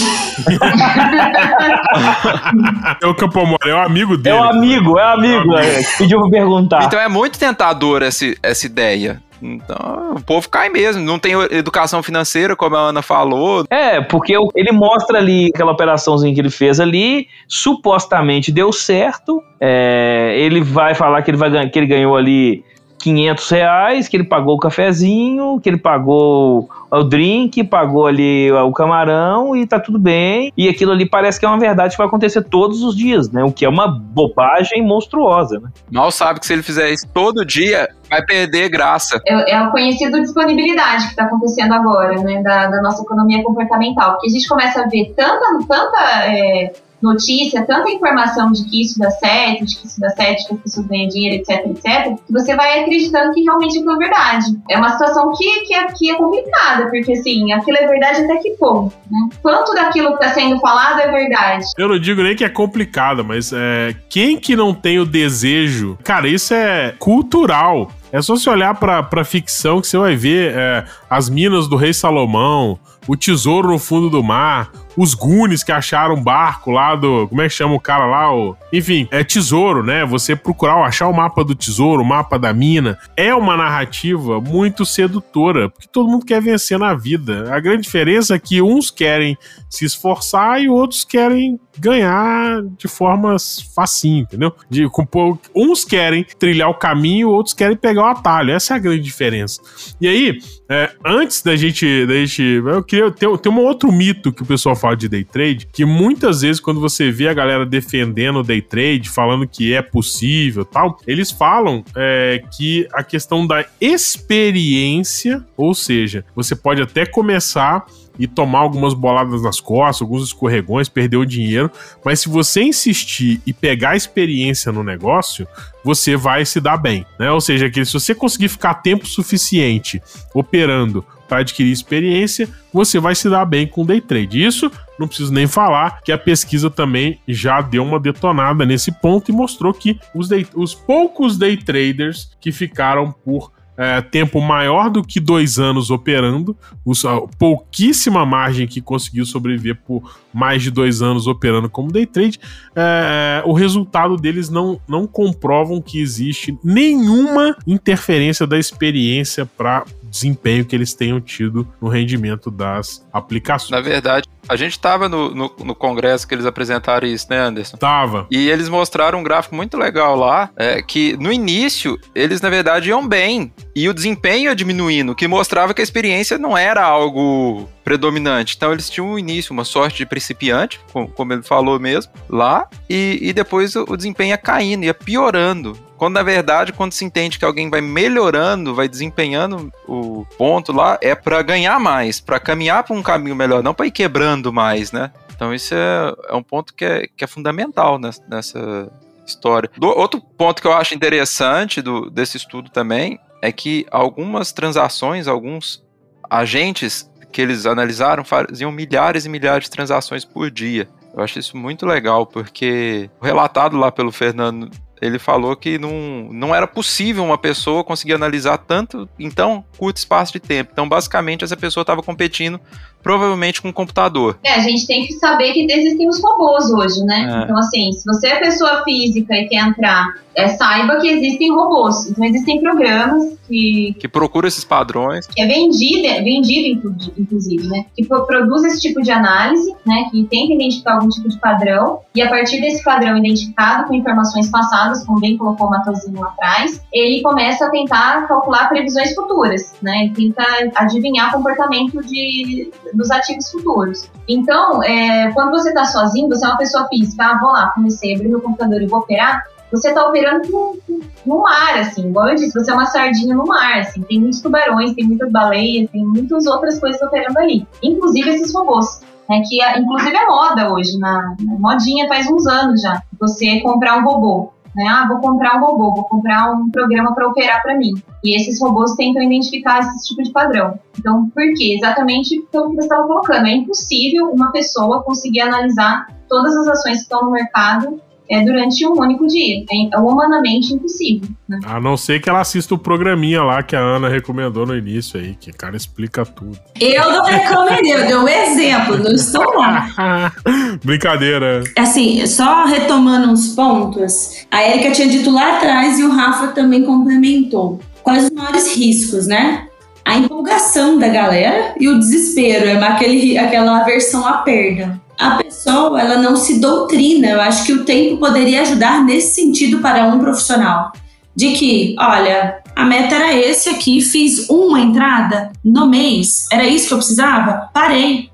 É 3.02 3.06
o 3.06 3.14
Campo 3.14 3.40
Amor, 3.40 3.58
é 3.64 3.74
o 3.74 3.78
amigo 3.78 4.14
É 4.14 4.16
dele. 4.18 4.36
um 4.36 4.42
amigo, 4.44 4.98
é 4.98 5.04
um 5.06 5.10
amigo. 5.10 5.56
é. 5.56 5.82
Pediu 5.98 6.20
pra 6.20 6.30
perguntar. 6.30 6.84
Então 6.84 6.98
é 6.98 7.08
muito 7.08 7.38
tentador 7.38 8.02
esse, 8.02 8.38
essa 8.42 8.66
ideia. 8.66 9.22
Então, 9.42 10.14
o 10.16 10.22
povo 10.22 10.48
cai 10.48 10.68
mesmo. 10.68 11.02
Não 11.02 11.18
tem 11.18 11.34
educação 11.50 12.02
financeira, 12.02 12.56
como 12.56 12.76
a 12.76 12.88
Ana 12.88 13.02
falou. 13.02 13.64
É, 13.70 14.00
porque 14.00 14.34
ele 14.54 14.72
mostra 14.72 15.18
ali 15.18 15.50
aquela 15.54 15.72
operaçãozinha 15.72 16.34
que 16.34 16.40
ele 16.40 16.50
fez 16.50 16.80
ali, 16.80 17.28
supostamente 17.46 18.52
deu 18.52 18.72
certo. 18.72 19.42
é, 19.60 20.34
ele 20.38 20.60
vai 20.60 20.94
falar 20.94 21.22
que 21.22 21.30
ele, 21.30 21.38
vai, 21.38 21.68
que 21.68 21.78
ele 21.78 21.86
ganhou 21.86 22.16
ali 22.16 22.64
500 23.04 23.50
reais, 23.50 24.08
que 24.08 24.16
ele 24.16 24.24
pagou 24.24 24.54
o 24.54 24.58
cafezinho, 24.58 25.60
que 25.60 25.68
ele 25.68 25.76
pagou 25.76 26.70
o 26.90 27.04
drink, 27.04 27.62
pagou 27.64 28.06
ali 28.06 28.50
o 28.50 28.72
camarão 28.72 29.54
e 29.54 29.66
tá 29.66 29.78
tudo 29.78 29.98
bem. 29.98 30.50
E 30.56 30.70
aquilo 30.70 30.90
ali 30.90 31.06
parece 31.06 31.38
que 31.38 31.44
é 31.44 31.48
uma 31.48 31.58
verdade 31.58 31.90
que 31.90 31.98
vai 31.98 32.06
acontecer 32.06 32.42
todos 32.44 32.82
os 32.82 32.96
dias, 32.96 33.30
né? 33.30 33.44
O 33.44 33.52
que 33.52 33.66
é 33.66 33.68
uma 33.68 33.86
bobagem 33.86 34.82
monstruosa, 34.82 35.60
né? 35.60 35.68
Mal 35.92 36.10
sabe 36.10 36.40
que 36.40 36.46
se 36.46 36.54
ele 36.54 36.62
fizer 36.62 36.90
isso 36.90 37.06
todo 37.12 37.44
dia, 37.44 37.90
vai 38.08 38.24
perder 38.24 38.70
graça. 38.70 39.20
É, 39.26 39.52
é 39.52 39.62
o 39.62 39.70
conhecido 39.70 40.18
disponibilidade 40.20 41.04
que 41.04 41.10
está 41.10 41.24
acontecendo 41.24 41.74
agora, 41.74 42.22
né, 42.22 42.42
da, 42.42 42.68
da 42.68 42.80
nossa 42.80 43.02
economia 43.02 43.42
comportamental. 43.42 44.12
Porque 44.12 44.28
a 44.28 44.30
gente 44.30 44.48
começa 44.48 44.80
a 44.80 44.88
ver 44.88 45.12
tanta, 45.14 45.58
tanta 45.68 46.26
é, 46.26 46.72
notícia, 47.04 47.64
tanta 47.66 47.90
informação 47.90 48.50
de 48.50 48.64
que 48.64 48.80
isso 48.80 48.98
dá 48.98 49.10
certo, 49.10 49.66
de 49.66 49.76
que 49.76 49.86
isso 49.86 50.00
dá 50.00 50.10
certo, 50.10 50.46
que 50.46 50.54
as 50.54 50.60
pessoas 50.60 50.86
ganham 50.86 51.08
dinheiro, 51.08 51.36
etc, 51.36 51.66
etc, 51.66 52.16
que 52.26 52.32
você 52.32 52.56
vai 52.56 52.80
acreditando 52.80 53.32
que 53.32 53.42
realmente 53.42 53.78
aquilo 53.78 53.92
é 53.92 53.98
verdade. 53.98 54.46
É 54.70 54.78
uma 54.78 54.90
situação 54.90 55.32
que, 55.36 55.60
que, 55.66 55.74
é, 55.74 55.86
que 55.86 56.10
é 56.10 56.14
complicada, 56.16 56.88
porque 56.90 57.12
assim, 57.12 57.52
aquilo 57.52 57.76
é 57.76 57.86
verdade 57.86 58.22
até 58.22 58.36
que 58.38 58.50
ponto, 58.52 58.94
né? 59.10 59.28
Quanto 59.42 59.74
daquilo 59.74 60.16
que 60.16 60.24
está 60.24 60.34
sendo 60.34 60.58
falado 60.60 61.00
é 61.00 61.10
verdade? 61.10 61.66
Eu 61.76 61.88
não 61.88 61.98
digo 61.98 62.22
nem 62.22 62.34
que 62.34 62.44
é 62.44 62.48
complicado, 62.48 63.24
mas 63.24 63.52
é, 63.52 63.94
quem 64.08 64.38
que 64.38 64.56
não 64.56 64.72
tem 64.72 64.98
o 64.98 65.04
desejo? 65.04 65.98
Cara, 66.02 66.26
isso 66.26 66.54
é 66.54 66.94
cultural. 66.98 67.90
É 68.10 68.22
só 68.22 68.36
você 68.36 68.48
olhar 68.48 68.74
pra, 68.76 69.02
pra 69.02 69.24
ficção 69.24 69.80
que 69.80 69.88
você 69.88 69.98
vai 69.98 70.14
ver 70.14 70.54
é, 70.54 70.84
as 71.10 71.28
minas 71.28 71.68
do 71.68 71.76
rei 71.76 71.92
Salomão, 71.92 72.78
o 73.06 73.16
tesouro 73.16 73.68
no 73.68 73.78
fundo 73.78 74.08
do 74.08 74.22
mar, 74.22 74.70
os 74.96 75.14
Goonies 75.14 75.62
que 75.62 75.72
acharam 75.72 76.14
um 76.14 76.22
barco 76.22 76.70
lá 76.70 76.94
do. 76.94 77.28
Como 77.28 77.42
é 77.42 77.48
que 77.48 77.54
chama 77.54 77.74
o 77.74 77.80
cara 77.80 78.06
lá? 78.06 78.34
O, 78.34 78.56
enfim, 78.72 79.08
é 79.10 79.24
tesouro, 79.24 79.82
né? 79.82 80.04
Você 80.04 80.36
procurar 80.36 80.76
achar 80.84 81.08
o 81.08 81.12
mapa 81.12 81.44
do 81.44 81.54
tesouro, 81.54 82.02
o 82.02 82.06
mapa 82.06 82.38
da 82.38 82.52
mina. 82.52 82.98
É 83.16 83.34
uma 83.34 83.56
narrativa 83.56 84.40
muito 84.40 84.84
sedutora, 84.84 85.68
porque 85.68 85.88
todo 85.90 86.08
mundo 86.08 86.24
quer 86.24 86.40
vencer 86.40 86.78
na 86.78 86.94
vida. 86.94 87.54
A 87.54 87.60
grande 87.60 87.82
diferença 87.82 88.34
é 88.34 88.38
que 88.38 88.60
uns 88.60 88.90
querem 88.90 89.36
se 89.68 89.84
esforçar 89.84 90.60
e 90.60 90.68
outros 90.68 91.04
querem 91.04 91.58
ganhar 91.78 92.62
de 92.78 92.88
formas 92.88 93.60
facinho, 93.74 94.22
entendeu? 94.22 94.52
De, 94.68 94.88
com, 94.88 95.38
uns 95.54 95.84
querem 95.84 96.24
trilhar 96.38 96.70
o 96.70 96.74
caminho, 96.74 97.28
outros 97.28 97.54
querem 97.54 97.76
pegar 97.76 98.02
o 98.02 98.06
atalho. 98.06 98.52
Essa 98.52 98.74
é 98.74 98.76
a 98.76 98.80
grande 98.80 99.02
diferença. 99.02 99.60
E 100.00 100.08
aí, 100.08 100.38
é, 100.68 100.90
antes 101.04 101.42
da 101.42 101.54
gente, 101.56 102.06
da 102.06 102.14
gente. 102.14 102.42
Eu 102.42 102.82
queria. 102.82 103.10
Tem, 103.10 103.36
tem 103.36 103.52
um 103.52 103.60
outro 103.60 103.92
mito 103.92 104.32
que 104.32 104.42
o 104.42 104.46
pessoal 104.46 104.74
fala 104.74 104.96
de 104.96 105.08
day 105.08 105.24
trade, 105.24 105.68
que 105.72 105.84
muitas 105.84 106.40
vezes, 106.40 106.60
quando 106.60 106.80
você 106.80 107.10
vê 107.10 107.28
a 107.28 107.34
galera 107.34 107.66
defendendo 107.66 108.40
o 108.40 108.42
day 108.42 108.62
trade, 108.62 109.08
falando 109.08 109.46
que 109.46 109.74
é 109.74 109.82
possível 109.82 110.64
tal, 110.64 110.98
eles 111.06 111.30
falam 111.30 111.84
é, 111.96 112.42
que 112.56 112.88
a 112.92 113.02
questão 113.02 113.46
da 113.46 113.64
experiência, 113.80 115.44
ou 115.56 115.74
seja, 115.74 116.24
você 116.34 116.56
pode 116.56 116.80
até 116.80 117.04
começar 117.04 117.86
e 118.18 118.26
tomar 118.26 118.60
algumas 118.60 118.94
boladas 118.94 119.42
nas 119.42 119.60
costas, 119.60 120.02
alguns 120.02 120.24
escorregões, 120.24 120.88
perder 120.88 121.16
o 121.16 121.26
dinheiro, 121.26 121.70
mas 122.04 122.20
se 122.20 122.28
você 122.28 122.62
insistir 122.62 123.40
e 123.46 123.52
pegar 123.52 123.96
experiência 123.96 124.70
no 124.70 124.84
negócio, 124.84 125.46
você 125.84 126.16
vai 126.16 126.44
se 126.44 126.60
dar 126.60 126.76
bem, 126.76 127.04
né? 127.18 127.30
Ou 127.30 127.40
seja, 127.40 127.68
que 127.68 127.84
se 127.84 127.92
você 127.92 128.14
conseguir 128.14 128.48
ficar 128.48 128.74
tempo 128.74 129.06
suficiente 129.06 130.02
operando 130.32 131.04
para 131.28 131.38
adquirir 131.38 131.72
experiência, 131.72 132.48
você 132.72 133.00
vai 133.00 133.14
se 133.14 133.28
dar 133.28 133.44
bem 133.44 133.66
com 133.66 133.84
day 133.84 134.00
trade. 134.00 134.44
Isso 134.44 134.70
não 134.98 135.08
preciso 135.08 135.32
nem 135.32 135.46
falar 135.46 136.00
que 136.02 136.12
a 136.12 136.18
pesquisa 136.18 136.70
também 136.70 137.18
já 137.26 137.60
deu 137.60 137.82
uma 137.82 137.98
detonada 137.98 138.64
nesse 138.64 138.92
ponto 138.92 139.30
e 139.30 139.34
mostrou 139.34 139.74
que 139.74 139.98
os, 140.14 140.28
day- 140.28 140.46
os 140.54 140.74
poucos 140.74 141.36
day 141.36 141.56
traders 141.56 142.30
que 142.40 142.52
ficaram 142.52 143.10
por 143.10 143.50
é, 143.76 144.00
tempo 144.00 144.40
maior 144.40 144.88
do 144.90 145.02
que 145.02 145.18
dois 145.18 145.58
anos 145.58 145.90
operando, 145.90 146.56
os- 146.84 147.04
a 147.04 147.20
pouquíssima 147.38 148.24
margem 148.24 148.66
que 148.66 148.80
conseguiu 148.80 149.24
sobreviver 149.26 149.76
por 149.86 150.16
mais 150.32 150.62
de 150.62 150.70
dois 150.70 151.00
anos 151.02 151.26
operando 151.26 151.68
como 151.68 151.90
day 151.92 152.06
trade, 152.06 152.38
é, 152.74 153.42
o 153.44 153.52
resultado 153.52 154.16
deles 154.16 154.48
não, 154.48 154.80
não 154.88 155.06
comprovam 155.06 155.80
que 155.80 156.00
existe 156.00 156.56
nenhuma 156.62 157.56
interferência 157.66 158.46
da 158.46 158.58
experiência 158.58 159.46
para 159.46 159.84
desempenho 160.02 160.64
que 160.64 160.76
eles 160.76 160.94
tenham 160.94 161.20
tido 161.20 161.66
no 161.80 161.88
rendimento 161.88 162.48
das 162.50 163.04
aplicações. 163.12 163.70
Na 163.70 163.80
verdade, 163.80 164.28
a 164.48 164.56
gente 164.56 164.78
tava 164.78 165.08
no, 165.08 165.34
no, 165.34 165.52
no 165.64 165.74
congresso 165.74 166.26
que 166.26 166.34
eles 166.34 166.46
apresentaram 166.46 167.06
isso, 167.06 167.26
né, 167.30 167.38
Anderson? 167.38 167.76
Tava. 167.76 168.26
E 168.30 168.48
eles 168.50 168.68
mostraram 168.68 169.18
um 169.20 169.22
gráfico 169.22 169.54
muito 169.54 169.76
legal 169.76 170.16
lá, 170.16 170.50
é, 170.56 170.82
que 170.82 171.16
no 171.18 171.32
início 171.32 171.98
eles 172.14 172.40
na 172.40 172.50
verdade 172.50 172.88
iam 172.88 173.06
bem 173.06 173.52
e 173.74 173.88
o 173.88 173.94
desempenho 173.94 174.44
ia 174.50 174.54
diminuindo, 174.56 175.14
que 175.14 175.26
mostrava 175.28 175.72
que 175.74 175.80
a 175.80 175.84
experiência 175.84 176.38
não 176.38 176.56
era 176.56 176.82
algo 176.84 177.68
predominante. 177.84 178.54
Então 178.56 178.72
eles 178.72 178.88
tinham 178.88 179.08
um 179.08 179.18
início, 179.18 179.52
uma 179.52 179.64
sorte 179.64 179.98
de 179.98 180.06
principiante, 180.06 180.80
com- 180.92 181.06
como 181.06 181.32
ele 181.32 181.42
falou 181.42 181.78
mesmo, 181.78 182.12
lá, 182.28 182.66
e, 182.88 183.18
e 183.20 183.32
depois 183.32 183.74
o, 183.76 183.84
o 183.88 183.96
desempenho 183.96 184.30
ia 184.30 184.38
caindo, 184.38 184.84
ia 184.84 184.94
piorando. 184.94 185.78
Quando 185.96 186.14
na 186.14 186.22
verdade, 186.24 186.72
quando 186.72 186.92
se 186.92 187.04
entende 187.04 187.38
que 187.38 187.44
alguém 187.44 187.70
vai 187.70 187.80
melhorando, 187.80 188.74
vai 188.74 188.88
desempenhando 188.88 189.72
o 189.86 190.26
ponto 190.36 190.72
lá, 190.72 190.98
é 191.00 191.14
para 191.14 191.40
ganhar 191.40 191.78
mais, 191.78 192.20
para 192.20 192.40
caminhar 192.40 192.82
para 192.82 192.96
um 192.96 193.02
caminho 193.02 193.36
melhor, 193.36 193.62
não 193.62 193.72
para 193.72 193.86
ir 193.86 193.90
quebrando 193.92 194.33
mais, 194.52 194.92
né? 194.92 195.10
Então 195.34 195.52
isso 195.52 195.74
é, 195.74 196.14
é 196.28 196.34
um 196.34 196.42
ponto 196.42 196.72
que 196.74 196.84
é, 196.84 197.06
que 197.16 197.24
é 197.24 197.26
fundamental 197.26 197.98
nessa, 197.98 198.22
nessa 198.28 198.90
história. 199.26 199.70
Do- 199.76 199.88
outro 199.88 200.20
ponto 200.20 200.60
que 200.60 200.68
eu 200.68 200.72
acho 200.72 200.94
interessante 200.94 201.82
do, 201.82 202.10
desse 202.10 202.36
estudo 202.36 202.70
também 202.70 203.18
é 203.42 203.50
que 203.52 203.86
algumas 203.90 204.52
transações, 204.52 205.28
alguns 205.28 205.82
agentes 206.30 207.10
que 207.32 207.42
eles 207.42 207.66
analisaram 207.66 208.24
faziam 208.24 208.70
milhares 208.70 209.26
e 209.26 209.28
milhares 209.28 209.64
de 209.64 209.70
transações 209.70 210.24
por 210.24 210.50
dia. 210.50 210.88
Eu 211.16 211.22
acho 211.22 211.38
isso 211.38 211.56
muito 211.56 211.84
legal, 211.86 212.26
porque 212.26 213.10
relatado 213.20 213.76
lá 213.76 213.90
pelo 213.92 214.10
Fernando 214.10 214.70
ele 215.02 215.18
falou 215.18 215.54
que 215.54 215.78
não, 215.78 216.28
não 216.32 216.54
era 216.54 216.66
possível 216.66 217.24
uma 217.24 217.36
pessoa 217.36 217.84
conseguir 217.84 218.14
analisar 218.14 218.56
tanto 218.58 219.06
em 219.18 219.30
tão 219.30 219.62
curto 219.76 219.98
espaço 219.98 220.32
de 220.32 220.40
tempo. 220.40 220.70
Então, 220.72 220.88
basicamente, 220.88 221.44
essa 221.44 221.56
pessoa 221.56 221.82
estava 221.82 222.02
competindo 222.02 222.58
provavelmente 223.04 223.60
com 223.60 223.68
um 223.68 223.72
computador. 223.72 224.38
É, 224.42 224.54
a 224.54 224.60
gente 224.60 224.86
tem 224.86 225.06
que 225.06 225.12
saber 225.12 225.52
que 225.52 225.70
existem 225.70 226.08
os 226.08 226.20
robôs 226.20 226.70
hoje, 226.70 227.04
né? 227.04 227.28
É. 227.30 227.44
Então, 227.44 227.58
assim, 227.58 227.92
se 227.92 228.04
você 228.04 228.28
é 228.28 228.40
pessoa 228.40 228.82
física 228.82 229.34
e 229.34 229.46
quer 229.46 229.58
entrar, 229.58 230.14
é, 230.34 230.48
saiba 230.48 230.96
que 230.96 231.06
existem 231.06 231.52
robôs. 231.54 232.08
Então, 232.08 232.24
existem 232.24 232.60
programas 232.60 233.36
que... 233.46 233.94
Que 234.00 234.08
procura 234.08 234.48
esses 234.48 234.64
padrões. 234.64 235.26
Que 235.26 235.42
é 235.42 235.46
vendido, 235.46 236.06
é 236.06 236.22
vendido 236.22 236.82
inclusive, 237.18 237.68
né? 237.68 237.84
Que 237.94 238.04
produz 238.06 238.64
esse 238.64 238.80
tipo 238.80 239.02
de 239.02 239.10
análise, 239.10 239.72
né? 239.86 240.08
Que 240.10 240.24
tenta 240.24 240.54
identificar 240.54 240.94
algum 240.94 241.10
tipo 241.10 241.28
de 241.28 241.38
padrão. 241.38 242.00
E 242.14 242.22
a 242.22 242.28
partir 242.28 242.60
desse 242.62 242.82
padrão 242.82 243.18
identificado 243.18 243.86
com 243.86 243.94
informações 243.94 244.50
passadas, 244.50 245.04
como 245.04 245.20
bem 245.20 245.36
colocou 245.36 245.66
o 245.66 245.70
Matosinho 245.70 246.18
lá 246.18 246.28
atrás, 246.28 246.80
ele 246.90 247.20
começa 247.20 247.66
a 247.66 247.70
tentar 247.70 248.26
calcular 248.26 248.68
previsões 248.68 249.14
futuras, 249.14 249.74
né? 249.82 250.04
Ele 250.04 250.14
tenta 250.14 250.44
adivinhar 250.74 251.32
comportamento 251.32 252.02
de 252.02 252.70
dos 252.96 253.10
ativos 253.10 253.50
futuros. 253.50 254.10
Então, 254.28 254.82
é, 254.82 255.30
quando 255.32 255.50
você 255.50 255.68
está 255.68 255.84
sozinho, 255.84 256.28
você 256.28 256.44
é 256.44 256.48
uma 256.48 256.58
pessoa 256.58 256.86
física, 256.88 257.24
ah, 257.24 257.38
vou 257.38 257.52
lá, 257.52 257.70
comecei 257.74 258.12
a 258.12 258.16
abrir 258.16 258.28
meu 258.28 258.40
computador 258.40 258.80
e 258.82 258.86
vou 258.86 259.00
operar, 259.00 259.44
você 259.70 259.88
está 259.88 260.06
operando 260.06 260.48
no, 260.50 260.78
no 261.26 261.42
mar, 261.42 261.78
assim, 261.78 262.08
igual 262.08 262.28
eu 262.28 262.36
disse, 262.36 262.54
você 262.54 262.70
é 262.70 262.74
uma 262.74 262.86
sardinha 262.86 263.34
no 263.34 263.44
mar, 263.44 263.80
assim, 263.80 264.02
tem 264.02 264.20
muitos 264.20 264.40
tubarões, 264.40 264.94
tem 264.94 265.04
muitas 265.04 265.30
baleias, 265.30 265.90
tem 265.90 266.04
muitas 266.04 266.46
outras 266.46 266.78
coisas 266.78 267.00
operando 267.02 267.38
ali, 267.38 267.66
inclusive 267.82 268.30
esses 268.30 268.54
robôs. 268.54 269.00
Né, 269.26 269.42
que 269.48 269.58
inclusive 269.78 270.14
é 270.14 270.26
moda 270.26 270.70
hoje, 270.70 270.98
na, 270.98 271.34
na 271.40 271.58
modinha 271.58 272.06
faz 272.06 272.26
uns 272.30 272.46
anos 272.46 272.82
já, 272.82 273.02
você 273.18 273.58
comprar 273.60 273.96
um 273.96 274.04
robô 274.04 274.52
né? 274.74 274.86
Ah, 274.88 275.06
vou 275.08 275.18
comprar 275.18 275.56
um 275.56 275.60
robô, 275.60 275.94
vou 275.94 276.04
comprar 276.04 276.52
um 276.52 276.70
programa 276.70 277.14
para 277.14 277.28
operar 277.28 277.62
para 277.62 277.76
mim. 277.76 277.92
E 278.22 278.36
esses 278.36 278.60
robôs 278.60 278.94
tentam 278.94 279.22
identificar 279.22 279.80
esse 279.80 280.08
tipo 280.08 280.22
de 280.22 280.32
padrão. 280.32 280.78
Então, 280.98 281.28
por 281.30 281.44
quê? 281.54 281.74
Exatamente 281.76 282.40
pelo 282.50 282.70
que 282.70 282.76
você 282.76 282.82
estava 282.82 283.06
colocando. 283.06 283.46
É 283.46 283.52
impossível 283.52 284.30
uma 284.30 284.50
pessoa 284.52 285.02
conseguir 285.02 285.40
analisar 285.40 286.06
todas 286.28 286.56
as 286.56 286.66
ações 286.68 286.96
que 286.96 287.02
estão 287.02 287.24
no 287.24 287.30
mercado 287.30 288.00
é, 288.28 288.40
durante 288.42 288.86
um 288.86 288.92
único 288.92 289.26
dia. 289.26 289.64
É, 289.70 289.96
é 289.96 289.98
humanamente 289.98 290.72
impossível. 290.72 291.28
Né? 291.48 291.60
A 291.64 291.80
não 291.80 291.96
ser 291.96 292.20
que 292.20 292.28
ela 292.28 292.40
assista 292.40 292.74
o 292.74 292.78
programinha 292.78 293.42
lá 293.42 293.62
que 293.62 293.76
a 293.76 293.80
Ana 293.80 294.08
recomendou 294.08 294.66
no 294.66 294.76
início 294.76 295.18
aí, 295.18 295.36
que 295.38 295.52
cara 295.52 295.76
explica 295.76 296.24
tudo. 296.24 296.58
Eu 296.80 297.12
não 297.12 297.24
recomendei, 297.24 297.94
eu 297.94 298.06
dei 298.06 298.16
um 298.16 298.28
exemplo, 298.28 298.98
não 298.98 299.12
estou 299.12 299.58
lá. 299.58 300.32
Brincadeira. 300.84 301.62
Assim, 301.76 302.26
só 302.26 302.64
retomando 302.64 303.30
uns 303.30 303.48
pontos, 303.54 304.46
a 304.50 304.66
Erika 304.68 304.90
tinha 304.90 305.08
dito 305.08 305.30
lá 305.30 305.56
atrás 305.56 305.98
e 305.98 306.04
o 306.04 306.10
Rafa 306.10 306.48
também 306.48 306.84
complementou. 306.84 307.80
Quais 308.02 308.24
os 308.24 308.30
maiores 308.30 308.76
riscos, 308.76 309.26
né? 309.26 309.68
A 310.04 310.18
empolgação 310.18 310.98
da 310.98 311.08
galera 311.08 311.74
e 311.80 311.88
o 311.88 311.98
desespero, 311.98 312.66
é 312.66 312.76
aquele, 312.86 313.38
aquela 313.38 313.80
aversão 313.80 314.26
à 314.26 314.38
perda 314.38 315.02
a 315.18 315.36
pessoa 315.42 316.00
ela 316.00 316.18
não 316.18 316.36
se 316.36 316.60
doutrina. 316.60 317.28
Eu 317.28 317.40
acho 317.40 317.64
que 317.64 317.72
o 317.72 317.84
tempo 317.84 318.18
poderia 318.18 318.62
ajudar 318.62 319.04
nesse 319.04 319.34
sentido 319.34 319.78
para 319.78 320.06
um 320.06 320.18
profissional. 320.18 320.92
De 321.36 321.52
que, 321.52 321.96
olha, 321.98 322.62
a 322.76 322.84
meta 322.84 323.16
era 323.16 323.34
esse 323.34 323.68
aqui, 323.68 324.00
fiz 324.00 324.48
uma 324.48 324.80
entrada 324.80 325.50
no 325.64 325.86
mês, 325.86 326.46
era 326.52 326.64
isso 326.64 326.86
que 326.86 326.94
eu 326.94 326.98
precisava? 326.98 327.68
Parei. 327.72 328.30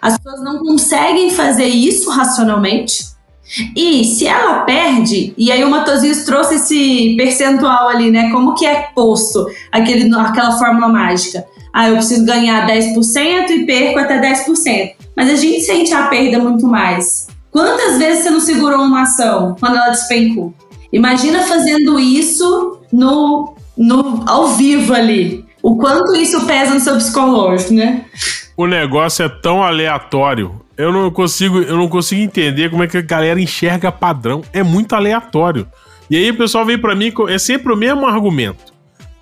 As 0.00 0.16
pessoas 0.16 0.40
não 0.44 0.58
conseguem 0.58 1.30
fazer 1.30 1.66
isso 1.66 2.10
racionalmente. 2.10 3.12
E 3.76 4.04
se 4.04 4.26
ela 4.26 4.60
perde, 4.60 5.34
e 5.36 5.50
aí 5.50 5.64
o 5.64 5.70
Matosinhos 5.70 6.24
trouxe 6.24 6.54
esse 6.54 7.14
percentual 7.16 7.88
ali, 7.88 8.10
né? 8.10 8.30
Como 8.30 8.54
que 8.54 8.64
é 8.64 8.88
posto 8.94 9.46
aquele, 9.72 10.14
aquela 10.14 10.52
fórmula 10.52 10.88
mágica? 10.88 11.44
Ah, 11.72 11.88
eu 11.88 11.96
preciso 11.96 12.24
ganhar 12.24 12.66
10% 12.68 13.50
e 13.50 13.66
perco 13.66 13.98
até 13.98 14.20
10% 14.20 15.03
mas 15.16 15.30
a 15.30 15.36
gente 15.36 15.60
sente 15.60 15.92
a 15.92 16.06
perda 16.08 16.38
muito 16.38 16.66
mais. 16.66 17.28
Quantas 17.50 17.98
vezes 17.98 18.24
você 18.24 18.30
não 18.30 18.40
segurou 18.40 18.80
uma 18.80 19.02
ação 19.02 19.56
quando 19.60 19.76
ela 19.76 19.90
despencou? 19.90 20.52
Imagina 20.92 21.42
fazendo 21.42 21.98
isso 21.98 22.80
no, 22.92 23.54
no 23.76 24.24
ao 24.28 24.48
vivo 24.48 24.92
ali. 24.94 25.44
O 25.62 25.76
quanto 25.76 26.14
isso 26.14 26.44
pesa 26.46 26.74
no 26.74 26.80
seu 26.80 26.96
psicológico, 26.96 27.74
né? 27.74 28.04
O 28.56 28.66
negócio 28.66 29.24
é 29.24 29.28
tão 29.28 29.62
aleatório. 29.62 30.60
Eu 30.76 30.92
não 30.92 31.10
consigo, 31.10 31.58
eu 31.58 31.76
não 31.76 31.88
consigo 31.88 32.20
entender 32.20 32.70
como 32.70 32.82
é 32.82 32.86
que 32.86 32.98
a 32.98 33.02
galera 33.02 33.40
enxerga 33.40 33.90
padrão. 33.90 34.42
É 34.52 34.62
muito 34.62 34.94
aleatório. 34.94 35.66
E 36.10 36.16
aí 36.16 36.30
o 36.30 36.36
pessoal 36.36 36.64
vem 36.64 36.78
para 36.78 36.94
mim, 36.94 37.12
é 37.28 37.38
sempre 37.38 37.72
o 37.72 37.76
mesmo 37.76 38.06
argumento. 38.06 38.72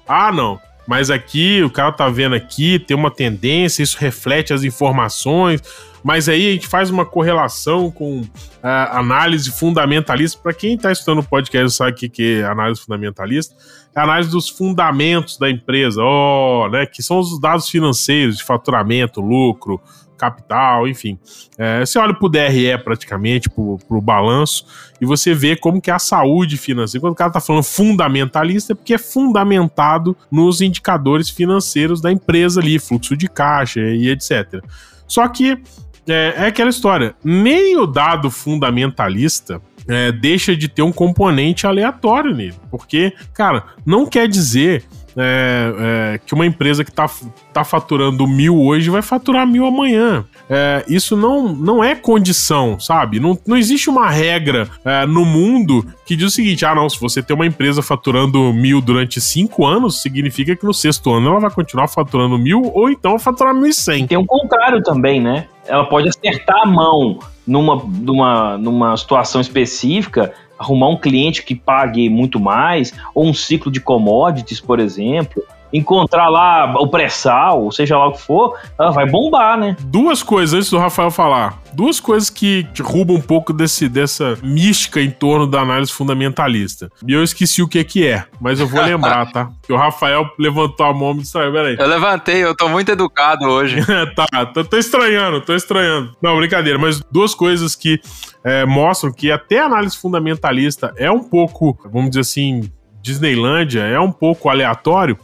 Ah, 0.07 0.33
não. 0.33 0.59
Mas 0.87 1.11
aqui, 1.11 1.63
o 1.63 1.71
cara 1.71 1.93
tá 1.93 2.09
vendo 2.09 2.35
aqui, 2.35 2.79
tem 2.79 2.97
uma 2.97 3.11
tendência, 3.11 3.83
isso 3.83 3.97
reflete 3.99 4.53
as 4.53 4.65
informações, 4.65 5.63
mas 6.03 6.29
aí 6.29 6.49
a 6.49 6.53
gente 6.53 6.67
faz 6.67 6.91
uma 6.91 7.07
correlação 7.07 7.91
com 7.91 8.23
a 8.63 8.99
análise 8.99 9.51
fundamentalista. 9.51 10.41
Para 10.43 10.53
quem 10.53 10.75
está 10.75 10.91
estudando 10.91 11.21
o 11.21 11.29
podcast 11.29 11.77
sabe 11.77 11.93
o 11.93 11.95
que, 11.95 12.09
que 12.09 12.41
é 12.41 12.45
análise 12.45 12.81
fundamentalista, 12.81 13.55
é 13.95 14.01
análise 14.01 14.31
dos 14.31 14.49
fundamentos 14.49 15.39
da 15.39 15.49
empresa, 15.49 16.03
oh, 16.03 16.69
né, 16.71 16.87
que 16.87 17.03
são 17.03 17.19
os 17.19 17.41
dados 17.41 17.69
financeiros 17.69 18.39
de 18.39 18.45
faturamento, 18.45 19.21
lucro, 19.21 19.81
capital, 20.23 20.87
enfim. 20.87 21.19
É, 21.59 21.85
você 21.85 21.99
olha 21.99 22.15
para 22.15 22.27
o 22.27 22.29
DRE 22.29 22.79
praticamente, 22.85 23.51
para 23.51 23.97
o 23.97 24.01
balanço, 24.01 24.65
e 25.01 25.05
você 25.05 25.35
vê 25.35 25.57
como 25.57 25.81
que 25.81 25.91
é 25.91 25.95
a 25.95 25.99
saúde 25.99 26.57
financeira. 26.57 27.01
Quando 27.01 27.15
o 27.15 27.17
cara 27.17 27.31
está 27.31 27.41
falando 27.41 27.65
fundamentalista, 27.65 28.73
é 28.73 28.77
porque 28.77 28.95
é 28.95 28.99
fundamentado 28.99 30.17
nos 30.31 30.61
indicadores 30.61 31.29
financeiros 31.29 32.01
da 32.01 32.13
empresa 32.13 32.61
ali, 32.61 32.79
fluxo 32.79 33.17
de 33.17 33.29
caixa 33.29 33.81
e 33.81 34.09
etc. 34.09 34.63
Só 35.09 35.27
que 35.27 35.61
é, 36.09 36.35
é 36.37 36.47
aquela 36.47 36.71
história, 36.71 37.17
nem 37.25 37.77
o 37.77 37.87
dado 37.87 38.31
fundamentalista 38.31 39.61
é, 39.89 40.13
deixa 40.13 40.55
de 40.55 40.69
ter 40.69 40.83
um 40.83 40.93
componente 40.93 41.67
aleatório 41.67 42.33
nele. 42.33 42.55
Porque, 42.71 43.13
cara, 43.35 43.65
não 43.85 44.07
quer 44.07 44.29
dizer 44.29 44.85
é, 45.17 46.15
é, 46.15 46.21
que 46.25 46.35
uma 46.35 46.47
empresa 46.47 46.85
que 46.85 46.91
está 46.91 47.09
tá 47.53 47.65
faturando 47.65 48.27
mil 48.27 48.61
hoje 48.61 48.91
vai 48.91 49.03
faturar 49.03 49.47
mil 49.47 49.67
amanhã. 49.67 50.25
É, 50.49 50.85
isso 50.89 51.17
não, 51.17 51.49
não 51.55 51.83
é 51.83 51.95
condição, 51.95 52.79
sabe? 52.79 53.21
Não, 53.21 53.39
não 53.47 53.57
existe 53.57 53.89
uma 53.89 54.09
regra 54.11 54.69
é, 54.85 55.07
no 55.07 55.25
mundo 55.25 55.85
que 56.07 56.17
diz 56.17 56.27
o 56.27 56.31
seguinte: 56.31 56.65
ah, 56.65 56.75
não, 56.75 56.89
se 56.89 57.01
você 57.01 57.23
tem 57.23 57.35
uma 57.35 57.47
empresa 57.47 57.83
faturando 57.83 58.53
mil 58.53 58.81
durante 58.81 59.21
cinco 59.21 59.67
anos, 59.67 60.03
significa 60.03 60.57
que 60.57 60.65
no 60.65 60.75
sexto 60.75 61.13
ano 61.13 61.29
ela 61.31 61.41
vai 61.41 61.51
continuar 61.51 61.89
faturando 61.89 62.39
mil 62.39 62.71
ou 62.75 62.91
então 62.91 63.19
faturar 63.19 63.55
mil 63.55 63.67
e 63.67 63.75
cem. 63.75 64.07
Tem 64.07 64.19
o 64.19 64.27
contrário 64.27 64.83
também, 64.83 65.21
né? 65.21 65.47
Ela 65.67 65.85
pode 65.85 66.09
acertar 66.09 66.63
a 66.63 66.67
mão 66.67 67.19
numa, 67.47 67.83
numa, 67.85 68.59
numa 68.59 68.97
situação 68.97 69.41
específica 69.41 70.33
arrumar 70.63 70.89
um 70.89 70.97
cliente 70.97 71.43
que 71.43 71.55
pague 71.55 72.09
muito 72.09 72.39
mais, 72.39 72.95
ou 73.15 73.27
um 73.27 73.35
ciclo 73.35 73.71
de 73.71 73.81
commodities, 73.81 74.61
por 74.61 74.79
exemplo, 74.79 75.43
encontrar 75.73 76.29
lá 76.29 76.75
o 76.79 76.89
pré-sal, 76.89 77.71
seja 77.73 77.97
lá 77.97 78.09
o 78.09 78.13
que 78.13 78.23
for, 78.23 78.59
ela 78.79 78.91
vai 78.91 79.09
bombar, 79.09 79.59
né? 79.59 79.77
Duas 79.81 80.23
coisas 80.23 80.55
antes 80.55 80.71
do 80.71 80.79
Rafael 80.79 81.11
falar. 81.11 81.61
Duas 81.73 81.99
coisas 81.99 82.29
que 82.29 82.67
roubam 82.81 83.17
um 83.17 83.21
pouco 83.21 83.53
desse, 83.53 83.89
dessa 83.89 84.37
mística 84.43 85.01
em 85.01 85.11
torno 85.11 85.47
da 85.47 85.61
análise 85.61 85.93
fundamentalista. 85.93 86.91
E 87.07 87.13
eu 87.13 87.23
esqueci 87.23 87.63
o 87.63 87.69
que 87.69 87.83
que 87.83 88.07
é, 88.07 88.25
mas 88.41 88.61
eu 88.61 88.67
vou 88.67 88.83
lembrar, 88.83 89.31
tá? 89.33 89.51
Porque 89.61 89.73
o 89.73 89.77
Rafael 89.77 90.29
levantou 90.39 90.85
a 90.85 90.93
mão 90.93 91.13
e 91.13 91.15
me 91.15 91.21
disse, 91.23 91.33
peraí. 91.33 91.77
Eu 91.79 91.87
levantei, 91.87 92.45
eu 92.45 92.55
tô 92.55 92.69
muito 92.69 92.91
educado 92.91 93.47
hoje. 93.47 93.77
tá, 94.15 94.47
tô, 94.47 94.65
tô, 94.65 94.77
estranhando, 94.77 95.41
tô 95.41 95.55
estranhando. 95.55 96.15
Não, 96.21 96.37
brincadeira, 96.37 96.79
mas 96.79 97.01
duas 97.11 97.35
coisas 97.35 97.75
que 97.75 98.01
é, 98.45 98.67
mostram 98.67 99.13
que 99.13 99.31
até 99.31 99.61
a 99.61 99.67
análise 99.67 99.97
fundamentalista 99.97 100.93
é 100.97 101.11
um 101.11 101.23
pouco, 101.23 101.79
vamos 101.91 102.11
dizer 102.11 102.21
assim, 102.21 102.71
Disneylândia, 103.03 103.81
é 103.81 103.99
um 103.99 104.13
pouco 104.13 104.49
aleatório, 104.49 105.19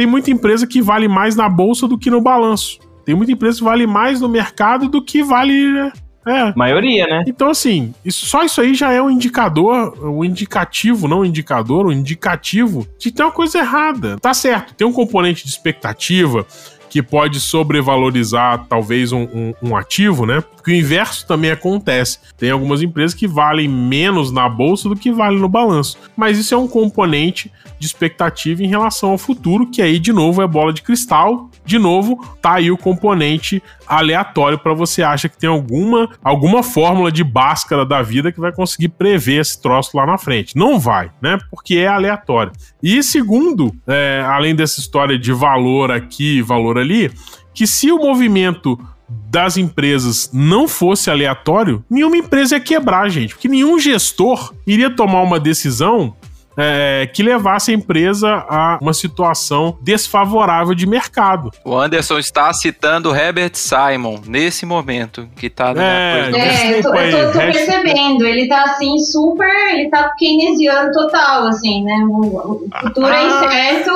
tem 0.00 0.06
muita 0.06 0.30
empresa 0.30 0.66
que 0.66 0.80
vale 0.80 1.06
mais 1.06 1.36
na 1.36 1.46
bolsa 1.46 1.86
do 1.86 1.98
que 1.98 2.10
no 2.10 2.22
balanço. 2.22 2.78
Tem 3.04 3.14
muita 3.14 3.32
empresa 3.32 3.58
que 3.58 3.64
vale 3.64 3.86
mais 3.86 4.18
no 4.18 4.30
mercado 4.30 4.88
do 4.88 5.04
que 5.04 5.22
vale. 5.22 5.70
Né? 5.70 5.92
É. 6.26 6.54
Maioria, 6.56 7.06
né? 7.06 7.22
Então, 7.26 7.50
assim, 7.50 7.92
isso, 8.02 8.24
só 8.24 8.42
isso 8.42 8.62
aí 8.62 8.72
já 8.74 8.90
é 8.92 9.02
um 9.02 9.10
indicador, 9.10 9.94
um 10.02 10.24
indicativo, 10.24 11.06
não 11.06 11.20
um 11.20 11.24
indicador, 11.26 11.86
um 11.86 11.92
indicativo 11.92 12.86
de 12.98 13.12
ter 13.12 13.22
uma 13.22 13.30
coisa 13.30 13.58
errada. 13.58 14.16
Tá 14.18 14.32
certo, 14.32 14.72
tem 14.72 14.86
um 14.86 14.92
componente 14.92 15.44
de 15.44 15.50
expectativa, 15.50 16.46
que 16.88 17.02
pode 17.02 17.38
sobrevalorizar 17.38 18.64
talvez 18.70 19.12
um, 19.12 19.22
um, 19.22 19.54
um 19.62 19.76
ativo, 19.76 20.24
né? 20.24 20.40
Porque 20.40 20.72
o 20.72 20.74
inverso 20.74 21.26
também 21.26 21.50
acontece. 21.50 22.18
Tem 22.36 22.50
algumas 22.50 22.82
empresas 22.82 23.14
que 23.14 23.28
valem 23.28 23.68
menos 23.68 24.32
na 24.32 24.48
bolsa 24.48 24.88
do 24.88 24.96
que 24.96 25.12
valem 25.12 25.38
no 25.38 25.48
balanço. 25.48 25.96
Mas 26.16 26.36
isso 26.36 26.52
é 26.52 26.58
um 26.58 26.66
componente 26.66 27.52
de 27.80 27.86
expectativa 27.86 28.62
em 28.62 28.68
relação 28.68 29.10
ao 29.10 29.18
futuro, 29.18 29.66
que 29.66 29.80
aí, 29.80 29.98
de 29.98 30.12
novo, 30.12 30.42
é 30.42 30.46
bola 30.46 30.70
de 30.70 30.82
cristal. 30.82 31.50
De 31.64 31.78
novo, 31.78 32.22
tá 32.42 32.54
aí 32.54 32.70
o 32.70 32.76
componente 32.76 33.62
aleatório 33.86 34.58
para 34.58 34.74
você 34.74 35.02
acha 35.02 35.30
que 35.30 35.38
tem 35.38 35.48
alguma, 35.48 36.10
alguma 36.22 36.62
fórmula 36.62 37.10
de 37.10 37.24
báscara 37.24 37.86
da 37.86 38.02
vida 38.02 38.30
que 38.30 38.38
vai 38.38 38.52
conseguir 38.52 38.90
prever 38.90 39.40
esse 39.40 39.60
troço 39.60 39.96
lá 39.96 40.04
na 40.04 40.18
frente. 40.18 40.54
Não 40.56 40.78
vai, 40.78 41.10
né? 41.22 41.38
Porque 41.50 41.76
é 41.76 41.88
aleatório. 41.88 42.52
E 42.82 43.02
segundo, 43.02 43.74
é, 43.86 44.22
além 44.26 44.54
dessa 44.54 44.78
história 44.78 45.18
de 45.18 45.32
valor 45.32 45.90
aqui, 45.90 46.42
valor 46.42 46.76
ali, 46.76 47.10
que 47.54 47.66
se 47.66 47.90
o 47.90 47.98
movimento 47.98 48.78
das 49.08 49.56
empresas 49.56 50.30
não 50.32 50.68
fosse 50.68 51.10
aleatório, 51.10 51.84
nenhuma 51.88 52.16
empresa 52.16 52.56
ia 52.56 52.60
quebrar, 52.60 53.08
gente. 53.08 53.34
Porque 53.34 53.48
nenhum 53.48 53.78
gestor 53.78 54.52
iria 54.66 54.90
tomar 54.90 55.22
uma 55.22 55.40
decisão 55.40 56.14
é, 56.56 57.08
que 57.12 57.22
levasse 57.22 57.70
a 57.70 57.74
empresa 57.74 58.44
a 58.48 58.78
uma 58.80 58.92
situação 58.92 59.78
desfavorável 59.80 60.74
de 60.74 60.86
mercado. 60.86 61.50
O 61.64 61.76
Anderson 61.76 62.18
está 62.18 62.52
citando 62.52 63.14
Herbert 63.14 63.52
Simon 63.54 64.20
nesse 64.26 64.66
momento, 64.66 65.28
que 65.36 65.46
está 65.46 65.74
na 65.74 65.82
é, 65.82 66.30
é, 66.32 66.78
eu 66.78 66.82
tô, 66.82 66.94
eu 66.94 67.26
tô, 67.26 67.32
tô 67.32 67.38
percebendo, 67.38 68.26
ele 68.26 68.48
tá 68.48 68.64
assim 68.64 68.98
super, 68.98 69.50
ele 69.72 69.88
tá 69.88 70.10
keynesiano 70.18 70.92
total, 70.92 71.46
assim, 71.46 71.84
né? 71.84 72.04
O, 72.08 72.68
futuro 72.80 73.06
é 73.06 73.16
ah. 73.16 73.22
é 73.22 73.74
incerto. 73.74 73.90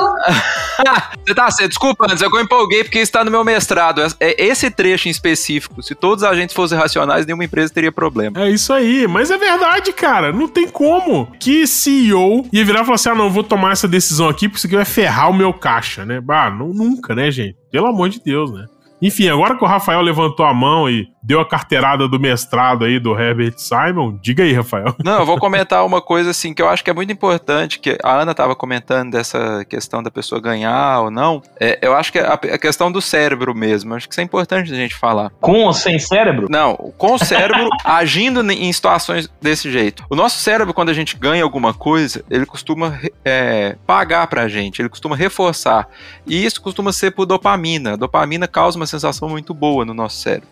Você 1.25 1.33
tá, 1.33 1.49
você, 1.49 1.67
desculpa, 1.67 2.05
antes 2.07 2.21
eu 2.21 2.29
empolguei 2.39 2.83
porque 2.83 2.99
está 2.99 3.23
no 3.23 3.31
meu 3.31 3.43
mestrado. 3.43 4.01
É, 4.19 4.43
é 4.43 4.45
esse 4.45 4.69
trecho 4.69 5.07
em 5.07 5.11
específico, 5.11 5.81
se 5.81 5.95
todos 5.95 6.23
os 6.23 6.29
agentes 6.29 6.55
fossem 6.55 6.77
racionais, 6.77 7.25
nenhuma 7.25 7.45
empresa 7.45 7.73
teria 7.73 7.91
problema. 7.91 8.39
É 8.41 8.49
isso 8.49 8.71
aí, 8.71 9.07
mas 9.07 9.31
é 9.31 9.37
verdade, 9.37 9.91
cara. 9.91 10.31
Não 10.31 10.47
tem 10.47 10.67
como 10.67 11.31
que 11.39 11.65
CEO 11.65 12.44
ia 12.51 12.65
virar 12.65 12.81
e 12.81 12.85
falar 12.85 12.95
assim: 12.95 13.09
ah, 13.09 13.15
não, 13.15 13.29
vou 13.29 13.43
tomar 13.43 13.71
essa 13.71 13.87
decisão 13.87 14.27
aqui 14.29 14.47
porque 14.47 14.57
isso 14.59 14.67
aqui 14.67 14.75
vai 14.75 14.85
ferrar 14.85 15.29
o 15.29 15.33
meu 15.33 15.53
caixa, 15.53 16.05
né? 16.05 16.21
Ah, 16.29 16.49
não, 16.49 16.69
nunca, 16.69 17.15
né, 17.15 17.31
gente? 17.31 17.55
Pelo 17.71 17.87
amor 17.87 18.09
de 18.09 18.21
Deus, 18.23 18.51
né? 18.51 18.65
Enfim, 19.05 19.29
agora 19.29 19.55
que 19.55 19.63
o 19.63 19.67
Rafael 19.67 20.01
levantou 20.01 20.43
a 20.43 20.51
mão 20.51 20.89
e 20.89 21.07
deu 21.21 21.39
a 21.39 21.45
carteirada 21.45 22.07
do 22.07 22.19
mestrado 22.19 22.85
aí 22.85 22.99
do 22.99 23.19
Herbert 23.19 23.53
Simon, 23.57 24.17
diga 24.19 24.43
aí, 24.43 24.51
Rafael. 24.51 24.95
Não, 25.03 25.19
eu 25.19 25.25
vou 25.27 25.37
comentar 25.37 25.85
uma 25.85 26.01
coisa 26.01 26.31
assim 26.31 26.55
que 26.55 26.61
eu 26.61 26.67
acho 26.67 26.83
que 26.83 26.89
é 26.89 26.93
muito 26.93 27.11
importante, 27.11 27.79
que 27.79 27.97
a 28.03 28.21
Ana 28.21 28.31
estava 28.31 28.55
comentando 28.55 29.11
dessa 29.11 29.63
questão 29.65 30.01
da 30.01 30.09
pessoa 30.09 30.41
ganhar 30.41 31.01
ou 31.01 31.11
não. 31.11 31.41
É, 31.59 31.77
eu 31.81 31.95
acho 31.95 32.11
que 32.11 32.19
é 32.19 32.25
a, 32.25 32.33
a, 32.33 32.57
questão 32.57 32.91
do 32.91 33.01
cérebro 33.01 33.53
mesmo, 33.53 33.93
acho 33.93 34.07
que 34.07 34.13
isso 34.13 34.21
é 34.21 34.23
importante 34.23 34.71
a 34.71 34.75
gente 34.75 34.95
falar. 34.95 35.31
Com 35.39 35.65
ou 35.65 35.73
sem 35.73 35.99
cérebro? 35.99 36.47
Não, 36.49 36.75
com 36.97 37.13
o 37.13 37.19
cérebro 37.19 37.69
agindo 37.83 38.41
em 38.51 38.71
situações 38.71 39.29
desse 39.41 39.71
jeito. 39.71 40.03
O 40.09 40.15
nosso 40.15 40.39
cérebro, 40.39 40.73
quando 40.73 40.89
a 40.89 40.93
gente 40.93 41.15
ganha 41.15 41.43
alguma 41.43 41.73
coisa, 41.73 42.23
ele 42.29 42.45
costuma 42.45 42.99
é, 43.23 43.75
pagar 43.85 44.27
pra 44.27 44.47
gente, 44.47 44.81
ele 44.81 44.89
costuma 44.89 45.15
reforçar. 45.15 45.87
E 46.25 46.43
isso 46.43 46.61
costuma 46.61 46.91
ser 46.91 47.11
por 47.11 47.25
dopamina. 47.25 47.93
A 47.93 47.95
dopamina 47.95 48.47
causa 48.47 48.77
uma 48.77 48.85
uma 48.85 48.87
sensação 48.95 49.29
muito 49.29 49.53
boa 49.53 49.85
no 49.85 49.93
nosso 49.93 50.17
cérebro. 50.17 50.49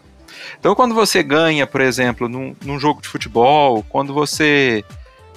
Então, 0.60 0.76
quando 0.76 0.94
você 0.94 1.22
ganha, 1.24 1.66
por 1.66 1.82
exemplo, 1.82 2.28
num, 2.28 2.56
num 2.64 2.80
jogo 2.80 3.02
de 3.02 3.08
futebol, 3.08 3.84
quando 3.90 4.14
você 4.14 4.84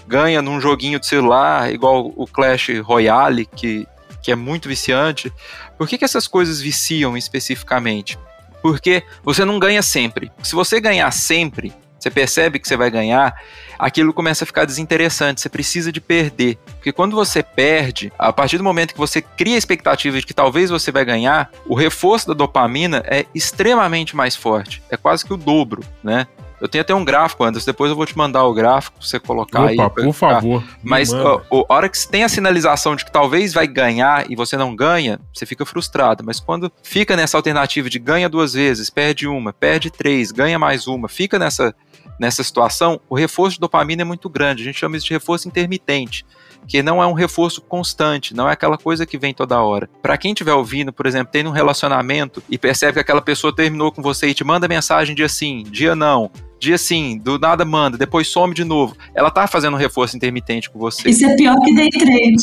ganha 0.06 0.40
num 0.40 0.60
joguinho 0.60 1.00
de 1.00 1.06
celular, 1.06 1.72
igual 1.72 2.12
o 2.14 2.26
Clash 2.26 2.68
Royale, 2.82 3.46
que, 3.46 3.86
que 4.22 4.30
é 4.30 4.36
muito 4.36 4.68
viciante, 4.68 5.32
por 5.76 5.88
que, 5.88 5.98
que 5.98 6.04
essas 6.04 6.26
coisas 6.26 6.60
viciam 6.60 7.16
especificamente? 7.16 8.18
Porque 8.62 9.02
você 9.22 9.44
não 9.44 9.58
ganha 9.58 9.82
sempre. 9.82 10.30
Se 10.42 10.54
você 10.54 10.80
ganhar 10.80 11.10
sempre, 11.12 11.72
você 11.98 12.10
percebe 12.10 12.58
que 12.58 12.68
você 12.68 12.76
vai 12.76 12.90
ganhar, 12.90 13.34
aquilo 13.78 14.12
começa 14.12 14.44
a 14.44 14.46
ficar 14.46 14.64
desinteressante, 14.64 15.40
você 15.40 15.48
precisa 15.48 15.90
de 15.90 16.00
perder. 16.00 16.58
Porque 16.76 16.92
quando 16.92 17.16
você 17.16 17.42
perde, 17.42 18.12
a 18.18 18.32
partir 18.32 18.58
do 18.58 18.64
momento 18.64 18.92
que 18.92 18.98
você 18.98 19.20
cria 19.20 19.54
a 19.54 19.58
expectativa 19.58 20.18
de 20.18 20.26
que 20.26 20.34
talvez 20.34 20.70
você 20.70 20.92
vai 20.92 21.04
ganhar, 21.04 21.50
o 21.66 21.74
reforço 21.74 22.28
da 22.28 22.34
dopamina 22.34 23.02
é 23.06 23.26
extremamente 23.34 24.14
mais 24.14 24.36
forte, 24.36 24.82
é 24.90 24.96
quase 24.96 25.24
que 25.24 25.32
o 25.32 25.36
dobro, 25.36 25.82
né? 26.02 26.26
Eu 26.60 26.68
tenho 26.68 26.82
até 26.82 26.94
um 26.94 27.04
gráfico, 27.04 27.44
Anderson. 27.44 27.66
Depois 27.66 27.90
eu 27.90 27.96
vou 27.96 28.06
te 28.06 28.16
mandar 28.16 28.44
o 28.44 28.54
gráfico 28.54 28.98
pra 28.98 29.06
você 29.06 29.20
colocar 29.20 29.64
Opa, 29.64 29.70
aí. 29.70 29.76
Por 29.90 30.12
favor. 30.12 30.64
Mas 30.82 31.12
a 31.12 31.42
hora 31.68 31.88
que 31.88 31.98
você 31.98 32.08
tem 32.08 32.24
a 32.24 32.28
sinalização 32.28 32.96
de 32.96 33.04
que 33.04 33.12
talvez 33.12 33.52
vai 33.52 33.66
ganhar 33.66 34.30
e 34.30 34.34
você 34.34 34.56
não 34.56 34.74
ganha, 34.74 35.20
você 35.32 35.44
fica 35.44 35.66
frustrado. 35.66 36.24
Mas 36.24 36.40
quando 36.40 36.72
fica 36.82 37.14
nessa 37.14 37.36
alternativa 37.36 37.90
de 37.90 37.98
ganha 37.98 38.28
duas 38.28 38.54
vezes, 38.54 38.88
perde 38.88 39.28
uma, 39.28 39.52
perde 39.52 39.90
três, 39.90 40.32
ganha 40.32 40.58
mais 40.58 40.86
uma, 40.86 41.08
fica 41.08 41.38
nessa 41.38 41.74
nessa 42.18 42.42
situação, 42.42 43.00
o 43.08 43.14
reforço 43.14 43.54
de 43.54 43.60
dopamina 43.60 44.02
é 44.02 44.04
muito 44.04 44.28
grande. 44.28 44.62
A 44.62 44.64
gente 44.64 44.78
chama 44.78 44.96
isso 44.96 45.06
de 45.06 45.12
reforço 45.12 45.48
intermitente, 45.48 46.24
que 46.66 46.82
não 46.82 47.02
é 47.02 47.06
um 47.06 47.12
reforço 47.12 47.60
constante, 47.60 48.34
não 48.34 48.48
é 48.48 48.52
aquela 48.52 48.76
coisa 48.76 49.06
que 49.06 49.18
vem 49.18 49.32
toda 49.32 49.60
hora. 49.60 49.88
Para 50.02 50.16
quem 50.16 50.32
estiver 50.32 50.54
ouvindo, 50.54 50.92
por 50.92 51.06
exemplo, 51.06 51.32
tem 51.32 51.46
um 51.46 51.50
relacionamento 51.50 52.42
e 52.48 52.58
percebe 52.58 52.94
que 52.94 53.00
aquela 53.00 53.22
pessoa 53.22 53.54
terminou 53.54 53.92
com 53.92 54.02
você 54.02 54.28
e 54.28 54.34
te 54.34 54.44
manda 54.44 54.68
mensagem 54.68 55.14
dia 55.14 55.28
sim, 55.28 55.62
dia 55.62 55.94
não, 55.94 56.30
dia 56.58 56.78
sim, 56.78 57.18
do 57.18 57.38
nada 57.38 57.64
manda, 57.64 57.96
depois 57.98 58.28
some 58.28 58.54
de 58.54 58.64
novo. 58.64 58.96
Ela 59.14 59.30
tá 59.30 59.46
fazendo 59.46 59.74
um 59.74 59.78
reforço 59.78 60.16
intermitente 60.16 60.70
com 60.70 60.78
você. 60.78 61.08
Isso 61.08 61.24
é 61.24 61.36
pior 61.36 61.56
que 61.60 61.74
day 61.74 61.90
trade. 61.90 62.36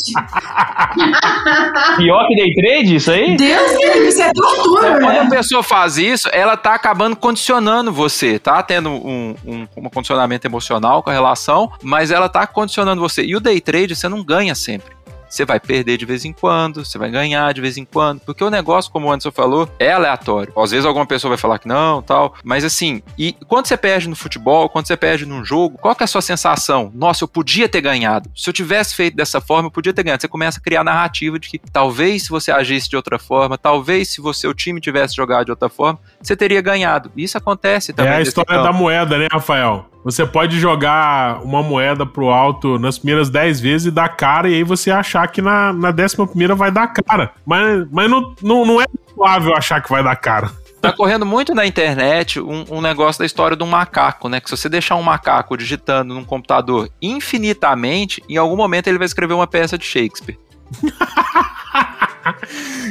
pior 1.96 2.28
que 2.28 2.36
day 2.36 2.54
trade, 2.54 2.96
isso 2.96 3.10
aí? 3.10 3.36
Deus 3.36 3.72
isso 4.08 4.22
é 4.22 4.32
tortura. 4.32 5.00
Quando 5.00 5.18
a 5.18 5.26
pessoa 5.26 5.62
faz 5.62 5.98
isso, 5.98 6.28
ela 6.32 6.56
tá 6.56 6.74
acabando 6.74 7.16
condicionando 7.16 7.92
você, 7.92 8.38
tá 8.38 8.62
tendo 8.62 8.90
um, 8.90 9.34
um, 9.44 9.66
um 9.76 9.90
condicionamento 9.90 10.46
emocional 10.46 11.02
com 11.02 11.10
a 11.10 11.12
relação, 11.12 11.70
mas 11.82 12.10
ela 12.10 12.28
tá 12.28 12.46
condicionando 12.46 13.00
você. 13.00 13.24
E 13.24 13.34
o 13.36 13.40
day 13.40 13.60
trade 13.60 13.94
você 13.94 14.08
não 14.08 14.22
ganha 14.22 14.54
sempre. 14.54 14.94
Você 15.34 15.44
vai 15.44 15.58
perder 15.58 15.96
de 15.96 16.06
vez 16.06 16.24
em 16.24 16.32
quando, 16.32 16.84
você 16.84 16.96
vai 16.96 17.10
ganhar 17.10 17.52
de 17.52 17.60
vez 17.60 17.76
em 17.76 17.84
quando, 17.84 18.20
porque 18.20 18.44
o 18.44 18.50
negócio, 18.50 18.88
como 18.92 19.08
o 19.08 19.10
Anderson 19.10 19.32
falou, 19.32 19.68
é 19.80 19.90
aleatório. 19.90 20.52
Às 20.56 20.70
vezes 20.70 20.86
alguma 20.86 21.04
pessoa 21.04 21.30
vai 21.30 21.38
falar 21.38 21.58
que 21.58 21.66
não, 21.66 22.00
tal, 22.00 22.36
mas 22.44 22.64
assim, 22.64 23.02
e 23.18 23.32
quando 23.48 23.66
você 23.66 23.76
perde 23.76 24.08
no 24.08 24.14
futebol, 24.14 24.68
quando 24.68 24.86
você 24.86 24.96
perde 24.96 25.26
num 25.26 25.44
jogo, 25.44 25.76
qual 25.76 25.96
que 25.96 26.04
é 26.04 26.06
a 26.06 26.06
sua 26.06 26.22
sensação? 26.22 26.92
Nossa, 26.94 27.24
eu 27.24 27.28
podia 27.28 27.68
ter 27.68 27.80
ganhado. 27.80 28.30
Se 28.32 28.48
eu 28.48 28.54
tivesse 28.54 28.94
feito 28.94 29.16
dessa 29.16 29.40
forma, 29.40 29.66
eu 29.66 29.72
podia 29.72 29.92
ter 29.92 30.04
ganhado. 30.04 30.20
Você 30.20 30.28
começa 30.28 30.60
a 30.60 30.62
criar 30.62 30.84
narrativa 30.84 31.36
de 31.36 31.48
que 31.48 31.58
talvez 31.58 32.22
se 32.22 32.28
você 32.28 32.52
agisse 32.52 32.88
de 32.88 32.94
outra 32.94 33.18
forma, 33.18 33.58
talvez 33.58 34.10
se 34.10 34.20
você, 34.20 34.46
o 34.46 34.54
time 34.54 34.80
tivesse 34.80 35.16
jogado 35.16 35.46
de 35.46 35.50
outra 35.50 35.68
forma, 35.68 35.98
você 36.22 36.36
teria 36.36 36.60
ganhado. 36.60 37.10
Isso 37.16 37.36
acontece 37.36 37.92
também. 37.92 38.12
É 38.12 38.16
a 38.18 38.22
história 38.22 38.62
da 38.62 38.72
moeda, 38.72 39.18
né, 39.18 39.26
Rafael? 39.32 39.93
Você 40.04 40.26
pode 40.26 40.60
jogar 40.60 41.42
uma 41.42 41.62
moeda 41.62 42.04
pro 42.04 42.28
alto 42.28 42.78
nas 42.78 42.98
primeiras 42.98 43.30
10 43.30 43.60
vezes 43.60 43.86
e 43.86 43.90
dar 43.90 44.10
cara, 44.10 44.50
e 44.50 44.54
aí 44.54 44.62
você 44.62 44.90
achar 44.90 45.26
que 45.28 45.40
na, 45.40 45.72
na 45.72 45.90
décima 45.90 46.26
primeira 46.26 46.54
vai 46.54 46.70
dar 46.70 46.88
cara. 46.88 47.32
Mas, 47.46 47.86
mas 47.90 48.10
não, 48.10 48.34
não, 48.42 48.66
não 48.66 48.80
é 48.82 48.84
suave 49.14 49.50
achar 49.54 49.82
que 49.82 49.90
vai 49.90 50.04
dar 50.04 50.14
cara. 50.16 50.50
Tá 50.82 50.92
correndo 50.92 51.24
muito 51.24 51.54
na 51.54 51.64
internet 51.64 52.38
um, 52.38 52.66
um, 52.70 52.80
negócio 52.82 53.20
da 53.20 53.24
história 53.24 53.56
do 53.56 53.66
macaco, 53.66 54.28
né? 54.28 54.38
Que 54.38 54.50
se 54.50 54.56
você 54.58 54.68
deixar 54.68 54.96
um 54.96 55.02
macaco 55.02 55.56
digitando 55.56 56.12
num 56.12 56.24
computador 56.24 56.90
infinitamente, 57.00 58.22
em 58.28 58.36
algum 58.36 58.56
momento 58.56 58.88
ele 58.88 58.98
vai 58.98 59.06
escrever 59.06 59.32
uma 59.32 59.46
peça 59.46 59.78
de 59.78 59.86
Shakespeare. 59.86 60.38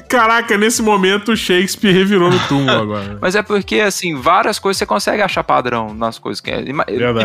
Caraca, 0.08 0.58
nesse 0.58 0.82
momento 0.82 1.32
o 1.32 1.38
Shakespeare 1.38 1.94
revirou 1.94 2.30
no 2.30 2.40
túmulo 2.48 2.72
agora. 2.72 3.18
Mas 3.22 3.36
é 3.36 3.44
porque, 3.44 3.80
assim, 3.80 4.16
várias 4.16 4.60
coisas 4.60 4.78
você 4.78 4.86
consegue 4.86 5.22
achar 5.22 5.44
padrão 5.44 5.94
nas 5.94 6.20
coisas. 6.20 6.42
Que 6.42 6.52
é. 6.52 6.64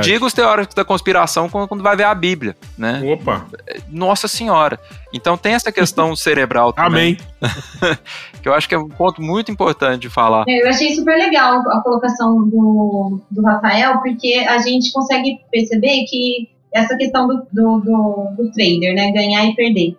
Diga 0.01 0.25
os 0.25 0.33
teóricos 0.33 0.75
da 0.75 0.85
conspiração 0.85 1.49
quando 1.49 1.83
vai 1.83 1.97
ver 1.97 2.05
a 2.05 2.15
Bíblia, 2.15 2.57
né? 2.77 3.01
Opa! 3.05 3.47
Nossa 3.91 4.29
Senhora. 4.29 4.79
Então 5.13 5.37
tem 5.37 5.55
essa 5.55 5.73
questão 5.73 6.15
cerebral 6.17 6.73
também. 6.73 7.17
Amém. 7.41 7.99
que 8.43 8.49
eu 8.49 8.55
acho 8.55 8.69
que 8.69 8.75
é 8.75 8.79
um 8.79 8.89
ponto 8.89 9.23
muito 9.23 9.51
importante 9.51 10.03
de 10.03 10.11
falar. 10.11 10.45
É, 10.49 10.63
eu 10.65 10.69
achei 10.69 10.95
super 10.95 11.17
legal 11.17 11.61
a 11.69 11.83
colocação 11.83 12.49
do, 12.49 13.21
do 13.31 13.43
Rafael, 13.43 13.99
porque 14.01 14.47
a 14.49 14.59
gente 14.59 14.93
consegue 14.93 15.39
perceber 15.51 16.05
que 16.09 16.49
essa 16.73 16.97
questão 16.97 17.27
do, 17.27 17.47
do, 17.53 17.81
do, 17.81 18.35
do 18.37 18.51
trader, 18.53 18.95
né? 18.95 19.11
Ganhar 19.13 19.45
e 19.47 19.55
perder. 19.55 19.97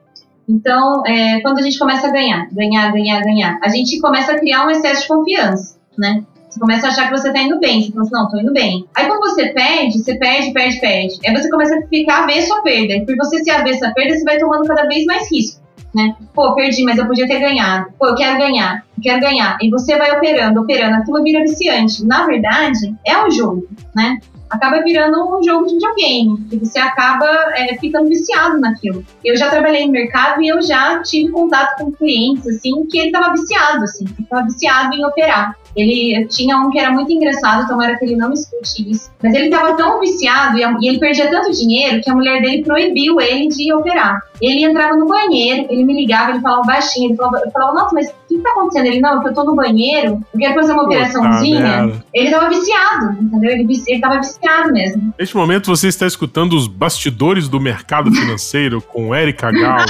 Então, 0.49 1.05
é, 1.05 1.39
quando 1.41 1.59
a 1.59 1.61
gente 1.61 1.77
começa 1.77 2.07
a 2.07 2.11
ganhar, 2.11 2.47
ganhar, 2.51 2.91
ganhar, 2.91 3.21
ganhar, 3.21 3.59
a 3.61 3.69
gente 3.69 3.99
começa 3.99 4.31
a 4.31 4.39
criar 4.39 4.65
um 4.65 4.71
excesso 4.71 5.03
de 5.03 5.07
confiança, 5.07 5.77
né? 5.95 6.23
Você 6.49 6.59
começa 6.59 6.87
a 6.87 6.89
achar 6.89 7.05
que 7.05 7.17
você 7.17 7.31
tá 7.31 7.39
indo 7.39 7.59
bem. 7.59 7.83
Você 7.83 7.91
fala 7.91 8.01
assim, 8.01 8.13
não, 8.13 8.29
tô 8.29 8.39
indo 8.39 8.51
bem. 8.51 8.83
Aí 8.95 9.05
quando 9.05 9.19
você 9.19 9.49
perde, 9.49 9.99
você 9.99 10.17
perde, 10.17 10.51
perde, 10.51 10.79
perde. 10.79 11.19
Aí 11.23 11.35
você 11.35 11.47
começa 11.47 11.77
a 11.77 11.87
ficar 11.87 12.23
avesso 12.23 12.51
à 12.55 12.63
perda. 12.63 12.95
E 12.95 13.05
por 13.05 13.15
você 13.17 13.43
ser 13.43 13.51
avesso 13.51 13.85
à 13.85 13.91
perda, 13.91 14.17
você 14.17 14.23
vai 14.23 14.39
tomando 14.39 14.65
cada 14.65 14.87
vez 14.87 15.05
mais 15.05 15.31
risco. 15.31 15.61
Né? 15.93 16.15
Pô, 16.33 16.55
perdi, 16.55 16.83
mas 16.83 16.97
eu 16.97 17.05
podia 17.05 17.27
ter 17.27 17.39
ganhado. 17.39 17.91
Pô, 17.99 18.07
eu 18.07 18.15
quero 18.15 18.39
ganhar, 18.39 18.83
eu 18.97 19.03
quero 19.03 19.21
ganhar. 19.21 19.57
E 19.61 19.69
você 19.69 19.95
vai 19.97 20.11
operando, 20.17 20.61
operando. 20.61 20.95
Aquilo 20.95 21.23
vira 21.23 21.41
viciante. 21.41 22.03
Na 22.03 22.25
verdade, 22.25 22.95
é 23.05 23.23
um 23.23 23.29
jogo, 23.29 23.67
né? 23.95 24.19
Acaba 24.49 24.81
virando 24.81 25.37
um 25.37 25.43
jogo 25.43 25.67
de 25.67 25.73
videogame, 25.73 26.37
que 26.49 26.57
você 26.57 26.79
acaba 26.79 27.27
é, 27.55 27.77
ficando 27.77 28.09
viciado 28.09 28.59
naquilo. 28.59 29.05
Eu 29.23 29.37
já 29.37 29.49
trabalhei 29.49 29.85
no 29.85 29.91
mercado 29.91 30.41
e 30.41 30.47
eu 30.47 30.61
já 30.61 31.01
tive 31.03 31.31
contato 31.31 31.77
com 31.77 31.91
clientes, 31.91 32.47
assim, 32.47 32.85
que 32.85 32.97
ele 32.97 33.07
estava 33.07 33.31
viciado, 33.33 33.83
assim, 33.83 34.05
estava 34.19 34.45
viciado 34.45 34.95
em 34.95 35.05
operar. 35.05 35.55
Ele 35.75 36.25
tinha 36.27 36.57
um 36.57 36.69
que 36.69 36.79
era 36.79 36.91
muito 36.91 37.11
engraçado, 37.11 37.67
tomara 37.67 37.97
que 37.97 38.05
ele 38.05 38.15
não 38.15 38.33
escute 38.33 38.89
isso. 38.89 39.09
Mas 39.21 39.33
ele 39.33 39.45
estava 39.45 39.75
tão 39.75 39.99
viciado 39.99 40.57
e, 40.57 40.61
e, 40.61 40.89
ele 40.89 40.99
perdia 40.99 41.29
tanto 41.29 41.51
dinheiro 41.51 42.01
que 42.01 42.09
a 42.09 42.15
mulher 42.15 42.41
dele 42.41 42.63
proibiu 42.63 43.19
ele 43.19 43.47
de 43.47 43.73
operar. 43.73 44.21
Ele 44.41 44.63
entrava 44.63 44.95
no 44.95 45.05
banheiro, 45.05 45.67
ele 45.69 45.83
me 45.83 45.93
ligava, 45.93 46.31
ele 46.31 46.39
falava 46.39 46.61
baixinho, 46.63 47.09
ele 47.09 47.17
falava, 47.17 47.41
eu 47.45 47.51
falava, 47.51 47.73
nossa, 47.73 47.93
mas 47.93 48.07
o 48.07 48.13
que 48.27 48.35
está 48.35 48.51
acontecendo? 48.51 48.85
Ele, 48.85 49.01
não, 49.01 49.21
que 49.21 49.27
eu 49.27 49.33
tô 49.33 49.43
no 49.43 49.55
banheiro, 49.55 50.23
eu 50.33 50.39
quero 50.39 50.53
fazer 50.53 50.71
uma 50.71 50.83
operaçãozinha. 50.83 52.03
ele 52.13 52.25
estava 52.25 52.49
viciado, 52.49 53.17
entendeu? 53.21 53.51
Ele, 53.51 53.73
estava 53.73 54.17
viciado 54.17 54.71
mesmo. 54.71 55.13
Neste 55.19 55.35
momento 55.35 55.65
você 55.67 55.87
está 55.87 56.07
escutando 56.07 56.53
os 56.53 56.67
bastidores 56.67 57.49
do 57.49 57.59
mercado 57.59 58.11
financeiro 58.11 58.81
com 58.87 59.13
Erika 59.13 59.51
Galo. 59.51 59.85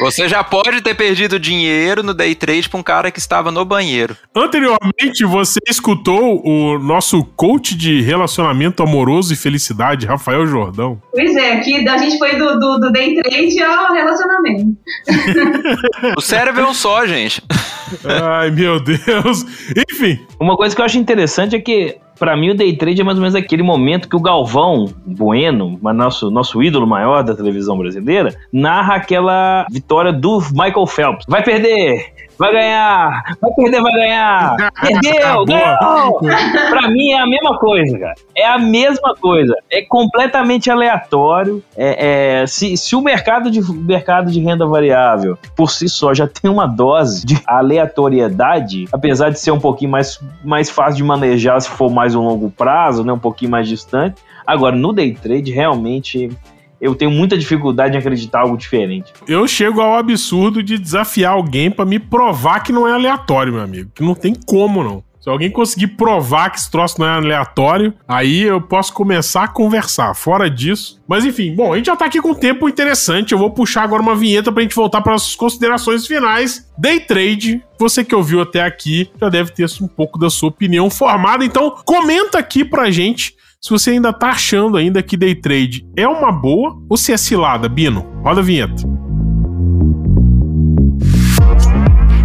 Você 0.00 0.28
já 0.28 0.42
pode 0.42 0.80
ter 0.80 0.94
perdido 0.94 1.38
dinheiro 1.38 2.02
no 2.02 2.12
day 2.12 2.34
trade 2.34 2.68
para 2.68 2.80
um 2.80 2.82
cara 2.82 3.10
que 3.10 3.18
estava 3.18 3.50
no 3.50 3.64
banheiro. 3.64 4.16
Anteriormente, 4.34 4.97
você 5.26 5.60
escutou 5.68 6.42
o 6.44 6.78
nosso 6.78 7.24
coach 7.36 7.76
de 7.76 8.00
relacionamento 8.00 8.82
amoroso 8.82 9.32
e 9.32 9.36
felicidade, 9.36 10.06
Rafael 10.06 10.46
Jordão. 10.46 11.00
Pois 11.12 11.36
é, 11.36 11.52
aqui 11.52 11.88
a 11.88 11.98
gente 11.98 12.18
foi 12.18 12.36
do, 12.36 12.58
do, 12.58 12.78
do 12.78 12.92
day 12.92 13.14
trade 13.14 13.62
ao 13.62 13.92
relacionamento. 13.92 14.76
o 16.16 16.20
cérebro 16.20 16.62
é 16.62 16.66
um 16.66 16.74
só, 16.74 17.06
gente. 17.06 17.40
Ai, 18.04 18.50
meu 18.50 18.80
Deus. 18.80 19.44
Enfim. 19.90 20.18
Uma 20.40 20.56
coisa 20.56 20.74
que 20.74 20.80
eu 20.80 20.84
acho 20.84 20.98
interessante 20.98 21.54
é 21.54 21.60
que 21.60 21.96
para 22.18 22.36
mim, 22.36 22.50
o 22.50 22.54
day 22.56 22.76
trade 22.76 23.00
é 23.00 23.04
mais 23.04 23.16
ou 23.16 23.22
menos 23.22 23.36
aquele 23.36 23.62
momento 23.62 24.08
que 24.08 24.16
o 24.16 24.20
Galvão 24.20 24.92
Bueno, 25.06 25.78
nosso, 25.80 26.30
nosso 26.30 26.60
ídolo 26.60 26.84
maior 26.84 27.22
da 27.22 27.34
televisão 27.34 27.78
brasileira, 27.78 28.34
narra 28.52 28.96
aquela 28.96 29.64
vitória 29.70 30.12
do 30.12 30.40
Michael 30.50 30.86
Phelps. 30.86 31.24
Vai 31.28 31.44
perder! 31.44 32.27
Vai 32.38 32.52
ganhar, 32.52 33.22
vai 33.40 33.52
perder, 33.52 33.82
vai 33.82 33.92
ganhar. 33.92 34.56
Perdeu, 34.80 35.44
ganhou. 35.44 36.20
Pra 36.70 36.88
mim 36.88 37.10
é 37.10 37.20
a 37.20 37.26
mesma 37.26 37.58
coisa, 37.58 37.98
cara. 37.98 38.14
É 38.36 38.46
a 38.46 38.58
mesma 38.58 39.14
coisa. 39.16 39.54
É 39.70 39.82
completamente 39.82 40.70
aleatório. 40.70 41.62
É, 41.76 42.42
é, 42.42 42.46
se, 42.46 42.76
se 42.76 42.94
o 42.94 43.00
mercado 43.00 43.50
de, 43.50 43.60
mercado 43.72 44.30
de 44.30 44.40
renda 44.40 44.66
variável 44.66 45.36
por 45.56 45.70
si 45.70 45.88
só 45.88 46.14
já 46.14 46.28
tem 46.28 46.50
uma 46.50 46.66
dose 46.66 47.26
de 47.26 47.40
aleatoriedade, 47.46 48.86
apesar 48.92 49.30
de 49.30 49.40
ser 49.40 49.50
um 49.50 49.60
pouquinho 49.60 49.90
mais, 49.90 50.20
mais 50.44 50.70
fácil 50.70 50.98
de 50.98 51.04
manejar 51.04 51.60
se 51.60 51.68
for 51.68 51.90
mais 51.90 52.14
um 52.14 52.22
longo 52.22 52.50
prazo, 52.50 53.04
né, 53.04 53.12
um 53.12 53.18
pouquinho 53.18 53.50
mais 53.50 53.68
distante. 53.68 54.22
Agora, 54.46 54.74
no 54.74 54.92
day 54.92 55.12
trade, 55.12 55.50
realmente 55.50 56.30
eu 56.80 56.94
tenho 56.94 57.10
muita 57.10 57.36
dificuldade 57.36 57.94
em 57.94 57.98
acreditar 57.98 58.40
algo 58.40 58.56
diferente. 58.56 59.12
Eu 59.26 59.46
chego 59.46 59.80
ao 59.80 59.96
absurdo 59.96 60.62
de 60.62 60.78
desafiar 60.78 61.32
alguém 61.32 61.70
para 61.70 61.84
me 61.84 61.98
provar 61.98 62.60
que 62.60 62.72
não 62.72 62.86
é 62.86 62.92
aleatório, 62.92 63.52
meu 63.52 63.62
amigo. 63.62 63.90
Que 63.94 64.02
não 64.02 64.14
tem 64.14 64.34
como, 64.34 64.82
não. 64.82 65.08
Se 65.20 65.28
alguém 65.28 65.50
conseguir 65.50 65.88
provar 65.88 66.48
que 66.50 66.58
esse 66.58 66.70
troço 66.70 67.00
não 67.00 67.06
é 67.06 67.10
aleatório, 67.10 67.92
aí 68.06 68.42
eu 68.42 68.60
posso 68.60 68.94
começar 68.94 69.44
a 69.44 69.48
conversar. 69.48 70.14
Fora 70.14 70.48
disso. 70.48 71.02
Mas 71.06 71.24
enfim, 71.24 71.54
bom, 71.54 71.72
a 71.72 71.76
gente 71.76 71.86
já 71.86 71.96
tá 71.96 72.06
aqui 72.06 72.20
com 72.20 72.30
um 72.30 72.34
tempo 72.34 72.68
interessante. 72.68 73.32
Eu 73.32 73.38
vou 73.38 73.50
puxar 73.50 73.82
agora 73.82 74.00
uma 74.00 74.14
vinheta 74.14 74.52
pra 74.52 74.62
gente 74.62 74.74
voltar 74.74 75.02
para 75.02 75.14
as 75.14 75.34
considerações 75.34 76.06
finais. 76.06 76.66
Day 76.78 77.00
trade, 77.00 77.62
você 77.78 78.04
que 78.04 78.14
ouviu 78.14 78.40
até 78.40 78.62
aqui 78.62 79.10
já 79.20 79.28
deve 79.28 79.52
ter 79.52 79.66
um 79.82 79.88
pouco 79.88 80.18
da 80.18 80.30
sua 80.30 80.48
opinião 80.48 80.88
formada. 80.88 81.44
Então, 81.44 81.76
comenta 81.84 82.38
aqui 82.38 82.64
pra 82.64 82.90
gente 82.90 83.34
se 83.60 83.70
você 83.70 83.90
ainda 83.90 84.12
tá 84.12 84.30
achando 84.30 84.76
ainda 84.76 85.02
que 85.02 85.16
day 85.16 85.34
trade 85.34 85.84
é 85.96 86.06
uma 86.06 86.30
boa 86.30 86.80
ou 86.88 86.96
se 86.96 87.12
é 87.12 87.16
cilada, 87.16 87.68
Bino. 87.68 88.06
Roda 88.22 88.40
a 88.40 88.44
vinheta. 88.44 88.82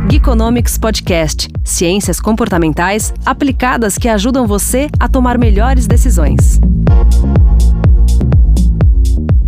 Geekonomics 0.10 0.78
Podcast. 0.78 1.48
Ciências 1.66 2.20
comportamentais 2.20 3.12
aplicadas 3.26 3.98
que 3.98 4.08
ajudam 4.08 4.46
você 4.46 4.88
a 5.00 5.10
tomar 5.10 5.40
melhores 5.40 5.88
decisões. 5.88 6.60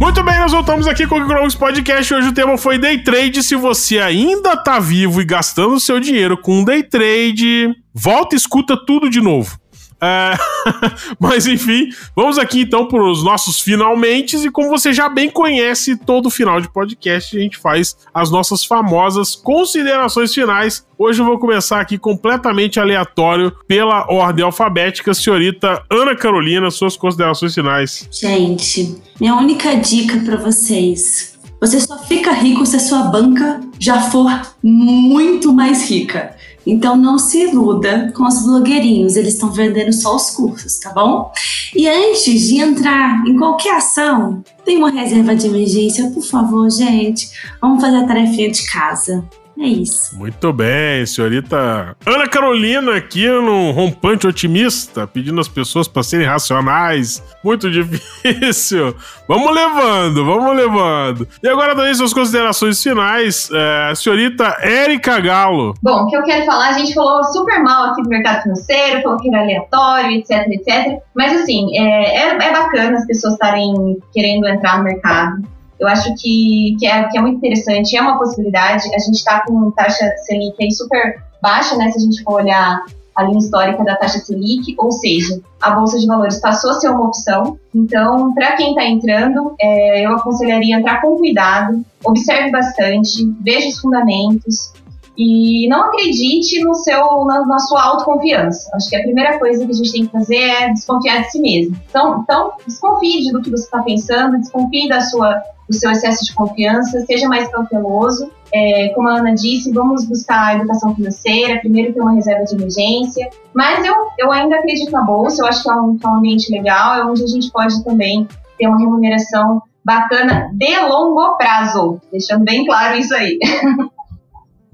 Muito 0.02 0.24
bem, 0.24 0.40
nós 0.40 0.52
voltamos 0.52 0.88
aqui 0.88 1.06
com 1.06 1.16
o 1.16 1.20
Geekonomics 1.20 1.56
Podcast. 1.56 2.14
Hoje 2.16 2.30
o 2.30 2.34
tema 2.34 2.58
foi 2.58 2.80
Day 2.80 3.04
Trade. 3.04 3.44
Se 3.44 3.56
você 3.56 4.00
ainda 4.00 4.58
tá 4.58 4.80
vivo 4.80 5.22
e 5.22 5.26
gastando 5.26 5.80
seu 5.80 6.00
dinheiro 6.00 6.36
com 6.36 6.64
Day 6.64 6.82
Trade, 6.82 7.76
volta 7.94 8.36
e 8.36 8.38
escuta 8.38 8.76
tudo 8.76 9.08
de 9.08 9.22
novo. 9.22 9.60
É... 10.02 10.34
Mas 11.20 11.48
enfim, 11.48 11.90
vamos 12.16 12.38
aqui 12.38 12.62
então 12.62 12.88
para 12.88 13.04
os 13.04 13.24
nossos 13.24 13.62
finalmente. 13.62 14.38
E 14.38 14.52
como 14.52 14.70
você 14.70 14.94
já 14.94 15.08
bem 15.08 15.30
conhece, 15.30 15.98
todo 15.98 16.30
final 16.30 16.60
de 16.60 16.72
podcast 16.72 17.38
a 17.38 17.40
gente 17.40 17.58
faz 17.58 17.96
as 18.14 18.32
nossas 18.32 18.64
famosas 18.64 19.36
considerações 19.36 20.34
finais. 20.34 20.86
Hoje 20.98 21.22
eu 21.22 21.26
vou 21.26 21.38
começar 21.38 21.82
aqui 21.82 21.98
completamente 21.98 22.80
aleatório 22.80 23.52
pela 23.68 24.10
ordem 24.12 24.44
alfabética. 24.44 25.14
Senhorita 25.14 25.84
Ana 25.90 26.16
Carolina, 26.16 26.72
suas 26.72 26.96
considerações 26.96 27.54
finais. 27.54 28.08
Gente, 28.12 29.02
minha 29.20 29.36
única 29.36 29.76
dica 29.76 30.20
para 30.20 30.38
vocês 30.38 31.35
você 31.60 31.80
só 31.80 31.98
fica 32.00 32.32
rico 32.32 32.66
se 32.66 32.76
a 32.76 32.80
sua 32.80 33.04
banca 33.04 33.62
já 33.80 34.02
for 34.02 34.30
muito 34.62 35.54
mais 35.54 35.90
rica. 35.90 36.36
Então 36.66 36.96
não 36.96 37.18
se 37.18 37.44
iluda 37.44 38.12
com 38.16 38.26
os 38.26 38.44
blogueirinhos, 38.44 39.16
eles 39.16 39.36
estão 39.36 39.52
vendendo 39.52 39.94
só 39.94 40.16
os 40.16 40.32
cursos, 40.32 40.80
tá 40.80 40.92
bom? 40.92 41.32
E 41.76 41.88
antes 41.88 42.48
de 42.48 42.60
entrar 42.60 43.24
em 43.28 43.38
qualquer 43.38 43.76
ação, 43.76 44.44
tem 44.64 44.78
uma 44.78 44.90
reserva 44.90 45.36
de 45.36 45.46
emergência, 45.46 46.10
por 46.10 46.24
favor, 46.24 46.70
gente. 46.72 47.30
Vamos 47.62 47.82
fazer 47.82 47.98
a 47.98 48.08
tarefinha 48.08 48.52
de 48.52 48.66
casa. 48.66 49.24
É 49.58 49.68
isso. 49.68 50.18
Muito 50.18 50.52
bem, 50.52 51.06
senhorita 51.06 51.96
Ana 52.06 52.28
Carolina 52.28 52.96
aqui 52.96 53.28
no 53.28 53.72
Rompante 53.72 54.28
Otimista, 54.28 55.08
pedindo 55.08 55.40
as 55.40 55.48
pessoas 55.48 55.88
para 55.88 56.04
serem 56.04 56.28
racionais. 56.28 57.24
Muito 57.44 57.72
difícil. 57.72 58.96
Vamos 59.28 59.54
levando, 59.54 60.26
vamos 60.26 60.56
levando. 60.56 61.28
E 61.42 61.48
agora 61.48 61.76
também 61.76 61.96
suas 61.96 62.14
considerações 62.14 62.82
finais, 62.84 63.50
é, 63.52 63.96
senhorita 63.96 64.58
Érica 64.60 65.20
Galo. 65.20 65.74
Bom, 65.82 66.04
o 66.04 66.08
que 66.08 66.18
eu 66.18 66.24
quero 66.24 66.46
falar, 66.46 66.70
a 66.70 66.74
gente 66.74 66.94
falou 66.94 67.24
super 67.24 67.64
mal 67.64 67.92
aqui 67.92 68.04
do 68.04 68.10
mercado 68.10 68.44
financeiro, 68.44 69.02
falou 69.04 69.18
que 69.18 69.30
era 69.30 69.42
aleatório, 69.42 70.12
etc, 70.12 70.48
etc. 70.52 71.00
Mas 71.16 71.42
assim, 71.42 71.78
é, 71.78 72.18
é, 72.18 72.28
é 72.30 72.52
bacana 72.52 72.98
as 72.98 73.08
pessoas 73.08 73.34
estarem 73.34 73.74
querendo 74.14 74.48
entrar 74.48 74.80
no 74.80 74.84
mercado 74.84 75.55
eu 75.80 75.88
acho 75.88 76.14
que, 76.16 76.76
que, 76.80 76.88
é, 76.88 77.08
que 77.10 77.18
é 77.18 77.22
muito 77.22 77.38
interessante, 77.38 77.96
é 77.96 78.02
uma 78.02 78.18
possibilidade. 78.18 78.84
A 78.94 79.00
gente 79.00 79.16
está 79.16 79.44
com 79.46 79.72
taxa 79.72 80.06
Selic 80.26 80.56
aí 80.62 80.72
super 80.72 81.22
baixa, 81.42 81.76
né? 81.76 81.92
Se 81.92 81.98
a 81.98 82.02
gente 82.02 82.24
for 82.24 82.42
olhar 82.42 82.84
a 83.16 83.24
linha 83.24 83.40
histórica 83.40 83.84
da 83.84 83.96
taxa 83.96 84.20
Selic, 84.20 84.76
ou 84.78 84.92
seja, 84.92 85.40
a 85.62 85.72
Bolsa 85.72 85.98
de 85.98 86.06
Valores 86.06 86.40
passou 86.40 86.72
a 86.72 86.74
ser 86.74 86.90
uma 86.90 87.08
opção. 87.08 87.58
Então, 87.74 88.34
para 88.34 88.56
quem 88.58 88.70
está 88.70 88.86
entrando, 88.86 89.56
é, 89.60 90.06
eu 90.06 90.14
aconselharia 90.14 90.78
entrar 90.78 91.02
com 91.02 91.18
cuidado, 91.18 91.84
observe 92.04 92.52
bastante, 92.52 93.26
veja 93.42 93.70
os 93.70 93.80
fundamentos, 93.80 94.74
e 95.18 95.68
não 95.70 95.86
acredite 95.86 96.64
no 96.64 96.74
seu, 96.74 97.26
na, 97.26 97.46
na, 97.46 97.60
sua 97.60 97.84
autoconfiança. 97.84 98.70
Acho 98.74 98.90
que 98.90 98.96
a 98.96 99.02
primeira 99.02 99.40
coisa 99.40 99.66
que 99.66 99.72
a 99.72 99.76
gente 99.76 99.92
tem 99.92 100.06
que 100.06 100.12
fazer 100.12 100.38
é 100.38 100.74
desconfiar 100.74 101.24
de 101.24 101.32
si 101.32 101.40
mesmo. 101.40 101.76
Então, 101.90 102.22
então 102.22 102.54
desconfie 102.66 103.32
do 103.32 103.42
que 103.42 103.50
você 103.50 103.64
está 103.64 103.82
pensando, 103.82 104.38
desconfie 104.38 104.90
da 104.90 105.02
sua, 105.02 105.42
do 105.70 105.76
seu 105.76 105.92
excesso 105.92 106.26
de 106.26 106.34
confiança, 106.34 107.00
seja 107.06 107.28
mais 107.28 107.48
cauteloso. 107.50 108.30
É, 108.54 108.90
como 108.90 109.10
a 109.10 109.20
Ana 109.20 109.34
disse, 109.34 109.72
vamos 109.72 110.06
buscar 110.06 110.48
a 110.48 110.56
educação 110.56 110.96
financeira, 110.96 111.60
primeiro 111.60 111.94
ter 111.94 112.02
uma 112.02 112.14
reserva 112.14 112.44
de 112.46 112.56
emergência. 112.56 113.30
Mas 113.54 113.86
eu, 113.86 113.94
eu 114.20 114.32
ainda 114.32 114.58
acredito 114.58 114.92
na 114.92 115.02
Bolsa, 115.02 115.42
eu 115.42 115.48
acho 115.48 115.64
que 115.64 115.70
é 115.70 115.74
um, 115.74 115.98
é 116.02 116.08
um 116.08 116.16
ambiente 116.16 116.52
legal, 116.52 116.96
é 116.96 117.06
onde 117.06 117.24
a 117.24 117.28
gente 117.28 117.52
pode 117.52 117.84
também 117.84 118.28
ter 118.58 118.68
uma 118.68 118.78
remuneração 118.78 119.62
bacana 119.84 120.50
de 120.54 120.80
longo 120.80 121.38
prazo, 121.38 122.02
deixando 122.12 122.44
bem 122.44 122.66
claro 122.66 122.98
isso 122.98 123.14
aí. 123.14 123.38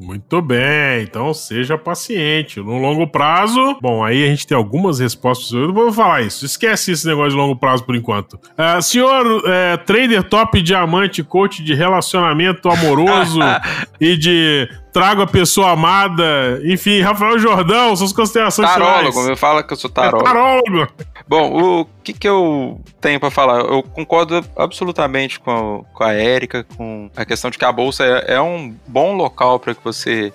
Muito 0.02 0.41
bem, 0.41 1.04
então 1.04 1.32
seja 1.32 1.78
paciente. 1.78 2.60
No 2.60 2.80
longo 2.80 3.06
prazo, 3.06 3.78
bom, 3.80 4.04
aí 4.04 4.24
a 4.24 4.28
gente 4.28 4.47
tem 4.47 4.58
algumas 4.58 4.99
respostas. 4.99 5.52
Eu 5.52 5.68
não 5.68 5.74
vou 5.76 5.93
falar 5.93 6.24
isso, 6.24 6.43
esquece 6.43 6.91
esse 6.91 7.06
negócio 7.06 7.30
de 7.30 7.36
longo 7.36 7.56
prazo 7.56 7.84
por 7.84 7.95
enquanto. 7.95 8.34
Uh, 8.34 8.82
senhor 8.82 9.43
é, 9.45 9.78
trader 9.78 10.24
top 10.24 10.60
diamante, 10.60 11.22
coach 11.22 11.64
de 11.64 11.76
relacionamento 11.76 12.68
amoroso 12.68 13.39
e 14.02 14.18
de 14.18 14.68
trago 14.92 15.22
a 15.22 15.28
pessoa 15.28 15.72
amada. 15.72 16.60
Enfim, 16.64 17.02
Rafael 17.02 17.39
Jordão, 17.39 17.96
suas 17.96 18.14
considerações 18.14 18.70
Tarólogo, 18.70 19.12
finais. 19.12 19.30
me 19.30 19.36
fala 19.36 19.64
que 19.64 19.74
eu 19.74 19.78
sou 19.78 19.89
tarólogo. 19.89 20.28
É 20.28 20.34
tarólogo. 20.34 20.88
Bom, 21.28 21.82
o 21.82 21.86
que, 22.04 22.14
que 22.14 22.28
eu 22.28 22.82
tenho 23.00 23.20
para 23.20 23.32
falar? 23.32 23.60
Eu 23.62 23.84
concordo 23.84 24.44
absolutamente 24.56 25.39
com 25.39 25.86
a, 25.89 25.98
com 25.98 26.04
a 26.04 26.14
Érica, 26.14 26.66
com 26.76 27.10
a 27.16 27.24
questão 27.24 27.50
de 27.50 27.58
que 27.58 27.66
a 27.66 27.72
bolsa 27.72 28.04
é, 28.04 28.36
é 28.36 28.42
um 28.42 28.76
bom 28.88 29.16
local 29.16 29.60
para 29.60 29.74
que 29.74 29.84
você 29.84 30.34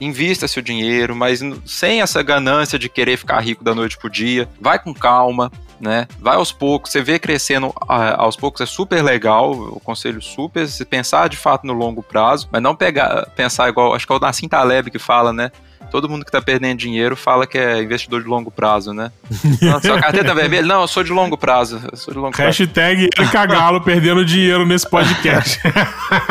invista 0.00 0.48
seu 0.48 0.60
dinheiro, 0.60 1.14
mas 1.14 1.40
sem 1.64 2.02
essa 2.02 2.22
ganância 2.22 2.76
de 2.76 2.88
querer 2.88 3.16
ficar 3.16 3.38
rico 3.40 3.62
da 3.62 3.72
noite 3.74 3.96
pro 3.96 4.10
dia. 4.10 4.48
Vai 4.60 4.78
com 4.78 4.92
calma, 4.92 5.50
né? 5.82 6.06
Vai 6.20 6.36
aos 6.36 6.52
poucos, 6.52 6.92
você 6.92 7.02
vê 7.02 7.18
crescendo 7.18 7.74
aos 7.88 8.36
poucos, 8.36 8.60
é 8.60 8.66
super 8.66 9.02
legal, 9.02 9.50
o 9.50 9.80
conselho 9.80 10.22
super, 10.22 10.68
se 10.68 10.84
pensar 10.84 11.28
de 11.28 11.36
fato 11.36 11.66
no 11.66 11.72
longo 11.72 12.04
prazo, 12.04 12.48
mas 12.52 12.62
não 12.62 12.76
pegar, 12.76 13.26
pensar 13.34 13.68
igual, 13.68 13.92
acho 13.92 14.06
que 14.06 14.12
é 14.12 14.16
o 14.16 14.20
Nassim 14.20 14.48
Taleb 14.48 14.92
que 14.92 14.98
fala, 14.98 15.32
né? 15.32 15.50
todo 15.92 16.08
mundo 16.08 16.24
que 16.24 16.32
tá 16.32 16.40
perdendo 16.40 16.78
dinheiro 16.78 17.14
fala 17.14 17.46
que 17.46 17.58
é 17.58 17.82
investidor 17.82 18.22
de 18.22 18.26
longo 18.26 18.50
prazo, 18.50 18.94
né? 18.94 19.12
Não, 19.60 19.78
sua 19.78 20.00
carteira 20.00 20.26
tá 20.26 20.32
vermelha? 20.32 20.66
Não, 20.66 20.80
eu 20.80 20.88
sou 20.88 21.04
de 21.04 21.12
longo 21.12 21.36
prazo. 21.36 21.82
Sou 21.92 22.14
de 22.14 22.18
longo 22.18 22.34
Hashtag 22.34 23.10
cagalo 23.30 23.78
perdendo 23.82 24.24
dinheiro 24.24 24.64
nesse 24.64 24.88
podcast. 24.88 25.60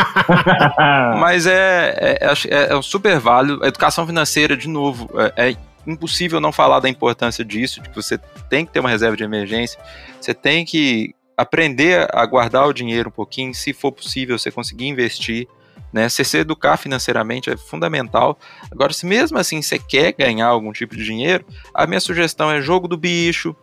Mas 1.19 1.45
é, 1.45 2.19
é, 2.19 2.33
é, 2.49 2.75
é 2.75 2.81
super 2.81 3.19
válido. 3.19 3.63
A 3.63 3.67
educação 3.67 4.07
financeira, 4.07 4.57
de 4.57 4.67
novo, 4.67 5.11
é, 5.37 5.49
é 5.49 5.55
impossível 5.85 6.39
não 6.39 6.51
falar 6.51 6.79
da 6.79 6.89
importância 6.89 7.43
disso, 7.43 7.81
de 7.81 7.89
que 7.89 7.95
você 7.95 8.17
tem 8.49 8.65
que 8.65 8.71
ter 8.71 8.79
uma 8.79 8.89
reserva 8.89 9.17
de 9.17 9.23
emergência, 9.23 9.79
você 10.19 10.33
tem 10.33 10.65
que 10.65 11.13
aprender 11.37 12.07
a 12.13 12.25
guardar 12.25 12.67
o 12.67 12.73
dinheiro 12.73 13.09
um 13.09 13.11
pouquinho, 13.11 13.53
se 13.53 13.73
for 13.73 13.91
possível, 13.91 14.37
você 14.37 14.51
conseguir 14.51 14.87
investir. 14.87 15.47
Né? 15.91 16.07
Você 16.07 16.23
se 16.23 16.37
educar 16.37 16.77
financeiramente 16.77 17.49
é 17.49 17.57
fundamental. 17.57 18.39
Agora, 18.71 18.93
se 18.93 19.05
mesmo 19.05 19.37
assim 19.37 19.61
você 19.61 19.77
quer 19.77 20.13
ganhar 20.13 20.47
algum 20.47 20.71
tipo 20.71 20.95
de 20.95 21.03
dinheiro, 21.03 21.45
a 21.73 21.85
minha 21.85 21.99
sugestão 21.99 22.49
é 22.49 22.61
jogo 22.61 22.87
do 22.87 22.95
bicho, 22.95 23.55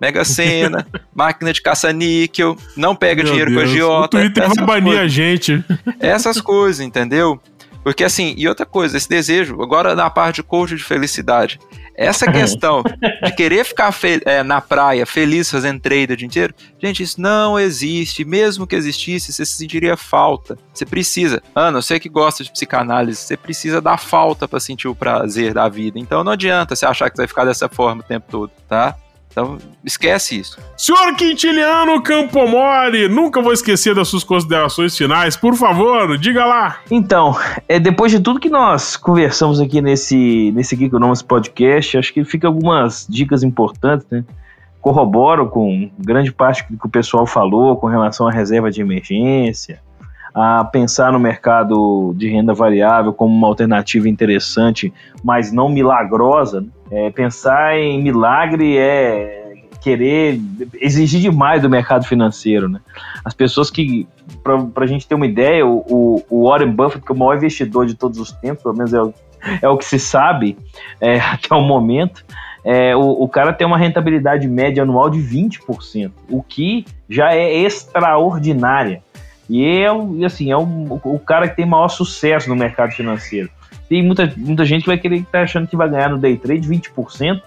Mega 0.00 0.24
Sena, 0.24 0.86
máquina 1.14 1.52
de 1.52 1.62
caça-níquel, 1.62 2.56
não 2.76 2.94
pega 2.94 3.22
Meu 3.22 3.30
dinheiro 3.30 3.50
Deus. 3.50 3.62
com 3.62 3.68
a 3.68 3.72
Giota. 3.72 4.16
O 4.16 4.20
Twitter 4.20 4.48
vai 4.48 4.66
banir 4.66 4.98
a 4.98 5.08
gente. 5.08 5.64
Essas 6.00 6.40
coisas, 6.40 6.84
entendeu? 6.84 7.40
Porque 7.86 8.02
assim, 8.02 8.34
e 8.36 8.48
outra 8.48 8.66
coisa, 8.66 8.96
esse 8.96 9.08
desejo, 9.08 9.62
agora 9.62 9.94
na 9.94 10.10
parte 10.10 10.36
de 10.36 10.42
coach 10.42 10.74
de 10.74 10.82
felicidade, 10.82 11.60
essa 11.94 12.26
questão 12.28 12.82
de 13.22 13.30
querer 13.30 13.64
ficar 13.64 13.94
é, 14.24 14.42
na 14.42 14.60
praia 14.60 15.06
feliz 15.06 15.48
fazendo 15.48 15.78
trade 15.78 16.12
o 16.12 16.16
dia 16.16 16.26
inteiro, 16.26 16.52
gente, 16.82 17.04
isso 17.04 17.20
não 17.20 17.56
existe. 17.56 18.24
Mesmo 18.24 18.66
que 18.66 18.74
existisse, 18.74 19.32
você 19.32 19.46
sentiria 19.46 19.96
falta. 19.96 20.58
Você 20.74 20.84
precisa. 20.84 21.40
Ana, 21.54 21.80
você 21.80 22.00
que 22.00 22.08
gosta 22.08 22.42
de 22.42 22.50
psicanálise, 22.50 23.20
você 23.20 23.36
precisa 23.36 23.80
dar 23.80 23.98
falta 23.98 24.48
para 24.48 24.58
sentir 24.58 24.88
o 24.88 24.94
prazer 24.94 25.54
da 25.54 25.68
vida. 25.68 25.96
Então 25.96 26.24
não 26.24 26.32
adianta 26.32 26.74
você 26.74 26.84
achar 26.84 27.08
que 27.08 27.14
você 27.14 27.22
vai 27.22 27.28
ficar 27.28 27.44
dessa 27.44 27.68
forma 27.68 28.02
o 28.02 28.04
tempo 28.04 28.26
todo, 28.28 28.50
tá? 28.68 28.96
Então, 29.36 29.58
esquece 29.84 30.40
isso. 30.40 30.58
Senhor 30.78 31.14
Quintiliano 31.14 32.00
Campomori, 32.00 33.06
nunca 33.06 33.42
vou 33.42 33.52
esquecer 33.52 33.94
das 33.94 34.08
suas 34.08 34.24
considerações 34.24 34.96
finais. 34.96 35.36
Por 35.36 35.54
favor, 35.54 36.16
diga 36.16 36.46
lá. 36.46 36.78
Então, 36.90 37.36
é, 37.68 37.78
depois 37.78 38.10
de 38.10 38.18
tudo 38.18 38.40
que 38.40 38.48
nós 38.48 38.96
conversamos 38.96 39.60
aqui 39.60 39.82
nesse, 39.82 40.50
nesse 40.52 40.74
Geekonomics 40.74 41.20
Podcast, 41.20 41.98
acho 41.98 42.14
que 42.14 42.24
fica 42.24 42.46
algumas 42.46 43.06
dicas 43.10 43.42
importantes, 43.42 44.06
né? 44.10 44.24
Corroboro 44.80 45.50
com 45.50 45.90
grande 45.98 46.32
parte 46.32 46.64
do 46.70 46.78
que 46.78 46.86
o 46.86 46.88
pessoal 46.90 47.26
falou 47.26 47.76
com 47.76 47.88
relação 47.88 48.26
à 48.26 48.30
reserva 48.30 48.70
de 48.70 48.80
emergência, 48.80 49.82
a 50.34 50.64
pensar 50.64 51.12
no 51.12 51.20
mercado 51.20 52.14
de 52.16 52.26
renda 52.30 52.54
variável 52.54 53.12
como 53.12 53.36
uma 53.36 53.48
alternativa 53.48 54.08
interessante, 54.08 54.90
mas 55.22 55.52
não 55.52 55.68
milagrosa. 55.68 56.62
Né? 56.62 56.68
É, 56.90 57.10
pensar 57.10 57.76
em 57.76 58.02
milagre 58.02 58.78
é 58.78 59.46
querer 59.86 60.40
exigir 60.80 61.20
demais 61.20 61.62
do 61.62 61.70
mercado 61.70 62.04
financeiro. 62.04 62.68
Né? 62.68 62.80
As 63.24 63.32
pessoas 63.32 63.70
que, 63.70 64.08
para 64.42 64.84
a 64.84 64.86
gente 64.86 65.06
ter 65.06 65.14
uma 65.14 65.26
ideia, 65.26 65.64
o, 65.64 66.24
o, 66.28 66.48
Warren 66.48 66.72
Buffett, 66.72 67.04
que 67.04 67.12
é 67.12 67.14
o 67.14 67.18
maior 67.18 67.36
investidor 67.36 67.86
de 67.86 67.94
todos 67.94 68.18
os 68.18 68.32
tempos, 68.32 68.64
pelo 68.64 68.76
menos 68.76 68.92
é 68.92 69.00
o, 69.00 69.14
é 69.62 69.68
o 69.68 69.76
que 69.76 69.84
se 69.84 70.00
sabe 70.00 70.58
é, 71.00 71.18
até 71.22 71.54
o 71.54 71.62
momento, 71.62 72.24
é, 72.64 72.96
o, 72.96 73.22
o, 73.22 73.28
cara 73.28 73.52
tem 73.52 73.64
uma 73.64 73.78
rentabilidade 73.78 74.48
média 74.48 74.82
anual 74.82 75.08
de 75.08 75.20
20%, 75.20 76.10
o 76.28 76.42
que 76.42 76.84
já 77.08 77.32
é 77.32 77.56
extraordinária. 77.58 79.04
E 79.48 79.64
é, 79.64 79.86
assim, 80.24 80.50
é 80.50 80.56
o, 80.56 81.00
o 81.04 81.18
cara 81.20 81.48
que 81.48 81.54
tem 81.54 81.64
maior 81.64 81.86
sucesso 81.86 82.48
no 82.48 82.56
mercado 82.56 82.90
financeiro. 82.90 83.48
Tem 83.88 84.02
muita, 84.02 84.32
muita 84.36 84.64
gente 84.64 84.82
que 84.82 84.88
vai 84.88 84.98
querer 84.98 85.16
estar 85.16 85.30
tá 85.38 85.42
achando 85.42 85.66
que 85.66 85.76
vai 85.76 85.88
ganhar 85.88 86.10
no 86.10 86.18
day 86.18 86.36
trade 86.36 86.68
20% 86.68 87.40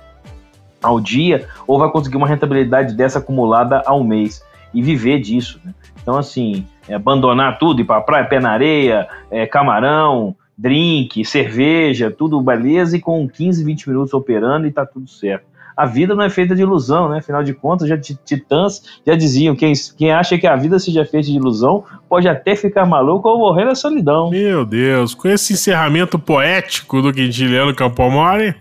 ao 0.81 0.99
dia, 0.99 1.47
ou 1.67 1.77
vai 1.77 1.89
conseguir 1.91 2.17
uma 2.17 2.27
rentabilidade 2.27 2.93
dessa 2.95 3.19
acumulada 3.19 3.83
ao 3.85 4.03
mês 4.03 4.41
e 4.73 4.81
viver 4.81 5.19
disso. 5.19 5.59
Né? 5.63 5.73
Então, 6.01 6.17
assim, 6.17 6.65
é 6.87 6.95
abandonar 6.95 7.59
tudo, 7.59 7.81
ir 7.81 7.85
para 7.85 8.01
praia, 8.01 8.25
pé 8.25 8.39
na 8.39 8.51
areia, 8.51 9.07
é, 9.29 9.45
camarão, 9.45 10.35
drink, 10.57 11.25
cerveja, 11.25 12.09
tudo 12.09 12.41
beleza, 12.41 12.95
e 12.95 13.01
com 13.01 13.27
15, 13.27 13.63
20 13.63 13.89
minutos 13.89 14.13
operando 14.13 14.67
e 14.67 14.71
tá 14.71 14.85
tudo 14.85 15.09
certo 15.09 15.49
a 15.79 15.85
vida 15.85 16.13
não 16.13 16.25
é 16.25 16.29
feita 16.29 16.53
de 16.53 16.61
ilusão, 16.61 17.07
né? 17.07 17.19
Afinal 17.19 17.41
de 17.41 17.53
contas, 17.53 17.87
já 17.87 17.97
titãs 17.97 18.81
já 19.07 19.15
diziam: 19.15 19.55
quem, 19.55 19.71
quem 19.97 20.11
acha 20.11 20.37
que 20.37 20.45
a 20.45 20.53
vida 20.57 20.77
seja 20.77 21.05
feita 21.05 21.27
de 21.27 21.37
ilusão 21.37 21.85
pode 22.09 22.27
até 22.27 22.53
ficar 22.53 22.85
maluco 22.85 23.29
ou 23.29 23.37
morrer 23.39 23.63
na 23.63 23.75
solidão. 23.75 24.29
Meu 24.29 24.65
Deus, 24.65 25.15
com 25.15 25.29
esse 25.29 25.53
encerramento 25.53 26.19
poético 26.19 27.01
do 27.01 27.13
Quintiliano 27.13 27.73
Campomori. 27.73 28.53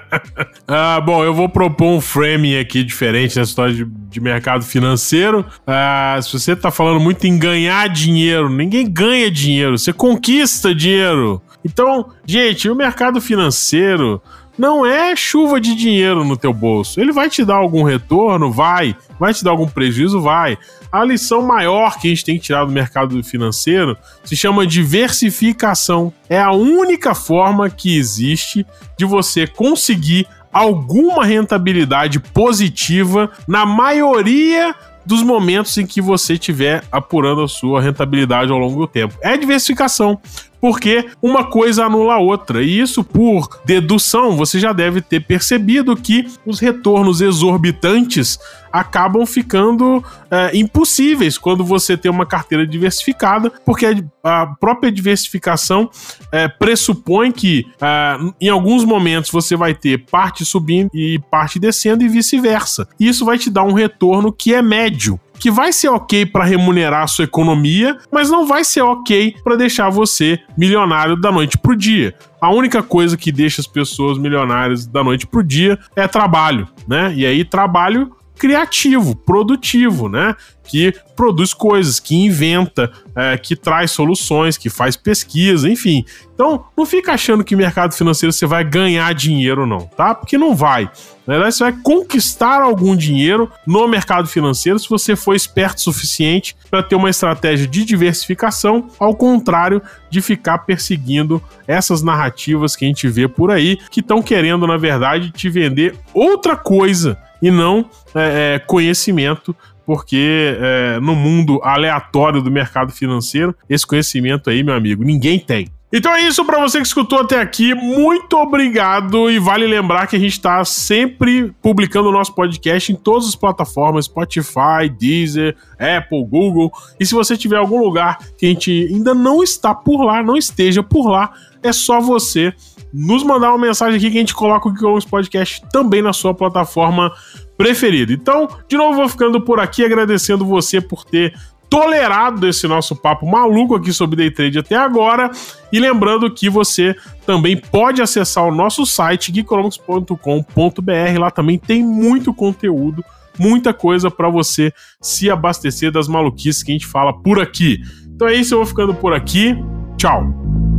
ah, 0.66 0.98
bom, 1.00 1.22
eu 1.22 1.34
vou 1.34 1.50
propor 1.50 1.88
um 1.88 2.00
framing 2.00 2.58
aqui 2.58 2.82
diferente 2.82 3.36
nessa 3.36 3.50
história 3.50 3.74
de, 3.74 3.84
de 3.84 4.20
mercado 4.20 4.64
financeiro. 4.64 5.44
Ah, 5.66 6.18
se 6.22 6.32
você 6.32 6.56
tá 6.56 6.70
falando 6.70 6.98
muito 6.98 7.26
em 7.26 7.38
ganhar 7.38 7.90
dinheiro, 7.90 8.48
ninguém 8.48 8.90
ganha 8.90 9.30
dinheiro, 9.30 9.76
você 9.76 9.92
conquista 9.92 10.74
dinheiro. 10.74 11.42
Então, 11.62 12.10
gente, 12.24 12.70
o 12.70 12.74
mercado 12.74 13.20
financeiro 13.20 14.22
não 14.56 14.86
é 14.86 15.16
chuva 15.16 15.60
de 15.60 15.74
dinheiro 15.74 16.24
no 16.24 16.36
teu 16.36 16.52
bolso. 16.52 17.00
Ele 17.00 17.12
vai 17.12 17.28
te 17.28 17.44
dar 17.44 17.56
algum 17.56 17.82
retorno? 17.82 18.50
Vai. 18.50 18.96
Vai 19.18 19.34
te 19.34 19.42
dar 19.42 19.50
algum 19.50 19.66
prejuízo? 19.66 20.20
Vai. 20.20 20.56
A 20.90 21.04
lição 21.04 21.42
maior 21.42 21.98
que 21.98 22.06
a 22.06 22.10
gente 22.10 22.24
tem 22.24 22.38
que 22.38 22.44
tirar 22.44 22.64
do 22.64 22.72
mercado 22.72 23.22
financeiro 23.22 23.96
se 24.22 24.36
chama 24.36 24.66
diversificação. 24.66 26.12
É 26.28 26.40
a 26.40 26.52
única 26.52 27.14
forma 27.14 27.68
que 27.68 27.96
existe 27.96 28.64
de 28.96 29.04
você 29.04 29.46
conseguir 29.46 30.26
alguma 30.52 31.24
rentabilidade 31.24 32.20
positiva 32.20 33.30
na 33.48 33.66
maioria 33.66 34.72
dos 35.04 35.22
momentos 35.22 35.76
em 35.76 35.86
que 35.86 36.00
você 36.00 36.34
estiver 36.34 36.82
apurando 36.90 37.42
a 37.42 37.48
sua 37.48 37.80
rentabilidade 37.80 38.50
ao 38.50 38.58
longo 38.58 38.80
do 38.80 38.86
tempo. 38.86 39.14
É 39.20 39.36
diversificação 39.36 40.18
porque 40.64 41.10
uma 41.20 41.44
coisa 41.44 41.84
anula 41.84 42.14
a 42.14 42.18
outra. 42.18 42.62
E 42.62 42.80
isso, 42.80 43.04
por 43.04 43.60
dedução, 43.66 44.34
você 44.34 44.58
já 44.58 44.72
deve 44.72 45.02
ter 45.02 45.20
percebido 45.20 45.94
que 45.94 46.26
os 46.46 46.58
retornos 46.58 47.20
exorbitantes 47.20 48.38
acabam 48.72 49.26
ficando 49.26 50.02
é, 50.30 50.56
impossíveis 50.56 51.36
quando 51.36 51.62
você 51.62 51.98
tem 51.98 52.10
uma 52.10 52.24
carteira 52.24 52.66
diversificada, 52.66 53.52
porque 53.62 54.04
a 54.24 54.46
própria 54.58 54.90
diversificação 54.90 55.90
é, 56.32 56.48
pressupõe 56.48 57.30
que 57.30 57.66
é, 57.78 58.16
em 58.40 58.48
alguns 58.48 58.86
momentos 58.86 59.30
você 59.30 59.54
vai 59.56 59.74
ter 59.74 60.06
parte 60.06 60.46
subindo 60.46 60.88
e 60.94 61.18
parte 61.30 61.58
descendo 61.58 62.02
e 62.02 62.08
vice-versa. 62.08 62.88
Isso 62.98 63.26
vai 63.26 63.36
te 63.36 63.50
dar 63.50 63.64
um 63.64 63.74
retorno 63.74 64.32
que 64.32 64.54
é 64.54 64.62
médio 64.62 65.20
que 65.44 65.50
vai 65.50 65.74
ser 65.74 65.90
ok 65.90 66.24
para 66.24 66.42
remunerar 66.42 67.02
a 67.02 67.06
sua 67.06 67.26
economia, 67.26 67.98
mas 68.10 68.30
não 68.30 68.46
vai 68.46 68.64
ser 68.64 68.80
ok 68.80 69.36
para 69.44 69.56
deixar 69.56 69.90
você 69.90 70.40
milionário 70.56 71.20
da 71.20 71.30
noite 71.30 71.58
pro 71.58 71.76
dia. 71.76 72.14
A 72.40 72.50
única 72.50 72.82
coisa 72.82 73.14
que 73.14 73.30
deixa 73.30 73.60
as 73.60 73.66
pessoas 73.66 74.16
milionárias 74.16 74.86
da 74.86 75.04
noite 75.04 75.26
pro 75.26 75.44
dia 75.44 75.78
é 75.94 76.08
trabalho, 76.08 76.66
né? 76.88 77.12
E 77.14 77.26
aí 77.26 77.44
trabalho 77.44 78.16
criativo, 78.38 79.14
produtivo, 79.14 80.08
né? 80.08 80.34
Que 80.64 80.94
produz 81.14 81.54
coisas, 81.54 82.00
que 82.00 82.14
inventa, 82.16 82.90
é, 83.14 83.36
que 83.36 83.54
traz 83.54 83.90
soluções, 83.90 84.56
que 84.56 84.68
faz 84.68 84.96
pesquisa, 84.96 85.68
enfim. 85.68 86.04
Então, 86.34 86.64
não 86.76 86.84
fica 86.84 87.12
achando 87.12 87.44
que 87.44 87.54
mercado 87.54 87.94
financeiro 87.94 88.32
você 88.32 88.46
vai 88.46 88.64
ganhar 88.64 89.14
dinheiro, 89.14 89.66
não, 89.66 89.80
tá? 89.80 90.14
Porque 90.14 90.36
não 90.36 90.54
vai. 90.54 90.90
Na 91.26 91.34
verdade, 91.34 91.54
você 91.54 91.64
vai 91.64 91.72
conquistar 91.82 92.60
algum 92.60 92.94
dinheiro 92.96 93.50
no 93.66 93.86
mercado 93.88 94.26
financeiro 94.26 94.78
se 94.78 94.88
você 94.90 95.14
for 95.14 95.34
esperto 95.34 95.78
o 95.78 95.80
suficiente 95.80 96.56
para 96.70 96.82
ter 96.82 96.96
uma 96.96 97.08
estratégia 97.08 97.66
de 97.66 97.84
diversificação, 97.84 98.88
ao 98.98 99.14
contrário 99.14 99.80
de 100.10 100.20
ficar 100.20 100.58
perseguindo 100.58 101.42
essas 101.66 102.02
narrativas 102.02 102.76
que 102.76 102.84
a 102.84 102.88
gente 102.88 103.08
vê 103.08 103.26
por 103.26 103.50
aí, 103.50 103.78
que 103.90 104.00
estão 104.00 104.20
querendo, 104.20 104.66
na 104.66 104.76
verdade, 104.76 105.30
te 105.30 105.48
vender 105.48 105.94
outra 106.12 106.56
coisa 106.56 107.16
e 107.40 107.50
não 107.50 107.88
é, 108.14 108.54
é, 108.54 108.58
conhecimento, 108.58 109.54
porque 109.86 110.56
é, 110.60 111.00
no 111.00 111.14
mundo 111.14 111.60
aleatório 111.62 112.42
do 112.42 112.50
mercado 112.50 112.92
financeiro, 112.92 113.54
esse 113.68 113.86
conhecimento 113.86 114.50
aí, 114.50 114.62
meu 114.62 114.74
amigo, 114.74 115.04
ninguém 115.04 115.38
tem. 115.38 115.68
Então 115.96 116.12
é 116.12 116.26
isso 116.26 116.44
para 116.44 116.58
você 116.58 116.80
que 116.80 116.86
escutou 116.88 117.20
até 117.20 117.40
aqui. 117.40 117.72
Muito 117.72 118.36
obrigado 118.36 119.30
e 119.30 119.38
vale 119.38 119.64
lembrar 119.64 120.08
que 120.08 120.16
a 120.16 120.18
gente 120.18 120.32
está 120.32 120.64
sempre 120.64 121.54
publicando 121.62 122.08
o 122.08 122.12
nosso 122.12 122.34
podcast 122.34 122.90
em 122.90 122.96
todas 122.96 123.28
as 123.28 123.36
plataformas: 123.36 124.06
Spotify, 124.06 124.88
Deezer, 124.98 125.56
Apple, 125.78 126.24
Google. 126.24 126.72
E 126.98 127.06
se 127.06 127.14
você 127.14 127.36
tiver 127.36 127.58
algum 127.58 127.78
lugar 127.78 128.18
que 128.36 128.44
a 128.44 128.48
gente 128.48 128.88
ainda 128.92 129.14
não 129.14 129.40
está 129.40 129.72
por 129.72 130.02
lá, 130.02 130.20
não 130.20 130.36
esteja 130.36 130.82
por 130.82 131.08
lá, 131.08 131.32
é 131.62 131.72
só 131.72 132.00
você 132.00 132.52
nos 132.92 133.22
mandar 133.22 133.50
uma 133.50 133.66
mensagem 133.66 133.96
aqui 133.96 134.10
que 134.10 134.16
a 134.16 134.20
gente 134.20 134.34
coloca 134.34 134.68
o 134.68 134.72
Geekonomics 134.72 135.08
Podcast 135.08 135.62
também 135.72 136.02
na 136.02 136.12
sua 136.12 136.34
plataforma 136.34 137.12
preferida. 137.56 138.12
Então, 138.12 138.48
de 138.68 138.76
novo, 138.76 138.96
vou 138.96 139.08
ficando 139.08 139.40
por 139.40 139.60
aqui 139.60 139.84
agradecendo 139.84 140.44
você 140.44 140.80
por 140.80 141.04
ter 141.04 141.34
tolerado 141.68 142.48
esse 142.48 142.66
nosso 142.66 142.94
papo 142.94 143.26
maluco 143.26 143.74
aqui 143.74 143.92
sobre 143.92 144.16
day 144.16 144.30
trade 144.30 144.58
até 144.58 144.76
agora. 144.76 145.30
E 145.72 145.78
lembrando 145.78 146.32
que 146.32 146.48
você 146.48 146.94
também 147.26 147.56
pode 147.56 148.00
acessar 148.00 148.44
o 148.44 148.54
nosso 148.54 148.86
site 148.86 149.32
geekonomics.com.br. 149.32 151.18
Lá 151.18 151.30
também 151.30 151.58
tem 151.58 151.82
muito 151.82 152.32
conteúdo, 152.32 153.04
muita 153.38 153.74
coisa 153.74 154.10
para 154.10 154.28
você 154.28 154.72
se 155.00 155.30
abastecer 155.30 155.90
das 155.90 156.08
maluquices 156.08 156.62
que 156.62 156.72
a 156.72 156.74
gente 156.74 156.86
fala 156.86 157.12
por 157.12 157.40
aqui. 157.40 157.80
Então 158.06 158.28
é 158.28 158.34
isso, 158.34 158.54
eu 158.54 158.58
vou 158.58 158.66
ficando 158.66 158.94
por 158.94 159.12
aqui. 159.12 159.56
Tchau. 159.96 160.73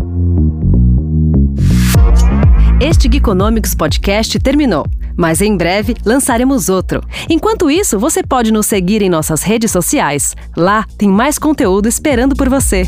Este 2.79 3.07
Geekonomics 3.09 3.73
Podcast 3.73 4.37
terminou, 4.37 4.85
mas 5.15 5.39
em 5.39 5.55
breve 5.55 5.95
lançaremos 6.05 6.67
outro. 6.67 7.01
Enquanto 7.29 7.71
isso, 7.71 7.97
você 7.97 8.21
pode 8.21 8.51
nos 8.51 8.65
seguir 8.65 9.01
em 9.01 9.09
nossas 9.09 9.43
redes 9.43 9.71
sociais. 9.71 10.35
Lá 10.57 10.85
tem 10.97 11.07
mais 11.07 11.39
conteúdo 11.39 11.87
esperando 11.87 12.35
por 12.35 12.49
você. 12.49 12.83